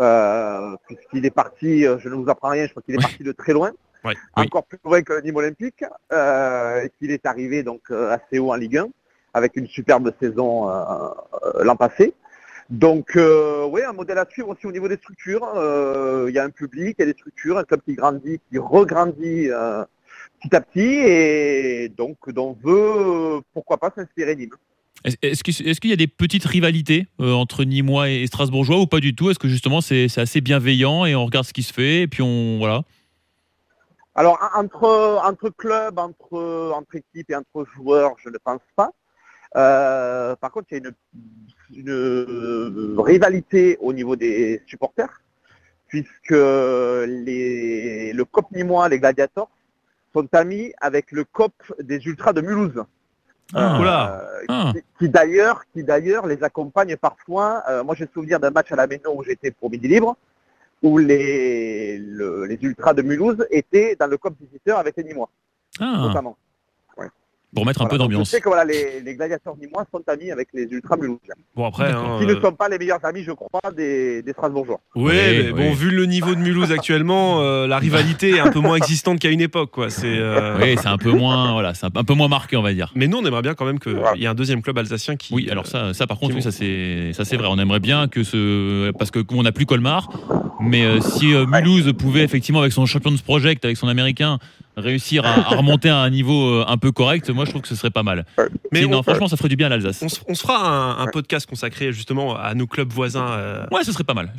euh, 0.00 0.76
puisqu'il 0.86 1.24
est 1.26 1.30
parti, 1.30 1.86
euh, 1.86 1.98
je 1.98 2.08
ne 2.08 2.14
vous 2.14 2.28
apprends 2.30 2.48
rien, 2.50 2.66
je 2.66 2.70
crois 2.70 2.82
qu'il 2.82 2.94
est 2.94 2.98
Oui. 2.98 3.04
parti 3.04 3.22
de 3.24 3.32
très 3.32 3.52
loin. 3.52 3.72
Oui. 4.02 4.14
encore 4.34 4.64
plus 4.64 4.78
loin 4.82 5.02
que 5.02 5.12
le 5.12 5.20
Nîmes 5.20 5.36
Olympique, 5.36 5.84
euh, 6.10 6.84
et 6.84 6.90
qu'il 6.98 7.10
est 7.10 7.26
arrivé 7.26 7.62
donc 7.62 7.90
assez 7.90 8.38
haut 8.38 8.50
en 8.50 8.54
Ligue 8.54 8.78
1 8.78 8.88
avec 9.34 9.56
une 9.56 9.66
superbe 9.66 10.10
saison 10.18 10.68
l'an 11.62 11.76
passé. 11.76 12.14
Donc, 12.70 13.14
euh, 13.16 13.66
oui, 13.66 13.82
un 13.82 13.92
modèle 13.92 14.16
à 14.16 14.24
suivre 14.30 14.48
aussi 14.48 14.66
au 14.66 14.72
niveau 14.72 14.88
des 14.88 14.96
structures. 14.96 15.46
Euh, 15.54 16.26
Il 16.30 16.34
y 16.34 16.38
a 16.38 16.44
un 16.44 16.50
public, 16.50 16.96
il 16.98 17.02
y 17.02 17.08
a 17.08 17.12
des 17.12 17.18
structures, 17.18 17.58
un 17.58 17.64
club 17.64 17.80
qui 17.84 17.92
grandit, 17.94 18.40
qui 18.50 18.56
regrandit 18.58 19.50
euh, 19.50 19.84
petit 20.40 20.56
à 20.56 20.60
petit, 20.62 20.80
et 20.80 21.88
donc 21.90 22.16
dont 22.30 22.56
veut, 22.64 23.40
pourquoi 23.52 23.76
pas, 23.76 23.90
s'inspirer 23.94 24.34
Nîmes. 24.34 24.54
Est-ce 25.04 25.42
qu'il 25.80 25.90
y 25.90 25.92
a 25.92 25.96
des 25.96 26.06
petites 26.06 26.44
rivalités 26.44 27.06
euh, 27.20 27.32
entre 27.32 27.64
Nîmois 27.64 28.10
et 28.10 28.26
Strasbourgeois 28.26 28.78
ou 28.80 28.86
pas 28.86 29.00
du 29.00 29.14
tout? 29.14 29.30
Est-ce 29.30 29.38
que 29.38 29.48
justement 29.48 29.80
c'est 29.80 30.06
assez 30.18 30.40
bienveillant 30.40 31.06
et 31.06 31.14
on 31.14 31.24
regarde 31.24 31.46
ce 31.46 31.52
qui 31.52 31.62
se 31.62 31.72
fait 31.72 32.02
et 32.02 32.06
puis 32.06 32.22
on 32.22 32.58
voilà. 32.58 32.82
Alors, 34.14 34.38
en- 34.54 34.64
entre, 35.26 35.48
clubs, 35.56 35.98
entre, 35.98 36.74
équipes 36.92 37.30
et 37.30 37.36
entre 37.36 37.64
joueurs, 37.74 38.14
je 38.22 38.28
ne 38.28 38.36
pense 38.42 38.60
pas. 38.76 38.90
Euh, 39.56 40.36
par 40.36 40.50
contre, 40.50 40.66
il 40.72 40.82
y 40.82 40.86
a 40.86 40.90
une, 41.74 41.90
euh, 41.90 42.94
rivalité 42.98 43.78
au 43.80 43.92
niveau 43.92 44.16
des 44.16 44.62
supporters, 44.66 45.22
puisque 45.86 46.30
le 46.30 48.22
COP 48.24 48.50
Nîmois, 48.52 48.88
les 48.88 48.98
Gladiators, 48.98 49.48
sont 50.12 50.28
amis 50.34 50.72
avec 50.80 51.12
le 51.12 51.24
COP 51.24 51.54
des 51.80 52.04
Ultras 52.04 52.32
de 52.32 52.40
Mulhouse. 52.40 52.82
Ah. 53.54 54.20
Euh, 54.20 54.44
Ah. 54.48 54.72
qui- 54.74 54.82
qui 54.98 55.08
d'ailleurs 55.08 55.64
qui 55.72 55.82
d'ailleurs 55.82 56.26
les 56.26 56.42
accompagne 56.42 56.96
parfois. 56.96 57.62
Euh, 57.68 57.82
moi 57.84 57.94
j'ai 57.94 58.08
souvenir 58.12 58.38
d'un 58.40 58.50
match 58.50 58.70
à 58.72 58.76
la 58.76 58.86
Méno 58.86 59.14
où 59.16 59.22
j'étais 59.24 59.50
pour 59.50 59.70
Midi 59.70 59.88
Libre, 59.88 60.16
où 60.82 60.98
les, 60.98 61.98
le- 61.98 62.44
les 62.46 62.58
ultras 62.62 62.94
de 62.94 63.02
Mulhouse 63.02 63.44
étaient 63.50 63.96
dans 63.98 64.06
le 64.06 64.18
visiteur 64.40 64.78
avec 64.78 64.96
les 64.96 65.04
Nîmois, 65.04 65.28
Ah, 65.80 65.98
notamment. 66.06 66.36
Pour 67.54 67.66
mettre 67.66 67.80
un 67.82 67.84
Voilà. 67.84 67.90
peu 67.90 67.98
d'ambiance. 67.98 68.28
Je 68.28 68.36
sais 68.36 68.40
que 68.40 68.48
voilà, 68.48 68.64
les, 68.64 69.00
les 69.04 69.14
gladiateurs 69.14 69.56
nîmois 69.56 69.84
sont 69.92 70.02
amis 70.08 70.30
avec 70.30 70.48
les 70.54 70.64
ultras 70.64 70.96
mulhousiens, 70.96 71.34
Bon 71.56 71.66
après, 71.66 71.90
hein, 71.90 72.18
qui 72.20 72.24
euh, 72.30 72.34
ne 72.34 72.40
sont 72.40 72.52
pas 72.52 72.68
les 72.68 72.78
meilleurs 72.78 73.04
amis, 73.04 73.22
je 73.24 73.32
crois, 73.32 73.48
des, 73.76 74.22
des 74.22 74.32
Strasbourgeois. 74.32 74.80
ouais, 74.94 75.02
Oui, 75.04 75.12
mais 75.14 75.50
oui. 75.52 75.68
bon, 75.68 75.72
vu 75.74 75.90
le 75.90 76.06
niveau 76.06 76.34
de 76.34 76.40
Mulhouse 76.40 76.70
actuellement, 76.72 77.42
euh, 77.42 77.66
la 77.66 77.78
rivalité 77.78 78.30
est 78.36 78.40
un 78.40 78.50
peu 78.52 78.60
moins 78.60 78.76
existante 78.76 79.18
qu'à 79.18 79.30
une 79.30 79.40
époque, 79.40 79.70
quoi. 79.72 79.90
C'est. 79.90 80.06
euh, 80.06 80.58
Oui, 80.60 80.76
c'est 80.80 80.88
un 80.88 80.98
peu 80.98 81.10
moins 81.12 81.52
voilà, 81.52 81.74
c'est 81.74 81.86
un, 81.86 81.90
un 81.94 82.04
peu 82.04 82.14
moins 82.14 82.28
marqué 82.28 82.56
on 82.56 82.62
va 82.62 82.72
dire. 82.72 82.92
Mais 82.94 83.06
nous, 83.08 83.18
on 83.18 83.24
aimerait 83.24 83.42
bien 83.42 83.54
quand 83.54 83.64
même 83.64 83.78
qu'il 83.80 83.92
Voilà. 83.94 84.16
y 84.16 84.24
ait 84.24 84.28
un 84.28 84.34
deuxième 84.34 84.62
club 84.62 84.78
alsacien 84.78 85.16
qui. 85.16 85.34
Oui, 85.34 85.48
alors 85.50 85.66
ça, 85.66 85.92
ça 85.94 86.06
par 86.06 86.18
contre, 86.18 86.34
oui, 86.36 86.42
ça 86.42 86.52
c'est, 86.52 87.12
ça 87.14 87.24
c'est 87.24 87.36
vrai. 87.36 87.48
On 87.50 87.58
aimerait 87.58 87.80
bien 87.80 88.06
que 88.08 88.22
ce, 88.22 88.90
parce 88.92 89.10
que 89.10 89.20
on 89.32 89.42
n'a 89.42 89.52
plus 89.52 89.66
Colmar, 89.66 90.08
mais 90.60 90.84
euh, 90.84 91.00
si 91.00 91.34
euh, 91.34 91.46
Mulhouse 91.46 91.92
pouvait 91.98 92.22
effectivement 92.22 92.60
avec 92.60 92.72
son 92.72 92.86
Champions 92.86 93.14
Project, 93.24 93.64
avec 93.64 93.76
son 93.76 93.88
américain, 93.88 94.38
réussir 94.80 95.24
à, 95.24 95.34
à 95.34 95.56
remonter 95.56 95.88
à 95.88 95.98
un 95.98 96.10
niveau 96.10 96.48
euh, 96.48 96.64
un 96.66 96.76
peu 96.76 96.92
correct, 96.92 97.30
moi 97.30 97.44
je 97.44 97.50
trouve 97.50 97.62
que 97.62 97.68
ce 97.68 97.74
serait 97.74 97.90
pas 97.90 98.02
mal. 98.02 98.24
Mais 98.72 98.82
non, 98.82 98.98
on- 98.98 99.02
franchement, 99.02 99.28
ça 99.28 99.36
ferait 99.36 99.48
du 99.48 99.56
bien 99.56 99.66
à 99.66 99.70
l'Alsace. 99.70 100.00
On 100.02 100.08
se, 100.08 100.20
on 100.28 100.34
se 100.34 100.42
fera 100.42 100.58
un, 100.58 100.98
un 101.02 101.06
podcast 101.06 101.48
consacré 101.48 101.92
justement 101.92 102.36
à 102.36 102.54
nos 102.54 102.66
clubs 102.66 102.92
voisins. 102.92 103.28
euh, 103.30 103.66
Ouais, 103.70 103.84
ce 103.84 103.92
serait 103.92 104.04
pas 104.04 104.14
mal. 104.14 104.32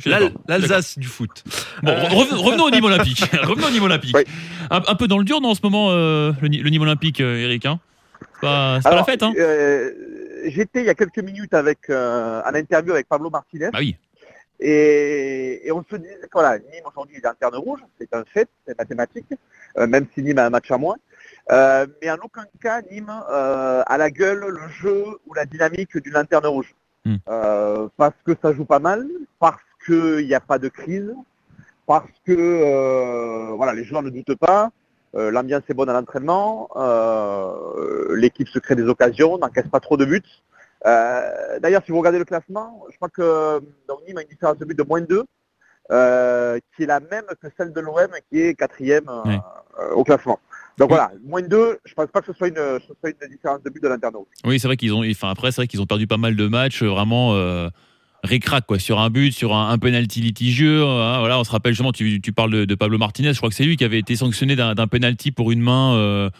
L'Alsace 0.48 0.98
du 0.98 1.06
foot. 1.08 1.42
Bon, 1.82 1.90
Euh, 1.92 2.04
reven- 2.08 2.36
revenons 2.36 2.64
au 2.64 2.70
niveau 2.70 2.86
olympique. 2.88 3.20
revenons 3.42 3.68
au 3.68 3.70
niveau 3.70 3.86
olympique. 3.86 4.14
Oui. 4.16 4.24
Un, 4.70 4.82
un 4.86 4.94
peu 4.94 5.08
dans 5.08 5.18
le 5.18 5.24
dur, 5.24 5.40
non, 5.40 5.50
en 5.50 5.54
ce 5.54 5.60
moment, 5.62 5.88
euh, 5.90 6.32
le, 6.40 6.48
ni- 6.48 6.58
le 6.58 6.70
niveau 6.70 6.84
olympique, 6.84 7.20
Eric. 7.20 7.66
Hein? 7.66 7.80
C'est 8.20 8.40
pas, 8.48 8.80
la 8.84 9.04
fête, 9.04 9.22
hein? 9.22 9.32
J'étais 10.44 10.80
il 10.80 10.86
y 10.86 10.90
a 10.90 10.94
quelques 10.94 11.22
minutes 11.22 11.54
avec 11.54 11.78
en 11.90 12.54
interview 12.54 12.92
avec 12.92 13.08
Pablo 13.08 13.30
Martinez. 13.30 13.70
Bah 13.72 13.78
oui. 13.80 13.96
Et, 14.64 15.66
et 15.66 15.72
on 15.72 15.84
se 15.90 15.96
dit 15.96 16.06
voilà, 16.32 16.58
Nîmes 16.58 16.84
aujourd'hui 16.86 17.16
est 17.16 17.24
lanterne 17.24 17.56
rouge, 17.56 17.80
c'est 17.98 18.14
un 18.14 18.24
fait, 18.24 18.48
c'est 18.64 18.78
mathématique, 18.78 19.26
euh, 19.76 19.88
même 19.88 20.06
si 20.14 20.22
Nîmes 20.22 20.38
a 20.38 20.46
un 20.46 20.50
match 20.50 20.70
à 20.70 20.78
moins. 20.78 20.96
Euh, 21.50 21.84
mais 22.00 22.08
en 22.12 22.16
aucun 22.22 22.44
cas, 22.60 22.80
Nîmes 22.82 23.12
euh, 23.30 23.82
a 23.84 23.98
la 23.98 24.10
gueule, 24.10 24.46
le 24.46 24.68
jeu 24.68 25.04
ou 25.26 25.34
la 25.34 25.46
dynamique 25.46 25.96
d'une 25.98 26.12
lanterne 26.12 26.46
rouge. 26.46 26.76
Hmm. 27.04 27.16
Parce 27.96 28.14
que 28.24 28.36
ça 28.40 28.52
joue 28.52 28.64
pas 28.64 28.78
mal, 28.78 29.04
parce 29.40 29.60
qu'il 29.84 30.24
n'y 30.24 30.34
a 30.34 30.40
pas 30.40 30.60
de 30.60 30.68
crise, 30.68 31.12
parce 31.84 32.06
que 32.24 33.50
voilà, 33.56 33.72
les 33.74 33.82
joueurs 33.82 34.04
ne 34.04 34.10
doutent 34.10 34.38
pas, 34.38 34.70
l'ambiance 35.12 35.64
est 35.68 35.74
bonne 35.74 35.88
à 35.88 35.92
l'entraînement, 35.92 36.68
l'équipe 38.14 38.48
se 38.48 38.60
crée 38.60 38.76
des 38.76 38.84
occasions, 38.86 39.38
n'encaisse 39.38 39.66
pas 39.66 39.80
trop 39.80 39.96
de 39.96 40.04
buts. 40.04 40.22
Euh, 40.86 41.58
D'ailleurs, 41.60 41.82
si 41.84 41.92
vous 41.92 41.98
regardez 41.98 42.18
le 42.18 42.24
classement, 42.24 42.84
je 42.90 42.96
crois 42.96 43.08
que 43.08 43.60
donc, 43.88 44.00
Nîmes 44.06 44.18
a 44.18 44.22
une 44.22 44.28
différence 44.28 44.58
de 44.58 44.64
but 44.64 44.76
de 44.76 44.82
moins 44.82 45.00
2, 45.00 45.22
euh, 45.90 46.58
qui 46.76 46.84
est 46.84 46.86
la 46.86 47.00
même 47.00 47.24
que 47.40 47.48
celle 47.56 47.72
de 47.72 47.80
l'OM, 47.80 48.08
qui 48.30 48.40
est 48.40 48.54
quatrième 48.54 49.08
euh, 49.08 49.36
euh, 49.80 49.90
au 49.94 50.04
classement. 50.04 50.38
Donc 50.78 50.90
Oui. 50.90 50.96
voilà, 50.96 51.12
moins 51.24 51.42
2, 51.42 51.78
je 51.84 51.94
pense 51.94 52.06
pas 52.06 52.20
que 52.20 52.26
ce 52.26 52.32
soit 52.32 52.48
une, 52.48 52.54
ce 52.56 52.94
soit 53.00 53.10
une 53.10 53.28
différence 53.28 53.62
de 53.62 53.70
but 53.70 53.82
de 53.82 53.88
l'internaute. 53.88 54.26
Oui, 54.44 54.58
c'est 54.58 54.68
vrai 54.68 54.76
qu'ils 54.76 54.92
ont. 54.94 55.02
Enfin, 55.08 55.30
après, 55.30 55.50
c'est 55.52 55.56
vrai 55.56 55.66
qu'ils 55.66 55.80
ont 55.82 55.86
perdu 55.86 56.06
pas 56.06 56.16
mal 56.16 56.34
de 56.36 56.46
matchs, 56.48 56.82
euh, 56.82 56.88
vraiment. 56.88 57.34
Euh, 57.34 57.68
Récrac 58.24 58.64
quoi 58.66 58.78
sur 58.78 59.00
un 59.00 59.10
but 59.10 59.32
sur 59.32 59.52
un, 59.52 59.70
un 59.70 59.78
penalty 59.78 60.20
litigieux 60.20 60.84
hein, 60.84 61.18
voilà 61.18 61.40
on 61.40 61.42
se 61.42 61.50
rappelle 61.50 61.72
justement 61.72 61.90
tu, 61.90 62.20
tu 62.20 62.32
parles 62.32 62.52
de, 62.52 62.64
de 62.64 62.74
Pablo 62.76 62.96
Martinez 62.96 63.32
je 63.32 63.38
crois 63.38 63.48
que 63.48 63.54
c'est 63.56 63.64
lui 63.64 63.76
qui 63.76 63.82
avait 63.82 63.98
été 63.98 64.14
sanctionné 64.14 64.54
d'un 64.54 64.76
d'un 64.76 64.86
penalty 64.86 65.32
pour 65.32 65.50
une 65.50 65.60
main 65.60 65.96
euh, 65.96 66.30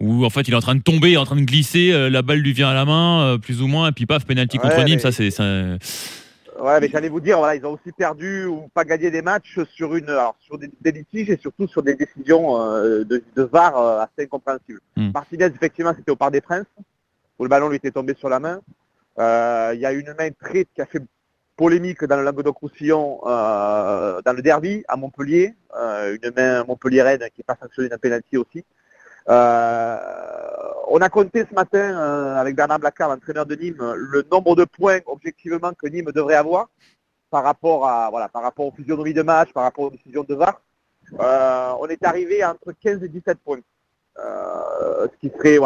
où 0.00 0.24
en 0.24 0.30
fait 0.30 0.42
il 0.42 0.52
est 0.52 0.56
en 0.56 0.60
train 0.60 0.74
de 0.74 0.82
tomber 0.82 1.10
il 1.10 1.14
est 1.14 1.18
en 1.18 1.24
train 1.24 1.36
de 1.36 1.44
glisser 1.44 1.90
euh, 1.92 2.10
la 2.10 2.22
balle 2.22 2.38
lui 2.40 2.52
vient 2.52 2.68
à 2.68 2.74
la 2.74 2.84
main 2.84 3.22
euh, 3.22 3.38
plus 3.38 3.62
ou 3.62 3.66
moins 3.66 3.88
et 3.88 3.92
puis 3.92 4.04
paf 4.06 4.24
penalty 4.26 4.58
contre 4.58 4.76
Ouais, 4.76 4.84
Nîmes 4.84 4.96
mais- 4.96 5.00
ça 5.00 5.12
c'est 5.12 5.30
ça- 5.30 5.44
Ouais, 6.58 6.80
mais 6.80 6.88
j'allais 6.88 7.10
vous 7.10 7.20
dire, 7.20 7.36
voilà, 7.36 7.54
ils 7.54 7.66
ont 7.66 7.72
aussi 7.74 7.92
perdu 7.92 8.46
ou 8.46 8.66
pas 8.72 8.84
gagné 8.86 9.10
des 9.10 9.20
matchs 9.20 9.58
sur 9.74 9.94
une, 9.94 10.08
alors, 10.08 10.34
sur 10.40 10.56
des, 10.56 10.70
des 10.80 10.90
litiges 10.90 11.28
et 11.28 11.36
surtout 11.36 11.68
sur 11.68 11.82
des 11.82 11.94
décisions 11.94 12.58
euh, 12.58 13.04
de, 13.04 13.22
de 13.36 13.42
VAR 13.42 13.76
assez 14.00 14.22
incompréhensibles. 14.24 14.80
Hmm. 14.96 15.10
Martinez, 15.12 15.44
effectivement, 15.54 15.92
c'était 15.94 16.12
au 16.12 16.16
Parc 16.16 16.32
des 16.32 16.40
Princes, 16.40 16.64
où 17.38 17.42
le 17.44 17.50
ballon 17.50 17.68
lui 17.68 17.76
était 17.76 17.90
tombé 17.90 18.14
sur 18.14 18.30
la 18.30 18.40
main. 18.40 18.62
Il 19.18 19.78
y 19.80 19.84
a 19.84 19.92
une 19.92 20.14
main 20.18 20.30
très 20.30 20.64
qui 20.64 20.80
a 20.80 20.86
fait 20.86 21.02
polémique 21.58 22.02
dans 22.04 22.16
le 22.16 22.24
Languedoc-Roussillon, 22.24 23.20
dans 23.26 24.32
le 24.34 24.40
derby 24.40 24.82
à 24.88 24.96
Montpellier, 24.96 25.54
une 25.74 26.32
main 26.34 26.64
montpelliéraine 26.64 27.18
qui 27.34 27.40
n'est 27.40 27.44
pas 27.46 27.58
sanctionnée 27.60 27.90
d'un 27.90 27.98
penalty 27.98 28.38
aussi. 28.38 28.64
Euh, 29.28 29.98
on 30.88 30.98
a 30.98 31.08
compté 31.08 31.44
ce 31.48 31.54
matin 31.54 31.78
euh, 31.78 32.36
avec 32.36 32.54
Bernard 32.54 32.78
Blacard, 32.78 33.08
l'entraîneur 33.08 33.44
de 33.44 33.56
Nîmes, 33.56 33.92
le 33.96 34.24
nombre 34.30 34.54
de 34.54 34.64
points 34.64 35.00
objectivement 35.06 35.72
que 35.72 35.88
Nîmes 35.88 36.12
devrait 36.14 36.36
avoir 36.36 36.68
par 37.30 37.42
rapport 37.42 37.88
à 37.88 38.08
voilà 38.10 38.28
par 38.28 38.42
rapport 38.42 38.66
aux 38.66 38.72
de 38.72 39.22
match, 39.22 39.52
par 39.52 39.64
rapport 39.64 39.86
aux 39.86 39.90
décisions 39.90 40.24
de 40.24 40.34
VAR. 40.34 40.60
Euh, 41.20 41.72
on 41.80 41.86
est 41.88 42.04
arrivé 42.04 42.44
entre 42.44 42.72
15 42.72 43.02
et 43.02 43.08
17 43.08 43.38
points, 43.44 43.60
ce 44.16 45.16
qui 45.20 45.30
serait 45.30 45.58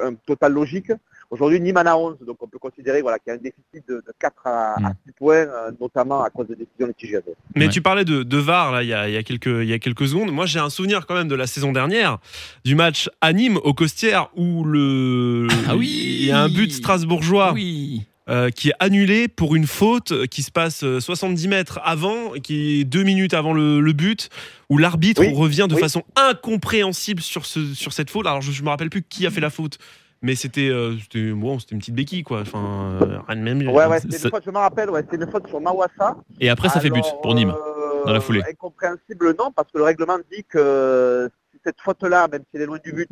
un 0.00 0.14
total 0.26 0.52
logique. 0.52 0.92
Aujourd'hui, 1.30 1.60
Nîmes 1.60 1.76
en 1.76 1.80
a 1.86 1.94
11, 1.94 2.16
donc 2.26 2.38
on 2.40 2.48
peut 2.48 2.58
considérer 2.58 3.02
voilà 3.02 3.18
qu'il 3.18 3.30
y 3.30 3.30
a 3.32 3.34
un 3.34 3.42
déficit 3.42 3.86
de, 3.86 3.96
de 3.96 4.12
4 4.18 4.34
à, 4.46 4.72
à 4.76 4.80
Mm. 4.80 4.94
6 5.08 5.12
points, 5.12 5.34
euh, 5.36 5.70
notamment 5.78 6.22
à 6.22 6.30
cause 6.30 6.46
des 6.48 6.56
décisions 6.56 6.86
litigieuses. 6.86 7.22
Mais 7.54 7.66
Ouais. 7.66 7.70
tu 7.70 7.82
parlais 7.82 8.06
de, 8.06 8.22
de 8.22 8.36
VAR 8.38 8.72
là, 8.72 8.82
il 8.82 8.88
y, 8.88 8.94
a, 8.94 9.08
il 9.08 9.14
y 9.14 9.16
a 9.18 9.22
quelques, 9.22 9.46
il 9.46 9.66
y 9.68 9.72
a 9.74 9.78
quelques 9.78 10.08
secondes. 10.08 10.32
Moi, 10.32 10.46
j'ai 10.46 10.58
un 10.58 10.70
souvenir 10.70 11.06
quand 11.06 11.14
même 11.14 11.28
de 11.28 11.34
la 11.34 11.46
saison 11.46 11.72
dernière, 11.72 12.18
du 12.64 12.74
match 12.74 13.10
à 13.20 13.32
Nîmes 13.34 13.58
au 13.62 13.74
Costières 13.74 14.30
où 14.36 14.64
le 14.64 15.48
Ah 15.68 15.76
oui 15.76 15.88
il 16.20 16.24
y 16.26 16.30
a 16.32 16.40
un 16.40 16.48
but 16.48 16.72
strasbourgeois 16.72 17.52
oui 17.52 18.02
euh, 18.30 18.50
qui 18.50 18.68
est 18.70 18.74
annulé 18.78 19.26
pour 19.26 19.54
une 19.54 19.66
faute 19.66 20.26
qui 20.28 20.42
se 20.42 20.50
passe 20.50 20.82
euh, 20.84 21.00
70 21.00 21.48
mètres 21.48 21.80
avant, 21.82 22.32
qui 22.42 22.80
est 22.80 22.84
deux 22.84 23.02
minutes 23.02 23.32
avant 23.32 23.54
le, 23.54 23.80
le 23.80 23.92
but, 23.94 24.28
où 24.68 24.76
l'arbitre 24.76 25.22
Oui, 25.22 25.32
revient 25.34 25.66
de 25.66 25.74
oui. 25.74 25.80
façon 25.80 26.02
incompréhensible 26.14 27.22
sur, 27.22 27.46
ce, 27.46 27.74
sur 27.74 27.92
cette 27.94 28.10
faute. 28.10 28.26
Alors, 28.26 28.42
je 28.42 28.58
ne 28.60 28.64
me 28.64 28.70
rappelle 28.70 28.90
plus 28.90 29.02
qui 29.02 29.26
a 29.26 29.30
fait 29.30 29.40
la 29.40 29.48
faute. 29.50 29.78
Mais 30.20 30.34
c'était 30.34 30.68
euh, 30.68 30.96
c'était 31.00 31.30
bon, 31.30 31.58
c'était 31.60 31.74
une 31.74 31.78
petite 31.80 31.94
béquille 31.94 32.24
quoi. 32.24 32.40
Enfin, 32.40 32.98
euh, 33.02 33.18
rien 33.28 33.36
de 33.36 33.40
même. 33.42 33.68
Ouais, 33.68 33.86
ouais, 33.86 34.00
c'était 34.00 34.16
une 34.18 34.30
faute, 34.30 34.42
je 34.44 34.50
me 34.50 34.58
rappelle, 34.58 34.90
ouais, 34.90 35.02
c'était 35.02 35.24
une 35.24 35.30
faute 35.30 35.46
sur 35.46 35.60
Mawassa. 35.60 36.16
et 36.40 36.48
après 36.50 36.68
ça 36.68 36.80
fait 36.80 36.90
but 36.90 37.04
pour 37.22 37.34
Nîmes 37.34 37.50
euh, 37.56 38.04
dans 38.04 38.12
la 38.12 38.20
foulée. 38.20 38.42
Incompréhensible, 38.48 39.34
non, 39.38 39.52
parce 39.54 39.70
que 39.70 39.78
le 39.78 39.84
règlement 39.84 40.18
dit 40.32 40.44
que 40.48 41.30
si 41.52 41.60
cette 41.64 41.80
faute-là, 41.80 42.26
même 42.28 42.40
si 42.42 42.48
elle 42.56 42.62
est 42.62 42.66
loin 42.66 42.78
du 42.82 42.92
but, 42.92 43.08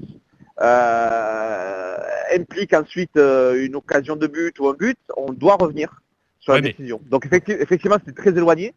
euh, 0.60 1.96
implique 2.34 2.72
ensuite 2.72 3.16
euh, 3.16 3.64
une 3.64 3.76
occasion 3.76 4.16
de 4.16 4.26
but 4.26 4.58
ou 4.58 4.68
un 4.68 4.74
but, 4.74 4.98
on 5.16 5.32
doit 5.32 5.56
revenir 5.56 6.00
sur 6.40 6.52
Ouais, 6.54 6.58
la 6.60 6.62
mais- 6.62 6.70
décision. 6.72 7.00
Donc 7.08 7.26
effecti- 7.26 7.56
effectivement, 7.60 7.96
c'était 8.04 8.20
très 8.20 8.30
éloigné, 8.30 8.74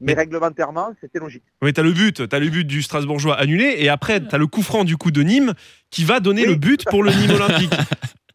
mais, 0.00 0.14
Mais- 0.14 0.20
réglementairement, 0.22 0.90
c'était 1.00 1.18
logique. 1.18 1.42
Oui, 1.62 1.72
t'as 1.72 1.82
le 1.82 1.92
but, 1.92 2.28
t'as 2.28 2.38
le 2.38 2.48
but 2.48 2.66
du 2.66 2.82
Strasbourgeois 2.82 3.36
annulé, 3.38 3.74
et 3.78 3.88
après 3.88 4.20
t'as 4.20 4.38
le 4.38 4.46
coup 4.46 4.62
franc 4.62 4.84
du 4.84 4.96
coup 4.96 5.10
de 5.10 5.22
Nîmes 5.22 5.52
qui 5.90 6.04
va 6.04 6.20
donner 6.20 6.42
Oui, 6.42 6.48
le 6.48 6.54
but 6.56 6.84
pour 6.86 7.02
le 7.02 7.12
Nîmes 7.12 7.30
olympique. 7.32 7.72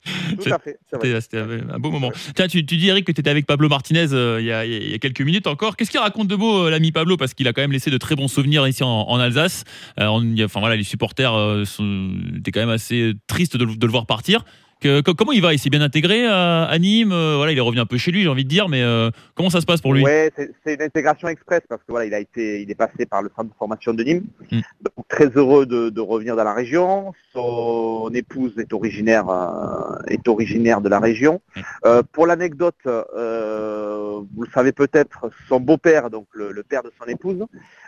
Tout 0.44 0.54
à 0.54 0.60
fait. 0.60 0.78
C'était 1.20 1.40
un 1.40 1.80
beau 1.80 1.90
moment. 1.90 2.12
Tiens, 2.36 2.48
tu, 2.48 2.64
tu 2.64 2.78
dis 2.78 2.90
Eric 2.90 3.08
que 3.08 3.12
tu 3.12 3.22
étais 3.22 3.30
avec 3.32 3.48
Pablo 3.48 3.68
Martinez 3.70 4.14
euh, 4.14 4.38
il, 4.40 4.46
y 4.46 4.52
a, 4.52 4.64
il 4.64 4.92
y 4.92 4.94
a 4.94 5.00
quelques 5.00 5.22
minutes 5.22 5.48
encore. 5.48 5.76
Qu'est-ce 5.76 5.90
qu'il 5.90 6.00
raconte 6.00 6.28
de 6.28 6.36
beau 6.36 6.66
euh, 6.66 6.70
l'ami 6.70 6.92
Pablo? 6.92 7.18
Parce 7.18 7.34
qu'il 7.34 7.48
a 7.48 7.54
quand 7.54 7.64
même 7.64 7.72
laissé 7.72 7.90
de 7.90 7.98
très 7.98 8.16
bons 8.16 8.28
souvenirs 8.28 8.68
ici 8.68 8.84
en, 8.84 8.88
en 8.88 9.18
Alsace. 9.20 9.64
Euh, 10.00 10.06
on- 10.06 10.22
il 10.22 10.38
y 10.38 10.44
a- 10.44 10.46
enfin 10.46 10.60
voilà, 10.60 10.76
les 10.76 10.84
supporters 10.84 11.34
euh, 11.34 11.66
sont, 11.66 12.12
étaient 12.38 12.52
quand 12.52 12.60
même 12.60 12.70
assez 12.70 13.14
tristes 13.26 13.58
de 13.58 13.66
le 13.66 13.92
voir 13.92 14.06
partir. 14.06 14.46
Que- 14.82 15.02
que- 15.02 15.12
comment 15.12 15.32
il 15.32 15.42
va? 15.42 15.54
Il 15.54 15.60
s'est 15.60 15.70
bien 15.70 15.82
intégré 15.82 16.28
à, 16.28 16.64
à 16.66 16.78
Nîmes. 16.80 17.12
euh, 17.14 17.36
voilà, 17.38 17.52
il 17.54 17.58
est 17.58 17.62
revenu 17.62 17.80
un 17.82 17.86
peu 17.86 17.98
chez 17.98 18.12
lui, 18.12 18.22
j'ai 18.24 18.28
envie 18.30 18.44
de 18.44 18.50
dire. 18.50 18.68
Mais 18.70 18.82
euh, 18.84 19.10
comment 19.34 19.50
ça 19.50 19.62
se 19.62 19.66
passe 19.66 19.82
pour 19.82 19.94
lui? 19.94 20.04
Ouais, 20.04 20.32
c'est 20.36 20.74
une 20.74 20.82
intégration 20.82 21.28
express 21.30 21.62
parce 21.70 21.82
que 21.82 21.92
voilà, 21.92 22.06
il 22.06 22.14
a 22.14 22.20
été, 22.20 22.62
il 22.62 22.70
est 22.70 22.76
passé 22.76 23.06
par 23.06 23.22
le 23.22 23.32
centre 23.36 23.50
de 23.50 23.56
formation 23.58 23.94
de 23.94 24.04
Nîmes. 24.04 24.26
Mm. 24.52 24.60
Donc, 24.84 25.08
très 25.08 25.28
heureux 25.36 25.66
de, 25.66 25.90
de 25.90 26.02
revenir 26.02 26.36
dans 26.36 26.44
la 26.44 26.54
région. 26.54 27.14
Son 27.34 28.12
épouse 28.14 28.54
est 28.58 28.74
originaire, 28.74 29.30
euh, 29.30 29.98
est 30.08 30.28
originaire 30.28 30.82
de 30.82 30.90
la 30.90 31.00
région. 31.00 31.42
Mm. 31.56 31.62
Euh, 31.86 32.04
pour 32.12 32.28
l'anecdote, 32.28 32.76
euh, 32.86 34.20
vous 34.36 34.44
le 34.44 34.50
savez 34.54 34.72
peut-être, 34.72 35.30
son 35.48 35.60
beau-père, 35.60 36.10
donc 36.10 36.28
le, 36.34 36.52
le 36.52 36.64
père 36.64 36.84
de 36.84 36.92
son 37.00 37.08
épouse, 37.08 37.38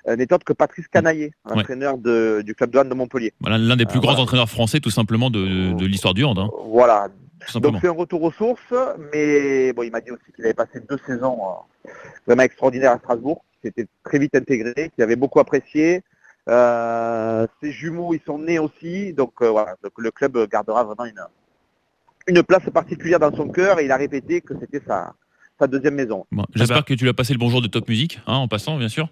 euh, 0.08 0.16
n'est 0.16 0.32
autre 0.34 0.46
que 0.46 0.54
Patrice 0.54 0.88
Canaillé, 0.88 1.32
Ouais. 1.46 1.56
l'entraîneur 1.58 1.98
de- 1.98 2.42
du 2.46 2.56
club 2.56 2.72
de 2.72 2.80
hand 2.80 2.90
de 2.90 2.94
Montpellier. 2.94 3.34
Voilà, 3.42 3.58
l'un 3.58 3.76
des 3.76 3.86
plus 3.86 3.98
Euh, 3.98 4.02
grands 4.02 4.12
voilà. 4.12 4.24
entraîneurs 4.24 4.50
français, 4.50 4.80
tout 4.80 4.90
simplement 4.90 5.30
de 5.30 5.86
l'histoire 5.86 6.14
du 6.14 6.24
hand, 6.24 6.38
hein, 6.40 6.50
Voilà, 6.78 7.08
donc 7.56 7.78
c'est 7.82 7.88
un 7.88 7.92
retour 7.92 8.22
aux 8.22 8.32
sources, 8.32 8.72
mais 9.12 9.74
bon, 9.74 9.82
il 9.82 9.92
m'a 9.92 10.00
dit 10.00 10.12
aussi 10.12 10.32
qu'il 10.36 10.46
avait 10.46 10.54
passé 10.54 10.80
deux 10.80 11.00
saisons 11.08 11.40
euh, 11.42 11.90
vraiment 12.28 12.44
extraordinaires 12.44 12.92
à 12.92 13.00
Strasbourg, 13.00 13.44
qu'il 13.50 13.72
s'était 13.72 13.88
très 14.04 14.20
vite 14.20 14.36
intégré, 14.36 14.92
qu'il 14.94 15.04
avait 15.04 15.16
beaucoup 15.16 15.40
apprécié. 15.40 16.04
Euh, 16.48 17.48
ses 17.64 17.72
jumeaux, 17.72 18.14
ils 18.14 18.22
sont 18.28 18.38
nés 18.38 18.60
aussi, 18.60 19.12
donc 19.14 19.42
euh, 19.42 19.50
voilà, 19.50 19.76
donc 19.84 19.94
le 19.98 20.12
club 20.12 20.38
gardera 20.52 20.84
vraiment 20.84 21.06
une, 21.06 21.24
une 22.28 22.44
place 22.44 22.70
particulière 22.72 23.18
dans 23.18 23.36
son 23.36 23.50
cœur 23.50 23.80
et 23.80 23.86
il 23.86 23.92
a 23.92 23.98
répété 23.98 24.42
que 24.42 24.54
c'était 24.60 24.84
sa, 24.86 25.16
sa 25.60 25.68
deuxième 25.68 25.96
maison. 25.96 26.26
Bon, 26.32 26.46
J'espère 26.56 26.78
bah. 26.78 26.84
que 26.84 26.94
tu 26.94 27.04
lui 27.04 27.10
as 27.10 27.14
passé 27.14 27.34
le 27.34 27.40
bonjour 27.40 27.62
de 27.62 27.68
Top 27.68 27.88
Music, 27.90 28.20
hein, 28.28 28.36
en 28.36 28.48
passant, 28.48 28.78
bien 28.78 28.90
sûr. 28.90 29.10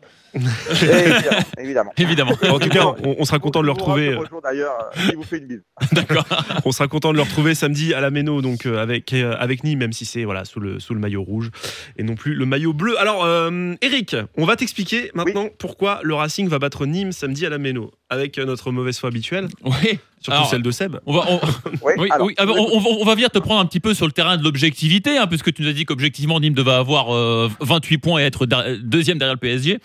Évidemment, 1.58 1.92
évidemment. 1.98 2.32
En 2.50 2.60
tout 2.60 2.70
cas, 2.70 2.86
on, 3.04 3.16
on 3.20 3.26
sera 3.26 3.40
content 3.40 3.62
de 3.62 3.66
le 3.66 3.72
retrouver. 3.72 4.16
Bonjour 4.16 4.42
d'ailleurs, 4.42 4.78
euh, 4.80 5.10
il 5.10 5.16
vous 5.16 5.24
fait 5.24 5.38
une 5.38 5.48
bise. 5.48 5.64
D'accord. 5.94 6.26
On 6.66 6.72
sera 6.72 6.88
content 6.88 7.12
de 7.12 7.18
le 7.18 7.24
retrouver 7.24 7.56
samedi 7.56 7.94
à 7.94 8.02
la 8.02 8.12
Méno, 8.12 8.42
donc 8.42 8.66
euh, 8.66 8.82
avec 8.82 9.14
euh, 9.14 9.36
avec 9.40 9.64
Nîmes, 9.64 9.80
même 9.80 9.94
si 9.94 10.06
c'est 10.06 10.26
voilà 10.26 10.46
sous 10.46 10.60
le 10.60 10.80
sous 10.80 10.94
le 10.94 11.00
maillot 11.00 11.24
rouge 11.24 11.52
et 11.98 12.04
non 12.04 12.16
plus 12.16 12.34
le 12.36 12.46
maillot 12.46 12.74
bleu. 12.74 13.00
Alors, 13.00 13.24
euh, 13.24 13.74
Eric, 13.82 14.16
on 14.38 14.46
va 14.46 14.56
t'expliquer 14.56 15.12
maintenant 15.14 15.48
pourquoi 15.58 16.00
le 16.04 16.14
Racing 16.14 16.48
va 16.48 16.60
battre 16.60 16.86
Nîmes 16.86 17.12
samedi 17.12 17.46
à 17.46 17.50
la 17.50 17.58
Méno 17.58 17.92
avec 18.10 18.38
euh, 18.38 18.46
notre 18.46 18.72
mauvaise 18.72 19.00
foi 19.00 19.10
habituelle, 19.10 19.48
Oui. 19.64 19.74
surtout 20.22 20.32
Alors, 20.38 20.50
celle 20.50 20.62
de 20.62 20.72
Seb. 20.72 20.98
On 21.06 21.14
va, 21.14 21.26
on- 21.28 21.40
Oui, 21.82 21.94
Oui, 21.98 22.08
alors, 22.12 22.28
oui. 22.28 22.36
On, 22.40 22.44
on 22.78 22.80
va- 22.80 22.90
on 23.02 23.06
va 23.06 23.16
venir 23.16 23.30
te 23.32 23.40
prendre 23.40 23.60
un 23.62 23.66
petit 23.66 23.80
peu 23.80 23.94
sur 23.94 24.06
le 24.06 24.12
terrain 24.12 24.38
de 24.38 24.44
l'objectivité, 24.44 25.18
hein, 25.18 25.28
puisque 25.28 25.52
tu 25.54 25.64
nous 25.64 25.70
as 25.70 25.74
dit 25.74 25.86
qu'objectivement 25.86 26.40
Nîmes 26.40 26.54
devait 26.54 26.72
avoir 26.72 27.14
euh, 27.16 27.50
28 27.62 27.98
points 27.98 28.20
et 28.22 28.24
être 28.26 28.46
deuxième 28.82 29.18
derrière 29.18 29.34
le 29.36 29.40
PSG. 29.40 29.80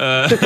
Euh, 0.00 0.26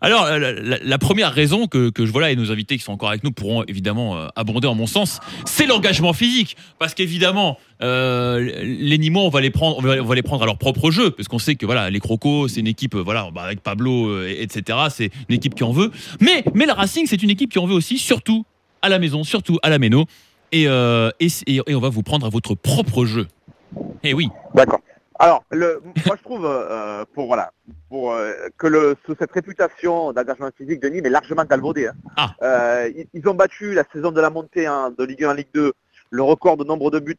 Alors, 0.00 0.28
la, 0.28 0.98
première 0.98 1.32
raison 1.32 1.66
que, 1.66 1.90
que, 1.90 2.06
je 2.06 2.12
vois 2.12 2.22
là, 2.22 2.30
et 2.30 2.36
nos 2.36 2.50
invités 2.50 2.76
qui 2.76 2.84
sont 2.84 2.92
encore 2.92 3.10
avec 3.10 3.24
nous 3.24 3.32
pourront 3.32 3.64
évidemment 3.64 4.16
euh, 4.16 4.28
abonder 4.36 4.68
en 4.68 4.74
mon 4.74 4.86
sens, 4.86 5.20
c'est 5.44 5.66
l'engagement 5.66 6.12
physique. 6.12 6.56
Parce 6.78 6.94
qu'évidemment, 6.94 7.58
euh, 7.82 8.62
les 8.62 8.98
Nîmois, 8.98 9.22
on 9.22 9.28
va 9.28 9.40
les 9.40 9.50
prendre, 9.50 9.78
on 9.78 10.04
va, 10.04 10.14
les 10.14 10.22
prendre 10.22 10.42
à 10.42 10.46
leur 10.46 10.58
propre 10.58 10.90
jeu, 10.90 11.10
parce 11.10 11.28
qu'on 11.28 11.38
sait 11.38 11.56
que 11.56 11.66
voilà, 11.66 11.90
les 11.90 12.00
Crocos, 12.00 12.48
c'est 12.48 12.60
une 12.60 12.66
équipe, 12.66 12.94
voilà, 12.94 13.28
bah, 13.32 13.42
avec 13.42 13.60
Pablo, 13.60 14.08
euh, 14.08 14.34
etc. 14.38 14.78
C'est 14.90 15.10
une 15.28 15.34
équipe 15.34 15.54
qui 15.54 15.64
en 15.64 15.72
veut. 15.72 15.90
Mais, 16.20 16.44
mais 16.54 16.66
la 16.66 16.74
Racing, 16.74 17.06
c'est 17.06 17.22
une 17.22 17.30
équipe 17.30 17.52
qui 17.52 17.58
en 17.58 17.66
veut 17.66 17.74
aussi, 17.74 17.98
surtout 17.98 18.44
à 18.82 18.88
la 18.88 18.98
maison, 18.98 19.24
surtout 19.24 19.58
à 19.62 19.70
la 19.70 19.78
Méno. 19.78 20.06
Et, 20.52 20.68
euh, 20.68 21.10
et, 21.18 21.28
et, 21.46 21.74
on 21.74 21.80
va 21.80 21.88
vous 21.88 22.02
prendre 22.02 22.26
à 22.26 22.28
votre 22.28 22.54
propre 22.54 23.06
jeu. 23.06 23.26
Eh 24.04 24.12
oui. 24.12 24.28
D'accord. 24.54 24.80
Alors, 25.18 25.44
le, 25.50 25.80
moi 26.06 26.16
je 26.16 26.22
trouve 26.22 26.46
euh, 26.46 27.04
pour 27.14 27.26
voilà 27.26 27.52
pour 27.88 28.12
euh, 28.12 28.32
que 28.56 28.66
le, 28.66 28.96
sous 29.04 29.14
cette 29.18 29.32
réputation 29.32 30.12
d'engagement 30.12 30.50
physique 30.56 30.80
de 30.80 30.88
Nîmes 30.88 31.06
est 31.06 31.10
largement 31.10 31.44
galvaudé. 31.44 31.88
Hein. 31.88 31.94
Ah. 32.16 32.34
Euh, 32.42 32.92
ils, 33.12 33.28
ont 33.28 33.34
battu 33.34 33.74
la 33.74 33.84
saison 33.92 34.10
de 34.10 34.20
la 34.20 34.30
montée 34.30 34.66
hein, 34.66 34.92
de 34.96 35.04
Ligue 35.04 35.24
1 35.24 35.30
en 35.30 35.34
Ligue 35.34 35.48
2 35.54 35.72
le 36.10 36.22
record 36.22 36.56
de 36.56 36.64
nombre 36.64 36.90
de 36.90 36.98
buts 36.98 37.16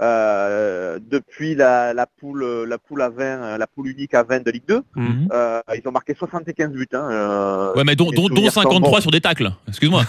euh, 0.00 0.98
depuis 1.00 1.54
la, 1.56 1.92
la, 1.92 2.06
poule 2.06 2.44
la 2.68 2.78
poule 2.78 3.02
à 3.02 3.08
20 3.08 3.58
la 3.58 3.66
poule 3.66 3.88
unique 3.88 4.14
à 4.14 4.22
20 4.22 4.44
de 4.44 4.50
Ligue 4.52 4.66
2 4.68 4.82
mhm. 4.94 5.28
euh, 5.32 5.60
ils 5.74 5.88
ont 5.88 5.90
marqué 5.90 6.14
75 6.14 6.70
buts 6.70 6.86
hein, 6.92 7.08
euh, 7.10 7.74
ouais 7.74 7.82
mais 7.84 7.96
dont, 7.96 8.10
dont, 8.12 8.28
dont 8.28 8.48
53 8.48 9.00
sur 9.00 9.10
des 9.10 9.20
tacles 9.20 9.50
excuse-moi 9.66 10.04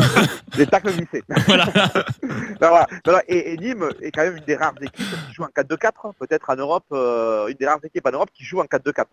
des 0.58 0.66
tacles 0.66 0.92
glissés 0.92 1.22
voilà. 1.46 1.64
ben 2.60 2.86
voilà. 3.04 3.22
Et, 3.28 3.54
et, 3.54 3.56
Nîmes 3.56 3.88
est 4.02 4.10
quand 4.10 4.24
même 4.24 4.36
une 4.36 4.44
des 4.44 4.56
rares 4.56 4.74
équipes 4.80 5.06
qui 5.28 5.34
joue 5.34 5.44
en 5.44 5.46
4-2-4 5.46 6.12
peut-être 6.18 6.50
en 6.50 6.56
Europe 6.56 6.84
une 6.90 7.56
des 7.58 7.66
rares 7.66 7.82
équipes 7.82 8.06
en 8.06 8.12
Europe 8.12 8.30
qui 8.34 8.44
joue 8.44 8.60
en 8.60 8.64
4-2-4 8.64 9.04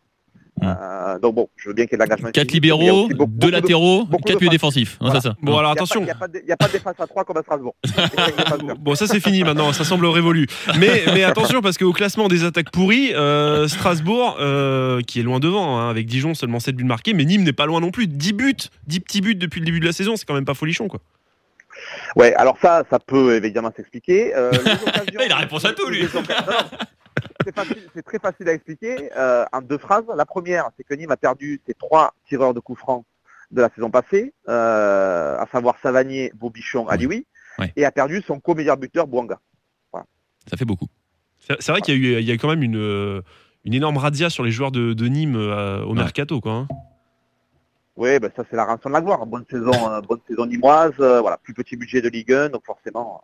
euh, 0.63 1.19
donc 1.19 1.35
bon, 1.35 1.49
je 1.55 1.69
veux 1.69 1.75
bien 1.75 1.85
qu'il 1.85 1.93
y 1.93 2.01
ait 2.01 2.05
de 2.05 2.09
l'engagement. 2.09 2.31
4 2.31 2.51
libéraux, 2.51 3.07
2 3.09 3.51
latéraux, 3.51 4.05
4 4.25 4.39
milieux 4.39 4.49
défensifs. 4.49 4.97
Voilà. 4.99 5.21
ça. 5.21 5.35
Bon, 5.41 5.57
alors 5.57 5.71
attention. 5.71 6.01
Il 6.01 6.05
n'y 6.05 6.11
a, 6.51 6.57
pas 6.57 6.67
de 6.67 6.71
défense 6.71 6.95
à 6.99 7.07
3 7.07 7.23
comme 7.25 7.37
à 7.37 7.41
Strasbourg. 7.41 7.75
bon, 8.79 8.95
ça 8.95 9.07
c'est 9.07 9.19
fini 9.19 9.43
maintenant, 9.43 9.71
ça 9.73 9.83
semble 9.83 10.05
révolu. 10.07 10.47
Mais, 10.79 11.03
mais 11.13 11.23
attention, 11.23 11.61
parce 11.61 11.77
qu'au 11.77 11.93
classement 11.93 12.27
des 12.27 12.43
attaques 12.43 12.71
pourries, 12.71 13.13
euh, 13.13 13.67
Strasbourg, 13.67 14.37
euh, 14.39 15.01
qui 15.01 15.19
est 15.19 15.23
loin 15.23 15.39
devant, 15.39 15.79
hein, 15.79 15.89
avec 15.89 16.07
Dijon 16.07 16.33
seulement 16.33 16.59
7 16.59 16.75
buts 16.75 16.83
marqués, 16.83 17.13
mais 17.13 17.25
Nîmes 17.25 17.43
n'est 17.43 17.53
pas 17.53 17.65
loin 17.65 17.79
non 17.79 17.91
plus. 17.91 18.07
10 18.07 18.33
buts, 18.33 18.55
10 18.87 18.99
petits 19.01 19.21
buts 19.21 19.35
depuis 19.35 19.59
le 19.59 19.65
début 19.65 19.79
de 19.79 19.85
la 19.85 19.93
saison, 19.93 20.15
c'est 20.15 20.25
quand 20.25 20.33
même 20.33 20.45
pas 20.45 20.53
folichon 20.53 20.87
quoi. 20.87 20.99
Ouais, 22.15 22.33
alors 22.35 22.57
ça, 22.61 22.83
ça 22.89 22.99
peut 22.99 23.35
évidemment 23.35 23.71
s'expliquer. 23.75 24.35
Euh, 24.35 24.51
il 25.25 25.31
a 25.31 25.35
réponse 25.35 25.65
à 25.65 25.73
tout, 25.73 25.87
lui 25.89 26.07
c'est 27.93 28.03
très 28.03 28.19
facile 28.19 28.49
à 28.49 28.53
expliquer 28.53 29.09
euh, 29.15 29.45
en 29.51 29.61
deux 29.61 29.77
phrases. 29.77 30.05
La 30.15 30.25
première, 30.25 30.69
c'est 30.77 30.83
que 30.83 30.93
Nîmes 30.93 31.11
a 31.11 31.17
perdu 31.17 31.61
ses 31.65 31.73
trois 31.73 32.13
tireurs 32.27 32.53
de 32.53 32.59
coups 32.59 32.79
francs 32.79 33.05
de 33.51 33.61
la 33.61 33.69
saison 33.73 33.89
passée, 33.89 34.33
euh, 34.49 35.37
à 35.37 35.47
savoir 35.51 35.77
Savanier, 35.81 36.31
Bobichon, 36.35 36.87
Alioui, 36.87 37.25
et 37.75 37.85
a 37.85 37.91
perdu 37.91 38.21
son 38.21 38.39
co-meilleur 38.39 38.77
buteur, 38.77 39.07
Bouanga. 39.07 39.39
Ça 40.49 40.55
fait 40.55 40.65
beaucoup. 40.65 40.87
C'est 41.39 41.69
vrai 41.69 41.81
qu'il 41.81 41.93
y, 41.95 41.97
a 41.97 41.99
eu, 41.99 42.21
il 42.21 42.25
y 42.25 42.31
a 42.31 42.37
quand 42.37 42.47
même 42.47 42.63
une, 42.63 43.21
une 43.65 43.73
énorme 43.73 43.97
radia 43.97 44.29
sur 44.29 44.43
les 44.43 44.51
joueurs 44.51 44.71
de, 44.71 45.07
Nîmes 45.07 45.35
euh, 45.35 45.83
au 45.83 45.93
mercato. 45.93 46.39
Quoi, 46.39 46.51
hein. 46.53 46.67
Oui, 47.97 48.19
ben 48.19 48.31
ça 48.35 48.43
c'est 48.49 48.55
la 48.55 48.63
rançon 48.65 48.89
de 48.89 48.93
la 48.93 49.01
gloire. 49.01 49.25
Bonne 49.25 49.45
saison, 49.49 49.71
bonne 50.07 50.19
saison 50.27 50.45
nimoise, 50.45 50.93
voilà, 50.97 51.37
plus 51.37 51.53
petit 51.53 51.75
budget 51.75 52.01
de 52.01 52.09
Ligue 52.09 52.31
1, 52.31 52.49
donc 52.49 52.65
forcément, 52.65 53.23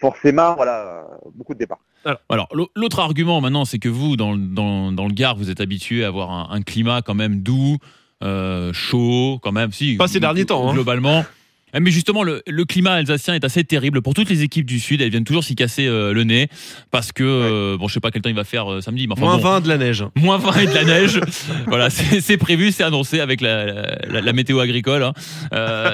forcément, 0.00 0.54
voilà, 0.54 1.04
beaucoup 1.34 1.54
de 1.54 1.58
départs. 1.58 1.80
Alors, 2.28 2.48
l'autre 2.74 3.00
argument 3.00 3.40
maintenant, 3.40 3.64
c'est 3.64 3.78
que 3.78 3.88
vous, 3.88 4.16
dans, 4.16 4.36
dans, 4.36 4.90
dans, 4.92 5.06
le 5.06 5.12
Gard, 5.12 5.36
vous 5.36 5.50
êtes 5.50 5.60
habitué 5.60 6.04
à 6.04 6.08
avoir 6.08 6.50
un, 6.50 6.62
climat 6.62 7.02
quand 7.02 7.14
même 7.14 7.42
doux, 7.42 7.76
euh, 8.22 8.72
chaud, 8.72 9.38
quand 9.42 9.52
même. 9.52 9.72
Si, 9.72 9.96
Pas 9.96 10.08
ces 10.08 10.20
derniers 10.20 10.46
temps. 10.46 10.68
Hein. 10.68 10.72
Globalement. 10.72 11.24
mais 11.78 11.90
justement, 11.90 12.22
le, 12.22 12.42
climat 12.64 12.92
alsacien 12.92 13.34
est 13.34 13.44
assez 13.44 13.64
terrible 13.64 14.02
pour 14.02 14.14
toutes 14.14 14.28
les 14.28 14.42
équipes 14.42 14.66
du 14.66 14.80
Sud. 14.80 15.00
Elles 15.00 15.10
viennent 15.10 15.24
toujours 15.24 15.44
s'y 15.44 15.54
casser 15.54 15.86
euh, 15.86 16.12
le 16.12 16.24
nez 16.24 16.48
parce 16.90 17.12
que, 17.12 17.24
euh, 17.24 17.76
bon, 17.78 17.88
je 17.88 17.94
sais 17.94 18.00
pas 18.00 18.10
quel 18.10 18.22
temps 18.22 18.30
il 18.30 18.36
va 18.36 18.44
faire 18.44 18.82
samedi. 18.82 19.06
Mais 19.06 19.14
moins 19.18 19.38
20 19.38 19.60
de 19.60 19.68
la 19.68 19.78
neige. 19.78 20.04
Moins 20.16 20.38
20 20.38 20.60
et 20.60 20.66
de 20.66 20.74
la 20.74 20.84
neige. 20.84 21.20
voilà, 21.66 21.90
c'est 21.90 22.36
prévu, 22.36 22.72
c'est 22.72 22.84
annoncé 22.84 23.20
avec 23.20 23.40
la, 23.40 23.96
la, 24.06 24.32
météo 24.32 24.60
agricole. 24.60 25.02
Hein. 25.02 25.12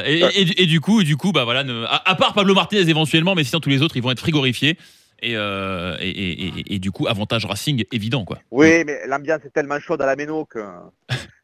Et, 0.07 0.23
et, 0.63 0.67
du 0.67 0.81
coup, 0.81 1.03
du 1.03 1.17
coup, 1.17 1.33
bah 1.33 1.45
voilà, 1.45 1.65
à, 2.05 2.15
part 2.15 2.35
Pablo 2.35 2.55
Martinez 2.55 2.89
éventuellement, 2.89 3.35
mais 3.35 3.45
sinon 3.45 3.61
tous 3.61 3.71
les 3.71 3.83
autres, 3.83 3.97
ils 3.97 4.03
vont 4.03 4.11
être 4.11 4.21
frigorifiés. 4.21 4.77
Euh, 5.25 5.97
et, 6.01 6.11
et, 6.11 6.75
et, 6.75 6.79
du 6.79 6.91
coup, 6.91 7.07
avantage 7.07 7.47
Racing 7.47 7.85
évident. 7.93 8.25
Quoi. 8.25 8.39
Oui, 8.51 8.85
mais 8.85 9.07
l'ambiance 9.07 9.45
est 9.45 9.51
tellement 9.51 9.81
chaude 9.81 10.03
à 10.03 10.07
la 10.07 10.17
Méno 10.17 10.45
que, 10.45 10.59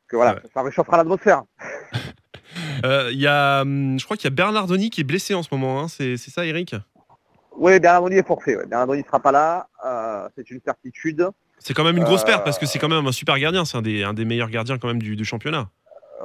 que 0.09 0.16
voilà, 0.16 0.41
ça 0.55 0.62
réchauffera 0.62 0.99
l'atmosphère. 0.99 1.43
Euh, 2.85 3.11
y 3.13 3.27
a, 3.27 3.63
hum, 3.63 3.99
je 3.99 4.05
crois 4.05 4.17
qu'il 4.17 4.25
y 4.25 4.33
a 4.33 4.35
Bernardoni 4.35 4.91
qui 4.91 5.01
est 5.01 5.05
blessé 5.05 5.35
en 5.35 5.43
ce 5.43 5.49
moment, 5.53 5.81
hein. 5.81 5.89
c'est, 5.89 6.17
ça 6.17 6.45
Eric? 6.45 6.75
Oui, 7.57 7.79
Bernardoni 7.81 8.17
est 8.17 8.27
forfait. 8.27 8.57
Ouais. 8.57 8.67
Bernardoni 8.67 9.03
ne 9.03 9.07
sera 9.07 9.21
pas 9.21 9.33
là, 9.33 9.69
euh, 9.85 10.29
c'est 10.37 10.51
une 10.51 10.61
certitude. 10.65 11.29
C'est 11.59 11.75
quand 11.75 11.85
même 11.85 11.97
une 11.97 12.05
grosse 12.05 12.25
perte 12.25 12.45
parce 12.45 12.59
que 12.59 12.67
c'est 12.67 12.79
quand 12.79 12.89
même 12.89 13.07
un 13.07 13.13
super 13.13 13.39
gardien, 13.39 13.65
c'est 13.65 13.77
un 13.77 13.83
des, 13.83 14.03
un 14.03 14.15
des 14.15 14.25
meilleurs 14.25 14.51
gardiens 14.51 14.79
quand 14.79 14.89
même 14.89 15.03
du, 15.03 15.15
du 15.15 15.25
championnat. 15.25 15.69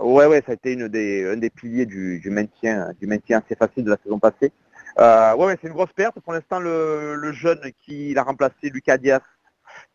Ouais, 0.02 0.26
ouais, 0.26 0.44
ça 0.46 0.52
a 0.52 0.56
été 0.56 0.74
une 0.74 0.88
des, 0.88 1.28
un 1.28 1.38
des 1.38 1.50
piliers 1.50 1.86
du, 1.86 2.20
du, 2.20 2.30
maintien, 2.30 2.92
du 3.00 3.08
maintien 3.08 3.42
assez 3.44 3.56
facile 3.56 3.84
de 3.84 3.92
la 3.92 3.98
saison 4.04 4.20
passée. 4.20 4.52
Euh, 5.00 5.36
ouais, 5.36 5.58
c'est 5.62 5.68
une 5.68 5.74
grosse 5.74 5.94
perte. 5.96 6.20
Pour 6.20 6.34
l'instant, 6.34 6.60
le, 6.60 7.32
jeune 7.34 7.62
qui 7.86 8.14
l'a 8.14 8.24
remplacé, 8.24 8.70
Lucas 8.72 8.98
Diaz, 8.98 9.22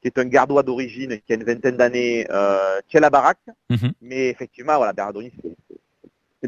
qui 0.01 0.09
est 0.09 0.18
un 0.18 0.24
gardois 0.24 0.62
d'origine, 0.62 1.18
qui 1.20 1.33
a 1.33 1.37
une 1.37 1.45
vingtaine 1.45 1.76
d'années, 1.76 2.26
euh, 2.30 2.80
tient 2.89 3.01
la 3.01 3.11
baraque. 3.11 3.45
Mhm. 3.70 3.93
Mais 4.01 4.28
effectivement, 4.28 4.76
voilà, 4.76 4.93
Bernardoni, 4.93 5.33
c'est 5.43 5.71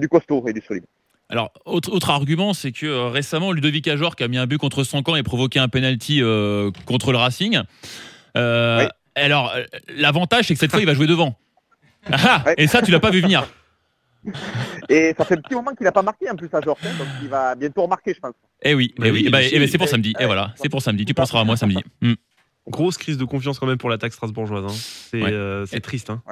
du 0.01 0.09
costaud 0.09 0.45
et 0.49 0.53
du 0.53 0.61
solide. 0.61 0.85
Alors, 1.29 1.53
autre, 1.65 1.91
autre 1.91 2.11
argument, 2.11 2.53
c'est 2.53 2.73
que 2.73 2.87
euh, 2.87 3.09
récemment, 3.09 3.53
Ludovic 3.53 3.89
Ajor, 3.89 4.15
qui 4.15 4.25
a 4.25 4.29
mis 4.29 4.37
un 4.39 4.47
but 4.47 4.59
contre 4.59 4.85
son 4.85 5.03
camp 5.03 5.17
et 5.17 5.23
provoqué 5.23 5.59
un 5.59 5.69
penalty 5.69 6.23
euh, 6.23 6.71
contre 6.87 7.13
le 7.13 7.19
Racing. 7.19 7.61
Alors, 9.17 9.55
l'avantage, 9.97 10.47
c'est 10.47 10.55
que 10.55 10.61
cette 10.61 10.73
fois, 10.73 10.81
il 10.81 10.87
va 10.87 10.95
jouer 10.95 11.07
devant. 11.07 11.37
Ah, 12.11 12.45
et 12.59 12.67
ça, 12.67 12.83
tu 12.83 12.91
l'as 12.91 13.01
pas 13.01 13.11
vu 13.11 13.21
venir. 13.21 13.47
Et 14.89 15.15
ça 15.17 15.25
fait 15.25 15.37
un 15.37 15.41
petit 15.41 15.55
moment 15.55 15.75
qu'il 15.75 15.85
n'a 15.85 15.93
pas 15.93 16.03
marqué 16.03 16.31
en 16.31 16.37
plus 16.37 16.49
à 16.53 16.61
Georges, 16.61 16.81
donc 16.83 17.07
il 17.23 17.29
va 17.29 17.55
bientôt 17.55 17.83
remarquer, 17.83 18.15
je 18.15 18.21
pense. 18.21 18.35
Eh 18.63 18.75
oui, 18.75 18.95
eh 19.03 19.11
oui. 19.11 19.25
Eh 19.27 19.31
ben, 19.31 19.47
eh 19.51 19.59
ben, 19.59 19.69
c'est 19.69 19.79
pour 19.79 19.89
samedi. 19.89 20.15
Et 20.19 20.27
voilà, 20.27 20.53
c'est 20.57 20.69
pour 20.69 20.83
samedi. 20.83 21.05
Tu 21.05 21.15
penseras 21.15 21.41
à 21.41 21.45
moi 21.45 21.57
samedi. 21.57 21.83
Hmm. 22.01 22.15
Grosse 22.67 22.97
crise 22.97 23.19
de 23.19 23.25
confiance 23.25 23.59
quand 23.59 23.67
même 23.67 23.77
pour 23.77 23.91
l'attaque 23.91 24.15
strasbourgeoise. 24.15 24.65
Hein. 24.65 24.75
C'est 25.11 25.23
euh, 25.23 25.67
triste. 25.83 26.11
Hein. 26.11 26.23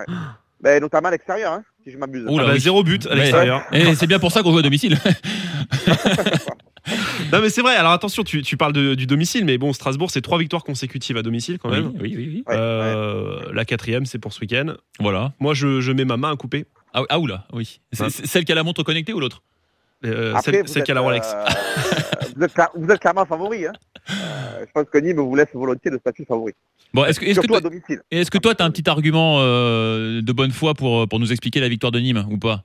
Notamment 0.81 1.09
à 1.09 1.11
l'extérieur, 1.11 1.53
hein, 1.53 1.65
si 1.83 1.91
je 1.91 1.99
m'abuse. 1.99 2.27
Ah 2.29 2.37
bah, 2.37 2.59
zéro 2.59 2.83
but 2.83 3.07
à 3.07 3.15
l'extérieur. 3.15 3.63
Et 3.73 3.95
c'est 3.95 4.07
bien 4.07 4.19
pour 4.19 4.33
ça 4.33 4.43
qu'on 4.43 4.53
joue 4.53 4.59
à 4.59 4.63
domicile. 4.63 4.97
non 7.33 7.41
mais 7.41 7.51
c'est 7.51 7.63
vrai. 7.63 7.77
Alors 7.77 7.93
attention, 7.93 8.25
tu, 8.25 8.43
tu 8.43 8.57
parles 8.57 8.73
de, 8.73 8.95
du 8.95 9.07
domicile, 9.07 9.45
mais 9.45 9.59
bon, 9.59 9.73
Strasbourg, 9.73 10.11
c'est 10.11 10.21
trois 10.21 10.39
victoires 10.39 10.65
consécutives 10.65 11.17
à 11.17 11.23
domicile 11.23 11.59
quand 11.59 11.71
même. 11.71 11.93
Oui, 12.01 12.15
oui, 12.17 12.29
oui. 12.29 12.45
Euh, 12.51 13.53
la 13.53 13.65
quatrième, 13.65 14.07
c'est 14.07 14.19
pour 14.19 14.33
ce 14.33 14.41
week-end. 14.41 14.75
Voilà. 15.01 15.33
Moi, 15.41 15.55
je, 15.55 15.81
je, 15.81 15.93
mets 15.93 16.05
ma 16.05 16.17
main 16.17 16.33
à 16.33 16.37
couper. 16.37 16.67
Ah, 16.95 17.03
ah 17.09 17.19
oula, 17.19 17.47
oui. 17.53 17.81
C'est, 17.93 18.11
celle 18.11 18.45
qui 18.45 18.53
a 18.53 18.55
la 18.55 18.63
montre 18.63 18.83
connectée 18.83 19.13
ou 19.13 19.21
l'autre 19.21 19.43
euh, 20.05 20.35
Celle, 20.41 20.83
qui 20.83 20.91
a 20.91 20.95
la 20.95 21.01
Rolex. 21.01 21.33
Euh, 21.33 21.45
vous, 22.37 22.45
êtes, 22.45 22.53
vous, 22.75 22.91
êtes, 22.91 23.01
clairement 23.01 23.25
favori. 23.25 23.67
Hein. 23.67 23.73
Euh, 24.11 24.65
je 24.67 24.73
pense 24.73 24.91
que 24.91 24.99
Nîmes 24.99 25.21
vous 25.21 25.35
laisse 25.35 25.49
volontiers 25.55 25.91
le 25.91 25.99
statut 25.99 26.25
favori. 26.25 26.53
Bon, 26.95 27.05
est-ce 27.05 27.21
que, 27.21 27.27
est-ce 27.27 27.41
que 27.41 27.47
toi, 27.47 27.61
est-ce 28.11 28.31
que 28.31 28.39
toi, 28.39 28.55
tu 28.55 28.63
as 28.63 28.67
un 28.67 28.71
petit 28.71 28.89
argument 28.89 29.41
de 29.41 30.33
bonne 30.33 30.51
foi 30.51 30.75
pour, 30.75 31.09
pour 31.09 31.21
nous 31.21 31.33
expliquer 31.33 31.61
la 31.61 31.69
victoire 31.69 31.93
de 31.93 31.99
Nîmes 31.99 32.27
ou 32.31 32.39
pas? 32.39 32.65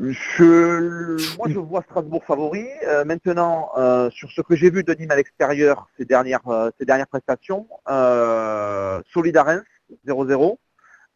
Je, 0.00 1.36
moi, 1.38 1.48
je 1.48 1.58
vois 1.58 1.82
Strasbourg 1.82 2.22
favori. 2.24 2.64
maintenant, 3.04 3.70
sur 4.10 4.30
ce 4.30 4.40
que 4.42 4.54
j'ai 4.54 4.70
vu 4.70 4.84
de 4.84 4.94
Nîmes 4.94 5.10
à 5.10 5.16
l'extérieur, 5.16 5.88
ces 5.96 6.04
dernières, 6.04 6.70
ces 6.78 6.84
dernières 6.84 7.08
prestations, 7.08 7.66
euh, 7.88 9.00
Solidarens 9.12 9.64
0-0. 10.06 10.56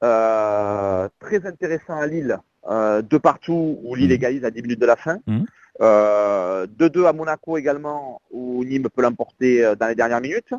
Euh, 0.03 1.09
très 1.21 1.47
intéressant 1.47 1.97
à 1.97 2.07
Lille, 2.07 2.37
euh, 2.69 3.03
de 3.03 3.19
partout 3.19 3.79
où 3.85 3.95
Lille 3.95 4.09
mmh. 4.09 4.13
égalise 4.13 4.45
à 4.45 4.51
10 4.51 4.63
minutes 4.63 4.81
de 4.81 4.87
la 4.87 4.97
fin. 4.97 5.19
2-2 5.29 5.29
mmh. 5.29 5.47
euh, 5.81 7.07
à 7.07 7.13
Monaco 7.13 7.57
également, 7.57 8.21
où 8.31 8.65
Nîmes 8.65 8.89
peut 8.89 9.03
l'emporter 9.03 9.75
dans 9.79 9.87
les 9.87 9.95
dernières 9.95 10.21
minutes. 10.21 10.53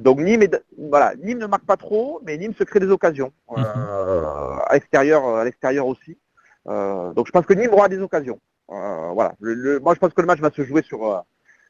Donc 0.00 0.18
Nîmes, 0.18 0.46
voilà, 0.78 1.14
Nîmes 1.16 1.38
ne 1.38 1.46
marque 1.46 1.64
pas 1.64 1.76
trop, 1.76 2.20
mais 2.24 2.36
Nîmes 2.36 2.54
se 2.54 2.64
crée 2.64 2.80
des 2.80 2.90
occasions 2.90 3.32
mmh. 3.50 3.56
à 3.56 4.74
l'extérieur, 4.74 5.26
à 5.26 5.44
l'extérieur 5.44 5.86
aussi. 5.86 6.18
donc 6.66 7.26
je 7.26 7.32
pense 7.32 7.46
que 7.46 7.54
Nîmes 7.54 7.72
aura 7.72 7.88
des 7.88 8.00
occasions. 8.00 8.40
voilà. 8.68 9.34
moi 9.40 9.94
je 9.94 9.98
pense 9.98 10.12
que 10.12 10.20
le 10.20 10.26
match 10.26 10.40
va 10.40 10.50
se 10.50 10.64
jouer 10.64 10.82
sur 10.82 11.24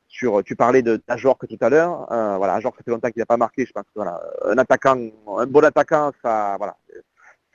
sur, 0.09 0.45
tu 0.45 0.55
parlais 0.55 0.83
de 0.83 0.97
tout 0.97 1.59
à 1.61 1.68
l'heure, 1.68 2.07
voilà, 2.09 2.55
Ajorc 2.55 2.77
ça 2.77 2.83
fait 2.85 2.91
longtemps 2.93 3.11
qu'il 3.11 3.20
n'a 3.20 3.27
pas 3.27 3.37
marqué, 3.37 3.66
je 3.66 3.72
pense 3.72 3.85
que 3.85 3.97
voilà, 3.97 4.20
un 4.45 4.57
attaquant, 4.57 4.97
un 5.39 5.47
bon 5.47 5.64
attaquant, 5.64 6.12
ça, 6.22 6.55
voilà, 6.59 6.77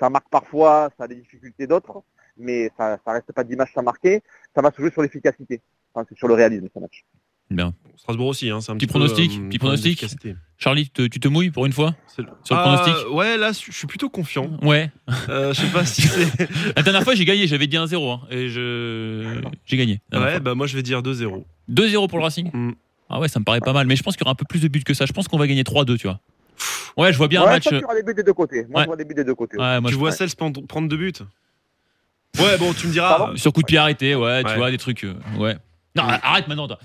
ça 0.02 0.10
marque 0.10 0.30
parfois, 0.30 0.90
ça 0.98 1.04
a 1.06 1.08
des 1.08 1.16
difficultés 1.16 1.68
d'autres, 1.68 2.04
mais 2.38 2.72
ça, 2.78 2.98
ça 3.06 3.12
reste 3.12 3.32
pas 3.32 3.44
d'image 3.44 3.72
sans 3.74 3.84
marquer. 3.84 4.24
Ça 4.56 4.62
va 4.62 4.72
se 4.72 4.78
jouer 4.78 4.92
sur 4.92 5.02
l'efficacité, 5.02 5.62
enfin, 5.94 6.06
c'est 6.10 6.18
sur 6.18 6.28
le 6.28 6.34
réalisme 6.34 6.68
ce 6.74 6.80
match. 6.80 7.06
Bien. 7.52 7.74
Strasbourg 7.98 8.28
aussi, 8.28 8.50
hein, 8.50 8.62
c'est 8.62 8.72
un 8.72 8.76
Petit 8.78 8.88
petit, 8.88 8.92
pronostic, 8.92 9.32
peu, 9.32 9.44
euh, 9.46 9.50
petit 9.50 9.60
pronostic. 9.60 10.06
Charlie, 10.58 10.86
tu 10.86 10.90
te, 10.92 11.02
tu 11.08 11.20
te 11.20 11.28
mouilles 11.28 11.52
pour 11.52 11.68
une 11.68 11.72
fois 11.72 11.94
Sur 12.08 12.24
le 12.24 12.30
Ah, 12.50 12.56
pronostic 12.64 13.12
Ouais, 13.14 13.38
là, 13.38 13.52
je 13.52 13.72
suis 13.72 13.86
plutôt 13.88 14.10
confiant. 14.10 14.50
Ouais. 14.64 14.90
Euh, 15.30 15.54
je 15.54 15.62
sais 15.62 15.68
pas 15.68 15.86
si 15.86 16.02
c'est. 16.02 16.50
La 16.76 16.82
dernière 16.82 17.04
fois, 17.04 17.14
j'ai 17.14 17.26
gagné. 17.26 17.46
J'avais 17.46 17.68
dit 17.68 17.78
1-0. 17.78 18.12
hein, 18.12 18.22
et 18.32 18.50
je... 18.50 19.40
j'ai 19.66 19.78
gagné. 19.78 20.02
Ouais, 20.12 20.40
bah 20.40 20.56
moi 20.56 20.66
je 20.66 20.76
vais 20.76 20.82
dire 20.84 21.02
2-0. 21.04 21.30
fois. 21.30 21.40
2-0 21.72 22.08
pour 22.10 22.18
le 22.18 22.24
Racing 22.24 22.50
Mm. 22.52 22.72
Ah 23.14 23.20
ouais, 23.20 23.28
ça 23.28 23.40
me 23.40 23.46
paraît 23.46 23.60
pas 23.60 23.74
mal. 23.74 23.86
Mais 23.88 23.96
je 23.98 24.04
pense 24.04 24.16
qu'il 24.16 24.22
y 24.24 24.26
aura 24.26 24.32
un 24.32 24.36
peu 24.36 24.46
plus 24.46 24.62
de 24.62 24.68
buts 24.68 24.84
que 24.84 24.94
ça. 24.96 25.06
Je 25.06 25.12
pense 25.14 25.28
qu'on 25.28 25.38
va 25.38 25.46
gagner 25.46 25.64
3-2, 25.64 25.98
tu 25.98 26.08
vois. 26.08 26.20
Ouais, 26.98 27.12
je 27.14 27.18
vois 27.18 27.28
bien 27.28 27.42
ouais, 27.42 27.48
un 27.48 27.52
match. 27.52 27.66
je 27.66 27.70
pense 27.70 27.78
qu'il 27.78 27.82
y 27.82 27.86
aura 27.86 27.96
des 27.96 28.04
buts 28.04 28.14
des 28.16 28.24
deux 28.24 28.34
côtés. 28.34 28.66
Moi, 28.70 28.78
Ouais. 28.80 28.84
je 28.84 28.88
vois 28.88 28.96
des 28.98 29.06
buts 29.06 29.14
des 29.16 29.24
deux 29.26 29.36
côtés. 29.36 29.58
Ouais, 29.58 29.80
moi, 29.82 29.90
tu 29.90 29.94
je- 29.96 30.00
vois 30.00 30.12
Cels 30.12 30.34
prendre 30.36 30.66
prendre 30.66 30.88
deux 30.90 30.98
buts 30.98 31.14
Ouais, 32.40 32.58
bon, 32.58 32.74
tu 32.74 32.88
me 32.88 32.92
diras. 32.94 33.18
Pardon 33.18 33.36
Sur 33.38 33.52
coup 33.54 33.62
de 33.62 33.66
pied 33.68 33.78
arrêté, 33.78 34.16
ouais, 34.16 34.44
tu 34.44 34.56
vois, 34.56 34.72
des 34.72 34.78
trucs. 34.78 35.04
euh, 35.04 35.14
ouais. 35.38 35.58
Non, 35.96 36.04
arrête 36.04 36.48
maintenant. 36.48 36.68
toi. 36.68 36.80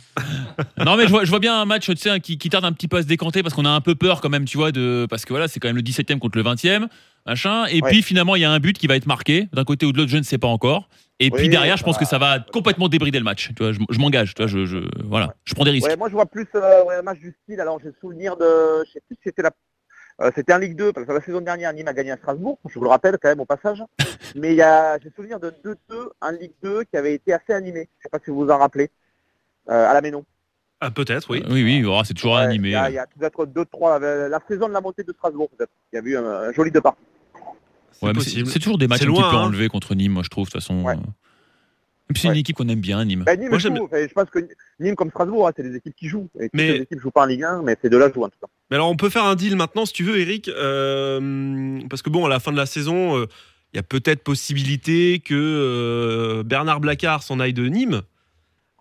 non, 0.85 0.97
mais 0.97 1.05
je 1.05 1.11
vois, 1.11 1.25
je 1.25 1.31
vois 1.31 1.39
bien 1.39 1.61
un 1.61 1.65
match, 1.65 1.87
tu 1.87 1.97
sais, 1.97 2.19
qui, 2.21 2.39
qui 2.39 2.51
tarde 2.51 2.65
un 2.65 2.73
petit 2.73 2.89
peu 2.89 2.97
à 2.97 3.03
se 3.03 3.07
décanter 3.07 3.43
parce 3.43 3.55
qu'on 3.55 3.65
a 3.65 3.71
un 3.71 3.81
peu 3.81 3.95
peur 3.95 4.21
quand 4.21 4.29
même, 4.29 4.45
tu 4.47 4.57
vois, 4.57 4.73
de 4.73 5.07
parce 5.09 5.25
que 5.25 5.33
voilà, 5.33 5.47
c'est 5.49 5.61
quand 5.61 5.69
même 5.69 5.77
le 5.77 5.83
17e 5.83 6.19
contre 6.19 6.37
le 6.39 6.45
20e, 6.45 6.89
machin. 7.25 7.67
Et 7.67 7.81
Ouais. 7.83 7.91
puis 7.91 8.03
finalement, 8.03 8.35
il 8.37 8.43
y 8.43 8.45
a 8.45 8.51
un 8.51 8.59
but 8.59 8.77
qui 8.77 8.87
va 8.89 8.97
être 8.97 9.07
marqué 9.07 9.49
d'un 9.53 9.65
côté 9.65 9.87
ou 9.87 9.93
de 9.93 9.99
l'autre, 9.99 10.11
je 10.11 10.17
ne 10.19 10.23
sais 10.23 10.39
pas 10.39 10.49
encore. 10.49 10.89
Et 11.19 11.31
puis 11.31 11.49
derrière, 11.49 11.77
je 11.79 11.85
pense 11.85 11.95
bah, 11.97 12.01
que 12.01 12.05
ça 12.07 12.19
va 12.19 12.41
complètement 12.41 12.89
débrider 12.89 13.19
le 13.19 13.25
match. 13.25 13.49
Tu 13.57 13.63
vois, 13.63 13.73
je, 13.73 13.79
je 13.89 13.99
m'engage, 13.99 14.35
tu 14.35 14.43
vois, 14.43 14.49
je, 14.49 14.67
je 14.67 14.79
voilà, 15.05 15.35
je 15.45 15.55
prends 15.55 15.65
des 15.65 15.71
risques. 15.71 15.89
Ouais, 15.89 15.97
moi, 15.97 16.09
je 16.09 16.15
vois 16.15 16.27
plus 16.27 16.47
euh, 16.55 16.85
ouais, 16.85 16.97
un 16.97 17.03
match 17.03 17.19
du 17.21 17.35
style. 17.43 17.59
Alors, 17.61 17.79
j'ai 17.81 17.87
le 17.87 17.95
souvenir 18.01 18.37
de. 18.37 18.45
Je 18.87 18.93
sais 18.93 19.01
plus 19.07 19.15
si 19.15 19.21
c'était 19.25 19.43
la. 19.43 19.51
Euh, 20.23 20.31
c'était 20.35 20.55
en 20.55 20.59
Ligue 20.59 20.77
2, 20.77 20.93
parce 20.93 21.07
que 21.07 21.13
la 21.13 21.21
saison 21.21 21.41
dernière, 21.41 21.73
Nîmes 21.73 21.89
a 21.89 21.93
gagné 21.93 22.11
à 22.11 22.17
Strasbourg, 22.17 22.59
je 22.69 22.79
vous 22.79 22.85
le 22.85 22.91
rappelle 22.91 23.19
quand 23.21 23.29
même 23.29 23.41
au 23.41 23.45
passage. 23.45 23.83
Mais 24.35 24.53
il 24.53 24.57
y 24.57 24.63
a, 24.63 24.99
j'ai 24.99 25.07
le 25.11 25.15
souvenir 25.15 25.39
de 25.41 25.51
2-2 25.65 25.77
en 26.21 26.31
Ligue 26.31 26.53
2 26.63 26.85
qui 26.85 26.97
avait 26.97 27.15
été 27.15 27.33
assez 27.33 27.53
animé. 27.53 27.89
Je 27.99 28.05
sais 28.05 28.09
pas 28.09 28.19
si 28.25 28.31
vous 28.31 28.37
vous 28.45 28.51
en 28.51 28.59
rappelez. 28.59 28.91
Euh, 29.69 29.91
à 29.91 29.93
la 29.95 30.01
Ménon. 30.01 30.25
Ah, 30.81 30.91
peut-être, 30.91 31.29
oui. 31.31 31.43
Euh, 31.45 31.53
oui, 31.53 31.65
oui, 31.65 31.85
oh, 31.87 32.01
c'est 32.05 32.15
toujours 32.15 32.35
Ouais, 32.35 32.43
animé. 32.43 32.69
Il 32.69 32.73
y 32.73 32.77
a, 32.77 32.91
il 32.91 32.95
y 32.95 32.99
a 32.99 33.07
peut-être 33.07 33.47
2-3, 33.47 34.01
la, 34.01 34.29
la 34.29 34.41
saison 34.47 34.69
de 34.69 34.73
la 34.73 34.81
montée 34.81 35.03
de 35.03 35.13
Strasbourg, 35.13 35.49
peut-être. 35.57 35.73
Il 35.93 35.97
y 35.97 35.99
a 35.99 36.03
eu 36.05 36.17
un, 36.17 36.25
un 36.25 36.53
joli 36.53 36.71
départ. 36.71 36.97
C'est 37.93 38.05
Ouais, 38.07 38.13
mais 38.13 38.19
possible. 38.19 38.47
c'est 38.47 38.53
c'est 38.53 38.59
toujours 38.59 38.79
des 38.79 38.87
matchs 38.89 39.03
un 39.03 39.07
petit 39.07 39.21
peu 39.21 39.27
hein. 39.27 39.45
enlevés 39.45 39.69
contre 39.69 39.95
Nîmes, 39.95 40.13
moi 40.13 40.23
je 40.23 40.29
trouve, 40.29 40.47
de 40.47 40.51
toute 40.53 40.61
façon. 40.61 40.85
Ouais. 42.09 42.21
c'est 42.21 42.29
une 42.29 42.37
équipe 42.37 42.57
qu'on 42.57 42.69
aime 42.69 42.81
bien, 42.81 43.05
Nîmes. 43.05 43.25
Ben, 43.25 43.39
Nîmes, 43.39 43.51
Moi, 43.51 43.59
je, 43.59 44.13
pense 44.15 44.31
que 44.31 44.39
Nîmes 44.79 44.95
comme 44.95 45.11
Strasbourg, 45.11 45.49
hein, 45.49 45.53
c'est 45.57 45.63
des 45.63 45.77
équipes 45.77 45.95
qui 45.97 46.09
jouent. 46.09 46.29
Et 46.41 46.49
Mais- 46.53 46.73
les 46.73 46.81
équipes 46.83 47.01
jouent 47.01 47.11
pas 47.11 47.23
en 47.23 47.27
Ligue 47.27 47.43
1, 47.43 47.63
mais 47.63 47.77
ces 47.83 47.91
deux-là 47.91 48.13
jouent 48.13 48.25
en 48.25 48.29
tout 48.29 48.39
cas. 48.41 48.47
Mais 48.71 48.77
alors, 48.77 48.89
on 48.91 48.97
peut 48.97 49.11
faire 49.11 49.25
un 49.25 49.35
deal 49.35 49.57
maintenant, 49.57 49.87
si 49.87 49.93
tu 49.93 50.05
veux, 50.05 50.19
Eric. 50.19 50.49
euh, 50.49 51.81
parce 51.91 52.03
que 52.03 52.11
bon, 52.11 52.25
à 52.25 52.29
la 52.29 52.41
fin 52.41 52.53
de 52.53 52.57
la 52.57 52.67
saison, 52.67 53.17
euh, 53.19 53.27
il 53.73 53.77
y 53.77 53.81
a 53.81 53.83
peut-être 53.83 54.23
possibilité 54.23 55.19
que 55.19 55.35
euh, 55.35 56.43
Bernard 56.45 56.81
Blacard 56.81 57.23
s'en 57.23 57.41
aille 57.41 57.53
de 57.53 57.67
Nîmes. 57.67 58.03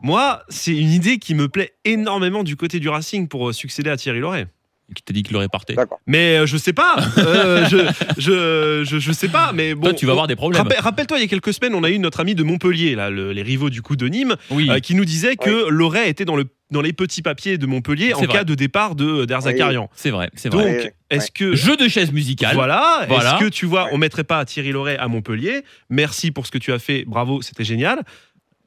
Moi, 0.01 0.43
c'est 0.49 0.75
une 0.75 0.91
idée 0.91 1.17
qui 1.17 1.33
me 1.35 1.47
plaît 1.47 1.73
énormément 1.83 2.43
du 2.43 2.55
côté 2.55 2.79
du 2.79 2.89
Racing 2.89 3.27
pour 3.27 3.53
succéder 3.53 3.89
à 3.89 3.97
Thierry 3.97 4.19
Loret. 4.19 4.47
Qui 4.93 5.01
t'a 5.01 5.13
dit 5.13 5.23
qu'il 5.23 5.35
aurait 5.35 5.47
parté. 5.49 5.73
D'accord. 5.73 5.99
Mais 6.05 6.37
euh, 6.37 6.45
je 6.45 6.57
sais 6.57 6.73
pas. 6.73 6.95
Euh, 7.17 7.65
je, 7.67 7.77
je, 8.19 8.83
je, 8.85 8.99
je 8.99 9.11
sais 9.11 9.27
pas. 9.29 9.51
Mais 9.53 9.73
bon. 9.73 9.81
Toi, 9.87 9.93
tu 9.93 10.05
vas 10.05 10.11
avoir 10.11 10.27
des 10.27 10.35
problèmes. 10.35 10.61
Rappel- 10.61 10.79
Rappelle-toi, 10.79 11.17
il 11.17 11.21
y 11.21 11.25
a 11.25 11.27
quelques 11.27 11.53
semaines, 11.53 11.73
on 11.73 11.83
a 11.83 11.89
eu 11.89 11.97
notre 11.97 12.19
ami 12.19 12.35
de 12.35 12.43
Montpellier, 12.43 12.93
là, 12.95 13.09
le- 13.09 13.31
les 13.33 13.41
rivaux 13.41 13.69
du 13.71 13.81
coup 13.81 13.95
de 13.95 14.07
Nîmes, 14.07 14.35
Oui. 14.51 14.69
euh, 14.69 14.79
qui 14.79 14.93
nous 14.95 15.05
disait 15.05 15.37
que 15.37 15.69
Loret 15.69 16.07
était 16.09 16.23
dans, 16.25 16.35
le, 16.35 16.45
dans 16.71 16.81
les 16.81 16.93
petits 16.93 17.23
papiers 17.23 17.57
de 17.57 17.65
Montpellier 17.65 18.13
en 18.13 18.19
vrai. 18.19 18.27
cas 18.27 18.43
de 18.43 18.53
départ 18.53 18.93
de 18.95 19.25
d'Erzakarian. 19.25 19.89
C'est 19.95 20.11
vrai, 20.11 20.29
c'est 20.35 20.49
Donc, 20.49 20.61
vrai. 20.61 20.71
Ouais, 20.77 20.93
est-ce 21.09 21.31
que 21.31 21.55
Jeu 21.55 21.77
de 21.77 21.87
chaise 21.87 22.11
musicale. 22.11 22.53
voilà, 22.55 23.05
Voilà. 23.07 23.35
est-ce 23.37 23.43
que 23.43 23.49
tu 23.49 23.65
vois, 23.65 23.87
on 23.91 23.97
mettrait 23.97 24.23
pas 24.23 24.45
Thierry 24.45 24.71
Loret 24.71 24.97
à 24.97 25.07
Montpellier? 25.07 25.63
Merci 25.89 26.29
pour 26.31 26.45
ce 26.45 26.51
que 26.51 26.57
tu 26.59 26.71
as 26.71 26.79
fait, 26.79 27.05
bravo, 27.07 27.41
c'était 27.41 27.63
génial. 27.63 28.03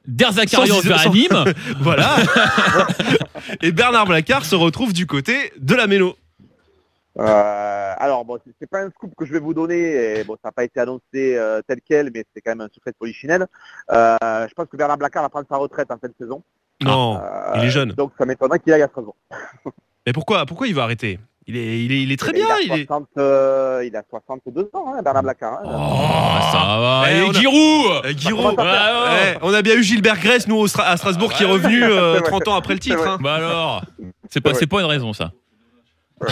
Derzakarian 0.09 0.75
à 0.93 0.97
sans- 0.99 1.13
Nîmes. 1.13 1.53
Voilà. 1.79 2.15
Et 3.61 3.71
Bernard 3.71 4.05
Blacard 4.05 4.45
se 4.45 4.55
retrouve 4.55 4.93
du 4.93 5.05
côté 5.07 5.51
de 5.57 5.75
la 5.75 5.87
Méno. 5.87 6.15
Euh, 7.17 7.93
alors, 7.97 8.23
bon, 8.23 8.37
c'est- 8.45 8.53
c'est 8.59 8.69
pas 8.69 8.81
un 8.81 8.89
scoop 8.91 9.13
que 9.17 9.25
je 9.25 9.33
vais 9.33 9.39
vous 9.39 9.53
donner, 9.53 10.19
et 10.19 10.23
bon, 10.23 10.33
ça 10.35 10.47
n'a 10.49 10.51
pas 10.51 10.63
été 10.63 10.79
annoncé 10.79 11.01
euh, 11.15 11.61
tel 11.67 11.79
quel, 11.85 12.11
mais 12.13 12.23
c'est 12.33 12.41
quand 12.41 12.51
même 12.51 12.61
un 12.61 12.69
secret 12.73 12.91
de 12.91 12.95
polichinelle. 12.97 13.45
Euh, 13.91 14.17
je 14.47 14.53
pense 14.53 14.67
que 14.71 14.77
Bernard 14.77 14.97
Blacard 14.97 15.23
va 15.23 15.29
prendre 15.29 15.47
sa 15.49 15.57
retraite 15.57 15.91
en 15.91 15.97
fin 15.97 16.07
de 16.07 16.13
saison. 16.19 16.43
Non, 16.81 17.17
Euh, 17.21 17.51
il 17.55 17.65
est 17.65 17.69
jeune. 17.69 17.91
Donc, 17.91 18.13
ça 18.17 18.25
m'étonnerait 18.25 18.59
qu'il 18.59 18.71
aille 18.71 18.83
à 18.83 18.87
Strasbourg. 18.87 19.15
Mais 20.07 20.13
pourquoi, 20.13 20.45
pourquoi 20.45 20.67
il 20.67 20.75
va 20.75 20.83
arrêter? 20.83 21.19
Il 21.49 21.57
est, 21.57 21.83
il, 21.83 21.91
est, 21.91 22.01
il 22.03 22.11
est 22.11 22.17
très 22.17 22.31
il 22.31 22.35
bien. 22.35 22.47
a, 22.47 22.59
Il 22.63 22.71
est... 22.73 22.85
60, 22.85 23.07
euh, 23.17 23.83
il 23.85 23.95
a 23.95 24.03
62 24.09 24.69
ans, 24.73 24.93
hein, 24.95 25.01
Bernard 25.03 25.23
Blacard. 25.23 25.53
hein. 25.53 25.65
Oh, 25.65 26.51
ça 26.51 26.57
va. 26.79 27.03
Eh, 27.09 27.17
Et 27.17 27.21
on 27.23 27.29
a- 27.29 27.33
Giroud 27.33 28.01
Eh, 28.07 28.17
Giroud, 28.17 28.55
fait 28.55 29.33
eh, 29.33 29.37
on 29.41 29.53
a 29.53 29.61
bien 29.61 29.75
eu 29.75 29.83
Gilbert 29.83 30.19
Grèce, 30.19 30.47
nous, 30.47 30.55
au 30.57 30.67
Stra- 30.67 30.85
à 30.85 30.97
Strasbourg, 30.97 31.33
qui 31.33 31.43
est 31.43 31.47
revenu 31.47 31.83
euh, 31.85 32.15
C'est 32.15 32.19
vrai. 32.21 32.29
30 32.29 32.47
ans 32.49 32.55
après 32.55 32.73
le 32.73 32.79
titre. 32.79 33.05
Hein. 33.07 33.17
Bah 33.21 33.35
alors 33.35 33.81
C'est 34.29 34.41
pas, 34.41 34.51
pas 34.53 34.79
une 34.79 34.85
raison, 34.85 35.11
ça. 35.13 35.31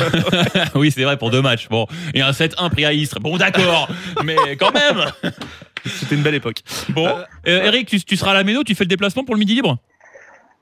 oui, 0.76 0.92
c'est 0.92 1.04
vrai, 1.04 1.18
pour 1.18 1.32
deux 1.32 1.42
matchs. 1.42 1.68
Bon, 1.70 1.88
et 2.14 2.22
un 2.22 2.32
7-1 2.32 2.70
pris 2.70 2.86
à 2.86 2.94
Istres. 2.94 3.20
Bon, 3.20 3.38
d'accord, 3.38 3.88
mais 4.24 4.36
quand 4.60 4.74
même. 4.74 5.06
C'était 5.86 6.16
une 6.16 6.24
belle 6.24 6.36
époque. 6.36 6.58
Bon, 6.90 7.08
euh, 7.08 7.64
Eric, 7.64 7.88
tu, 7.88 8.00
tu 8.04 8.18
seras 8.18 8.32
à 8.32 8.34
la 8.34 8.44
Méno, 8.44 8.64
tu 8.64 8.76
fais 8.76 8.84
le 8.84 8.90
déplacement 8.90 9.24
pour 9.24 9.36
le 9.36 9.40
midi 9.40 9.56
libre? 9.56 9.78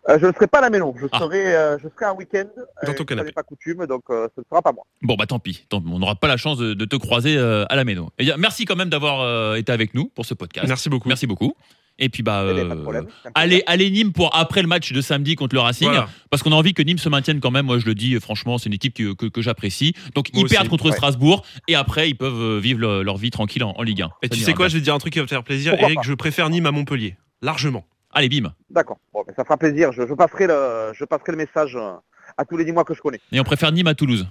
Euh, 0.08 0.20
je 0.22 0.28
ne 0.28 0.32
serai 0.34 0.46
pas 0.48 0.60
à 0.60 0.62
la 0.62 0.70
Ménon, 0.70 0.94
je 1.00 1.08
Ah. 1.12 1.20
serai, 1.20 1.56
euh, 1.56 1.78
je 1.82 1.88
serai 1.90 2.06
un 2.06 2.14
week-end. 2.14 2.46
Dans 2.84 2.92
euh, 2.92 2.96
ton 2.96 3.06
canapé. 3.06 3.30
n'est 3.30 3.34
pas 3.34 3.42
coutume, 3.44 3.86
donc 3.88 4.04
euh, 4.12 4.28
ce 4.36 4.42
ne 4.42 4.46
sera 4.50 4.62
pas 4.62 4.72
moi. 4.72 4.84
Bon, 5.02 5.16
bah 5.16 5.26
tant 5.26 5.40
pis. 5.40 5.66
Tant- 5.68 5.84
on 5.92 5.98
n'aura 6.00 6.16
pas 6.16 6.28
la 6.28 6.38
chance 6.38 6.58
de, 6.60 6.74
de 6.76 6.86
te 6.86 6.96
croiser 6.96 7.36
euh, 7.38 7.66
à 7.70 7.76
la 7.76 7.84
Méno. 7.86 8.10
Et, 8.20 8.32
euh, 8.32 8.36
merci 8.38 8.66
quand 8.66 8.76
même 8.76 8.90
d'avoir 8.90 9.22
euh, 9.22 9.56
été 9.56 9.72
avec 9.72 9.94
nous 9.96 10.06
pour 10.14 10.26
ce 10.26 10.34
podcast. 10.36 10.68
Merci 10.68 10.90
beaucoup. 10.90 11.08
Merci 11.10 11.26
beaucoup. 11.26 11.56
Et 11.98 12.10
puis, 12.10 12.24
bah, 12.24 12.44
Eh 12.50 12.54
bien, 12.54 12.70
euh, 12.72 12.82
problème. 12.82 13.06
plaisir. 13.06 13.32
allez, 13.36 13.64
allez 13.68 13.90
Nîmes 13.90 14.12
pour 14.12 14.36
après 14.36 14.62
le 14.62 14.68
match 14.68 14.92
de 14.92 15.00
samedi 15.02 15.36
contre 15.36 15.56
le 15.56 15.62
Racing. 15.62 15.88
Voilà. 15.88 16.10
Parce 16.30 16.44
qu'on 16.44 16.52
a 16.52 16.56
envie 16.56 16.74
que 16.74 16.84
Nîmes 16.84 16.98
se 16.98 17.08
maintienne 17.08 17.40
quand 17.40 17.52
même. 17.52 17.66
Moi, 17.68 17.80
je 17.80 17.86
le 17.86 17.96
dis, 17.96 18.20
franchement, 18.20 18.58
c'est 18.58 18.68
une 18.68 18.74
équipe 18.74 18.94
que, 18.94 19.14
que, 19.14 19.28
que 19.28 19.42
j'apprécie. 19.42 19.94
Donc, 20.14 20.28
Moi 20.34 20.42
ils 20.42 20.46
aussi. 20.46 20.54
perdent 20.56 20.68
contre 20.68 20.88
Ouais. 20.88 20.92
Strasbourg 20.92 21.44
et 21.70 21.76
après, 21.76 22.10
ils 22.10 22.16
peuvent 22.16 22.58
vivre 22.60 22.82
le- 22.82 23.02
leur 23.02 23.16
vie 23.18 23.32
tranquille 23.32 23.64
en, 23.64 23.72
en 23.78 23.82
Ligue 23.82 24.02
1. 24.02 24.10
Et 24.24 24.28
Ça 24.28 24.36
tu 24.36 24.42
sais 24.42 24.54
quoi, 24.54 24.68
je 24.68 24.74
vais 24.74 24.80
te 24.82 24.84
dire 24.84 24.94
un 24.94 25.00
truc 25.00 25.14
qui 25.14 25.20
va 25.20 25.26
te 25.26 25.30
faire 25.30 25.44
plaisir. 25.46 25.72
Pourquoi 25.72 25.88
Eric, 25.88 26.00
pas 26.00 26.04
je 26.08 26.14
préfère 26.14 26.50
Nîmes 26.50 26.66
à 26.68 26.72
Montpellier. 26.72 27.16
Largement. 27.42 27.86
Allez, 28.16 28.30
bim. 28.30 28.52
D'accord, 28.70 28.98
bon, 29.14 29.24
ben, 29.28 29.34
ça 29.36 29.44
fera 29.44 29.58
plaisir. 29.58 29.92
Je, 29.92 30.08
je 30.08 30.14
passerai 30.16 30.48
le, 30.48 30.92
je 30.94 31.06
passerai 31.06 31.34
le 31.34 31.38
message 31.38 31.76
euh, 31.76 31.92
à 32.38 32.46
tous 32.46 32.58
les 32.58 32.66
10 32.66 32.72
mois 32.72 32.84
que 32.86 32.94
je 32.96 33.02
connais. 33.02 33.20
Et 33.32 33.40
on 33.40 33.44
préfère 33.44 33.72
Nîmes 33.72 33.88
à 33.88 33.94
Toulouse. 33.94 34.28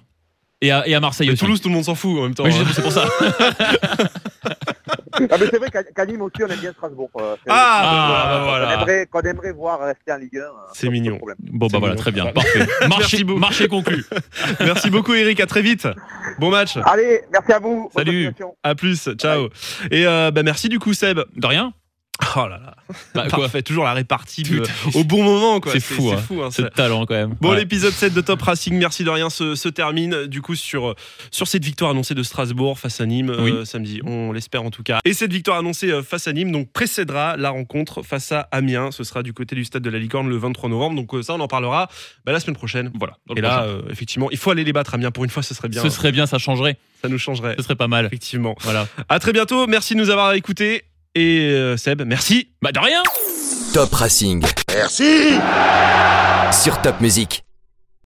Et 0.61 0.71
à, 0.73 0.87
et 0.89 0.95
à 0.95 1.01
Marseille 1.01 1.27
Mais 1.27 1.35
aussi. 1.35 1.41
Toulouse, 1.45 1.61
tout 1.61 1.69
le 1.69 1.75
monde 1.75 1.85
s'en 1.85 1.95
fout 1.95 2.19
en 2.19 2.23
même 2.23 2.35
temps. 2.35 2.45
Oui, 2.45 2.53
hein. 2.59 2.65
c'est 2.75 2.83
pour 2.83 2.93
ça. 2.93 3.05
Ah, 5.31 5.37
mais 5.39 5.47
c'est 5.49 5.59
vrai 5.59 5.71
qu'à 5.71 6.07
Nîmes 6.07 6.23
aussi, 6.23 6.43
on 6.43 6.49
aime 6.49 6.59
bien 6.59 6.73
Strasbourg. 6.73 7.09
euh, 7.21 7.37
Ah, 7.49 7.53
Ah, 7.85 8.27
bah 8.27 8.39
qu'on 8.41 8.45
voilà. 8.47 8.75
aimerait, 8.75 9.07
qu'on 9.07 9.21
aimerait 9.21 9.53
voir 9.53 9.79
rester 9.81 10.13
en 10.13 10.17
Ligue 10.17 10.39
1. 10.39 10.41
euh, 10.41 10.49
C'est 10.75 10.89
mignon. 10.89 11.21
Bon, 11.39 11.69
bah 11.69 11.79
voilà, 11.79 11.95
mignon. 11.95 12.03
très 12.03 12.11
bien. 12.11 12.27
Parfait. 12.33 12.67
Marché, 13.39 13.69
conclu. 13.69 14.05
Merci 14.61 14.91
beaucoup, 14.91 15.15
Eric. 15.15 15.39
À 15.39 15.47
très 15.47 15.63
vite. 15.63 15.87
Bon 16.41 16.51
match. 16.51 16.77
Allez, 16.85 17.21
merci 17.33 17.53
à 17.53 17.61
vous. 17.61 17.89
Salut. 17.95 18.33
À 18.65 18.75
plus. 18.75 19.09
Ciao. 19.17 19.51
Et 19.93 20.05
euh, 20.05 20.33
bah, 20.33 20.43
merci 20.43 20.69
du 20.69 20.81
coup, 20.81 20.93
Seb. 20.95 21.21
De 21.37 21.47
rien 21.47 21.73
Oh 22.37 22.47
là 22.49 22.59
là. 22.59 22.77
Bah, 23.15 23.27
quoi 23.29 23.41
Parfait. 23.45 23.63
Toujours 23.63 23.85
la 23.85 23.93
répartie 23.93 24.43
de- 24.45 24.63
au 24.95 25.05
bon 25.05 25.23
moment. 25.25 25.61
quoi. 25.61 25.73
c'est 25.73 25.81
fou, 25.81 26.11
hein. 26.13 26.17
hein, 26.43 26.49
C'est 26.51 26.63
ça. 26.63 26.69
de 26.69 26.75
talent 26.75 27.07
quand 27.07 27.15
même. 27.15 27.35
Bon, 27.41 27.51
Ouais. 27.51 27.57
l'épisode 27.59 27.93
7 27.93 28.15
de 28.15 28.21
Top 28.21 28.41
Racing, 28.43 28.75
merci 28.77 29.05
de 29.05 29.11
rien, 29.11 29.31
se, 29.31 29.55
se 29.55 29.69
termine 29.69 30.27
du 30.27 30.41
coup 30.43 30.55
sur, 30.55 30.95
sur 31.31 31.49
cette 31.49 31.65
victoire 31.65 31.91
annoncée 31.91 32.15
de 32.15 32.23
Strasbourg 32.23 32.79
face 32.79 33.01
à 33.01 33.07
Nîmes 33.07 33.35
Oui. 33.39 33.51
euh, 33.51 33.65
samedi. 33.65 34.01
On 34.05 34.33
l'espère 34.33 34.63
en 34.63 34.71
tout 34.71 34.83
cas. 34.83 35.01
Et 35.05 35.13
cette 35.13 35.33
victoire 35.33 35.59
annoncée 35.59 35.91
euh, 35.91 36.03
face 36.03 36.29
à 36.29 36.33
Nîmes 36.33 36.53
donc 36.53 36.71
précédera 36.73 37.37
la 37.37 37.51
rencontre 37.51 38.03
face 38.03 38.31
à 38.33 38.49
Amiens. 38.53 38.91
Ce 38.93 39.03
sera 39.05 39.23
du 39.23 39.33
côté 39.33 39.55
du 39.57 39.65
stade 39.65 39.83
de 39.83 39.91
la 39.91 39.99
Licorne 39.99 40.29
le 40.29 40.37
23 40.37 40.71
novembre. 40.71 40.97
Donc 40.97 41.13
euh, 41.15 41.23
ça, 41.23 41.35
on 41.35 41.41
en 41.41 41.49
parlera 41.49 41.89
bah, 42.25 42.33
la 42.33 42.41
semaine 42.41 42.57
prochaine. 42.57 42.91
Voilà. 42.99 43.17
Et 43.37 43.41
là, 43.41 43.65
euh, 43.65 43.83
effectivement, 43.91 44.31
il 44.31 44.39
faut 44.39 44.51
aller 44.51 44.65
les 44.65 44.73
battre 44.73 44.95
Amiens 44.95 45.11
pour 45.11 45.25
une 45.25 45.31
fois, 45.31 45.43
ce 45.43 45.55
serait 45.55 45.69
bien. 45.69 45.83
ce 45.83 45.91
serait 45.91 46.13
bien, 46.13 46.27
ça 46.27 46.39
changerait. 46.39 46.79
Ça 47.03 47.09
nous 47.09 47.19
changerait. 47.19 47.55
Ce 47.59 47.63
serait 47.65 47.75
pas 47.77 47.89
mal. 47.89 48.07
Effectivement. 48.07 48.55
Voilà. 48.61 48.87
À 49.09 49.19
très 49.19 49.33
bientôt. 49.33 49.67
Merci 49.67 49.95
de 49.95 49.99
nous 50.01 50.11
avoir 50.11 50.33
écoutés. 50.35 50.85
Et 51.15 51.51
euh, 51.53 51.77
Seb, 51.77 52.03
merci. 52.05 52.49
Bah, 52.61 52.73
de 52.73 52.79
rien 52.81 53.03
Top 53.73 53.93
Racing. 53.95 54.45
Merci 54.73 55.39
Sur 56.53 56.81
Top 56.83 57.01
Music. 57.01 57.45